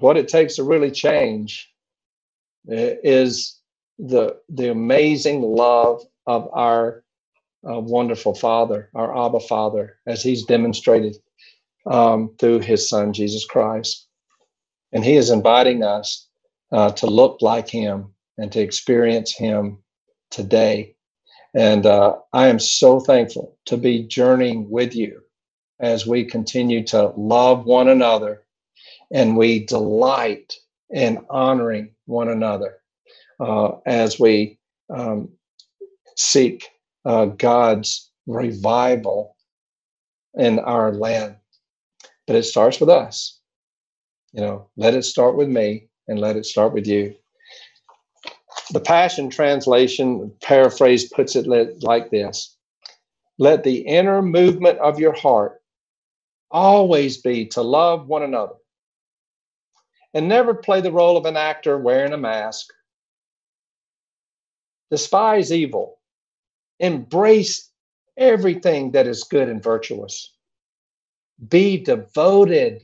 what 0.01 0.17
it 0.17 0.27
takes 0.27 0.55
to 0.55 0.63
really 0.63 0.91
change 0.91 1.71
uh, 2.69 2.97
is 3.03 3.59
the 3.99 4.37
the 4.49 4.71
amazing 4.71 5.41
love 5.41 6.01
of 6.25 6.49
our 6.53 7.03
uh, 7.69 7.79
wonderful 7.79 8.33
Father, 8.33 8.89
our 8.95 9.25
Abba 9.25 9.39
Father, 9.41 9.97
as 10.07 10.23
He's 10.23 10.45
demonstrated 10.45 11.15
um, 11.85 12.33
through 12.39 12.59
His 12.59 12.89
Son 12.89 13.13
Jesus 13.13 13.45
Christ, 13.45 14.07
and 14.93 15.03
He 15.03 15.15
is 15.15 15.29
inviting 15.29 15.83
us 15.83 16.27
uh, 16.71 16.91
to 16.93 17.07
look 17.07 17.41
like 17.41 17.69
Him 17.69 18.13
and 18.37 18.51
to 18.51 18.61
experience 18.61 19.33
Him 19.35 19.79
today. 20.31 20.95
And 21.53 21.85
uh, 21.85 22.15
I 22.33 22.47
am 22.47 22.59
so 22.59 22.99
thankful 22.99 23.57
to 23.65 23.77
be 23.77 24.03
journeying 24.03 24.69
with 24.69 24.95
you 24.95 25.21
as 25.79 26.07
we 26.07 26.23
continue 26.25 26.83
to 26.85 27.07
love 27.17 27.65
one 27.65 27.89
another 27.89 28.43
and 29.11 29.35
we 29.35 29.65
delight 29.65 30.53
in 30.89 31.25
honoring 31.29 31.93
one 32.05 32.29
another 32.29 32.77
uh, 33.39 33.71
as 33.85 34.19
we 34.19 34.59
um, 34.89 35.29
seek 36.15 36.69
uh, 37.05 37.25
God's 37.25 38.11
revival 38.27 39.35
in 40.35 40.59
our 40.59 40.93
land. 40.93 41.35
But 42.27 42.35
it 42.37 42.43
starts 42.43 42.79
with 42.79 42.89
us. 42.89 43.40
You 44.33 44.41
know, 44.41 44.69
let 44.77 44.93
it 44.93 45.03
start 45.03 45.35
with 45.35 45.49
me 45.49 45.87
and 46.07 46.19
let 46.19 46.37
it 46.37 46.45
start 46.45 46.73
with 46.73 46.87
you. 46.87 47.15
The 48.71 48.79
Passion 48.79 49.29
Translation 49.29 50.31
paraphrase 50.41 51.09
puts 51.09 51.35
it 51.35 51.47
like 51.83 52.09
this 52.09 52.55
Let 53.37 53.63
the 53.63 53.79
inner 53.79 54.21
movement 54.21 54.79
of 54.79 54.99
your 54.99 55.13
heart 55.13 55.61
always 56.49 57.17
be 57.21 57.45
to 57.47 57.61
love 57.61 58.07
one 58.07 58.23
another 58.23 58.55
and 60.13 60.27
never 60.27 60.53
play 60.53 60.81
the 60.81 60.91
role 60.91 61.17
of 61.17 61.25
an 61.25 61.37
actor 61.37 61.77
wearing 61.77 62.13
a 62.13 62.17
mask. 62.17 62.67
Despise 64.89 65.51
evil, 65.53 65.99
embrace 66.79 67.69
everything 68.17 68.91
that 68.91 69.07
is 69.07 69.23
good 69.23 69.47
and 69.47 69.63
virtuous. 69.63 70.33
Be 71.49 71.77
devoted 71.77 72.83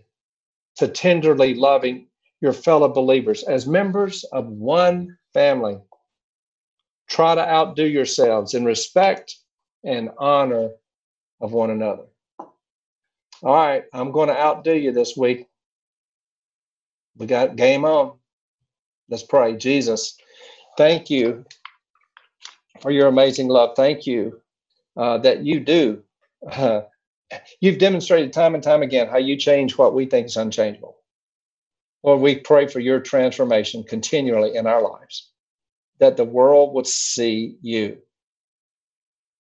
to 0.78 0.88
tenderly 0.88 1.54
loving 1.54 2.08
your 2.42 2.54
fellow 2.54 2.88
believers 2.88 3.44
as 3.44 3.68
members 3.68 4.24
of 4.26 4.48
one 4.48 5.18
family. 5.34 5.78
Try 7.10 7.36
to 7.36 7.50
outdo 7.50 7.86
yourselves 7.86 8.54
in 8.54 8.66
respect 8.66 9.36
and 9.84 10.10
honor 10.18 10.70
of 11.42 11.54
one 11.54 11.72
another. 11.72 12.04
All 13.44 13.54
right, 13.54 13.84
I'm 13.94 14.12
going 14.12 14.30
to 14.30 14.40
outdo 14.40 14.74
you 14.74 14.92
this 14.92 15.16
week 15.16 15.48
we 17.18 17.26
got 17.26 17.56
game 17.56 17.86
on. 17.86 18.14
Let's 19.10 19.24
pray. 19.24 19.56
Jesus, 19.56 20.16
thank 20.78 21.10
you 21.10 21.46
for 22.82 22.92
your 22.92 23.08
amazing 23.08 23.48
love. 23.48 23.76
Thank 23.76 24.06
you 24.06 24.42
uh, 24.96 25.18
that 25.20 25.44
you 25.44 25.60
do. 25.60 26.04
Uh, 26.52 26.82
you've 27.60 27.80
demonstrated 27.80 28.34
time 28.34 28.56
and 28.56 28.64
time 28.64 28.82
again 28.82 29.08
how 29.08 29.18
you 29.18 29.36
change 29.38 29.78
what 29.78 29.94
we 29.94 30.06
think 30.06 30.28
is 30.28 30.38
unchangeable. 30.38 30.98
Lord, 32.04 32.22
we 32.22 32.36
pray 32.36 32.68
for 32.68 32.80
your 32.80 33.00
transformation 33.00 33.84
continually 33.84 34.56
in 34.56 34.68
our 34.68 34.82
lives, 34.82 35.32
that 36.00 36.16
the 36.16 36.24
world 36.24 36.74
would 36.74 36.88
see 36.88 37.58
you. 37.62 37.98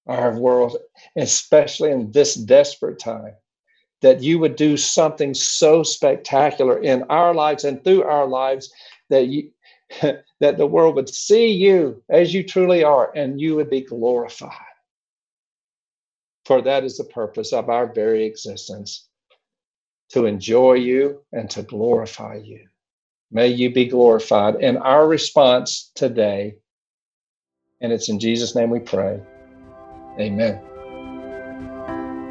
Our 0.07 0.37
world, 0.37 0.77
especially 1.15 1.91
in 1.91 2.11
this 2.11 2.35
desperate 2.35 2.99
time, 2.99 3.33
that 4.01 4.21
you 4.21 4.39
would 4.39 4.55
do 4.55 4.77
something 4.77 5.33
so 5.33 5.83
spectacular 5.83 6.79
in 6.79 7.03
our 7.03 7.33
lives 7.33 7.63
and 7.63 7.83
through 7.83 8.03
our 8.03 8.27
lives 8.27 8.71
that 9.09 9.27
you 9.27 9.51
that 10.39 10.57
the 10.57 10.67
world 10.67 10.95
would 10.95 11.09
see 11.09 11.49
you 11.49 12.03
as 12.09 12.33
you 12.33 12.43
truly 12.43 12.83
are 12.83 13.11
and 13.15 13.39
you 13.39 13.55
would 13.55 13.69
be 13.69 13.81
glorified 13.81 14.66
for 16.47 16.61
that 16.61 16.85
is 16.85 16.97
the 16.97 17.03
purpose 17.03 17.51
of 17.51 17.69
our 17.69 17.93
very 17.93 18.25
existence 18.25 19.09
to 20.09 20.25
enjoy 20.25 20.73
you 20.73 21.21
and 21.33 21.49
to 21.49 21.61
glorify 21.61 22.39
you. 22.41 22.65
May 23.29 23.49
you 23.49 23.73
be 23.73 23.85
glorified. 23.85 24.55
In 24.61 24.77
our 24.77 25.05
response 25.05 25.91
today 25.93 26.55
and 27.81 27.91
it's 27.91 28.09
in 28.09 28.19
jesus 28.19 28.55
name 28.55 28.69
we 28.69 28.79
pray. 28.79 29.19
Amen. 30.19 30.61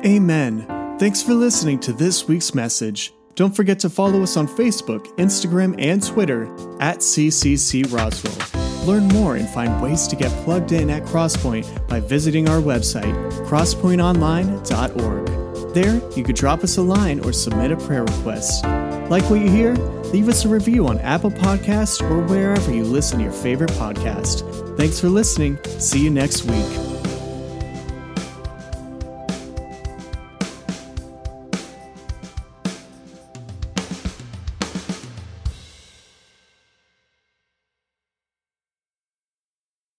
Amen. 0.04 0.96
Thanks 0.98 1.22
for 1.22 1.34
listening 1.34 1.78
to 1.80 1.92
this 1.92 2.26
week's 2.26 2.54
message. 2.54 3.12
Don't 3.34 3.54
forget 3.54 3.78
to 3.80 3.90
follow 3.90 4.22
us 4.22 4.38
on 4.38 4.48
Facebook, 4.48 5.06
Instagram, 5.18 5.74
and 5.78 6.02
Twitter 6.02 6.44
at 6.80 6.98
CCC 6.98 7.92
Roswell. 7.92 8.55
Learn 8.86 9.08
more 9.08 9.36
and 9.36 9.48
find 9.48 9.82
ways 9.82 10.06
to 10.08 10.16
get 10.16 10.30
plugged 10.44 10.72
in 10.72 10.90
at 10.90 11.02
Crosspoint 11.02 11.88
by 11.88 12.00
visiting 12.00 12.48
our 12.48 12.60
website, 12.60 13.14
crosspointonline.org. 13.48 15.74
There, 15.74 16.00
you 16.16 16.24
could 16.24 16.36
drop 16.36 16.62
us 16.62 16.76
a 16.76 16.82
line 16.82 17.20
or 17.20 17.32
submit 17.32 17.72
a 17.72 17.76
prayer 17.76 18.04
request. 18.04 18.64
Like 19.10 19.28
what 19.28 19.40
you 19.40 19.50
hear? 19.50 19.74
Leave 20.12 20.28
us 20.28 20.44
a 20.44 20.48
review 20.48 20.86
on 20.86 20.98
Apple 21.00 21.30
Podcasts 21.30 22.00
or 22.00 22.24
wherever 22.26 22.72
you 22.72 22.84
listen 22.84 23.18
to 23.18 23.24
your 23.24 23.32
favorite 23.32 23.70
podcast. 23.72 24.76
Thanks 24.76 25.00
for 25.00 25.08
listening. 25.08 25.58
See 25.78 26.04
you 26.04 26.10
next 26.10 26.44
week. 26.44 26.85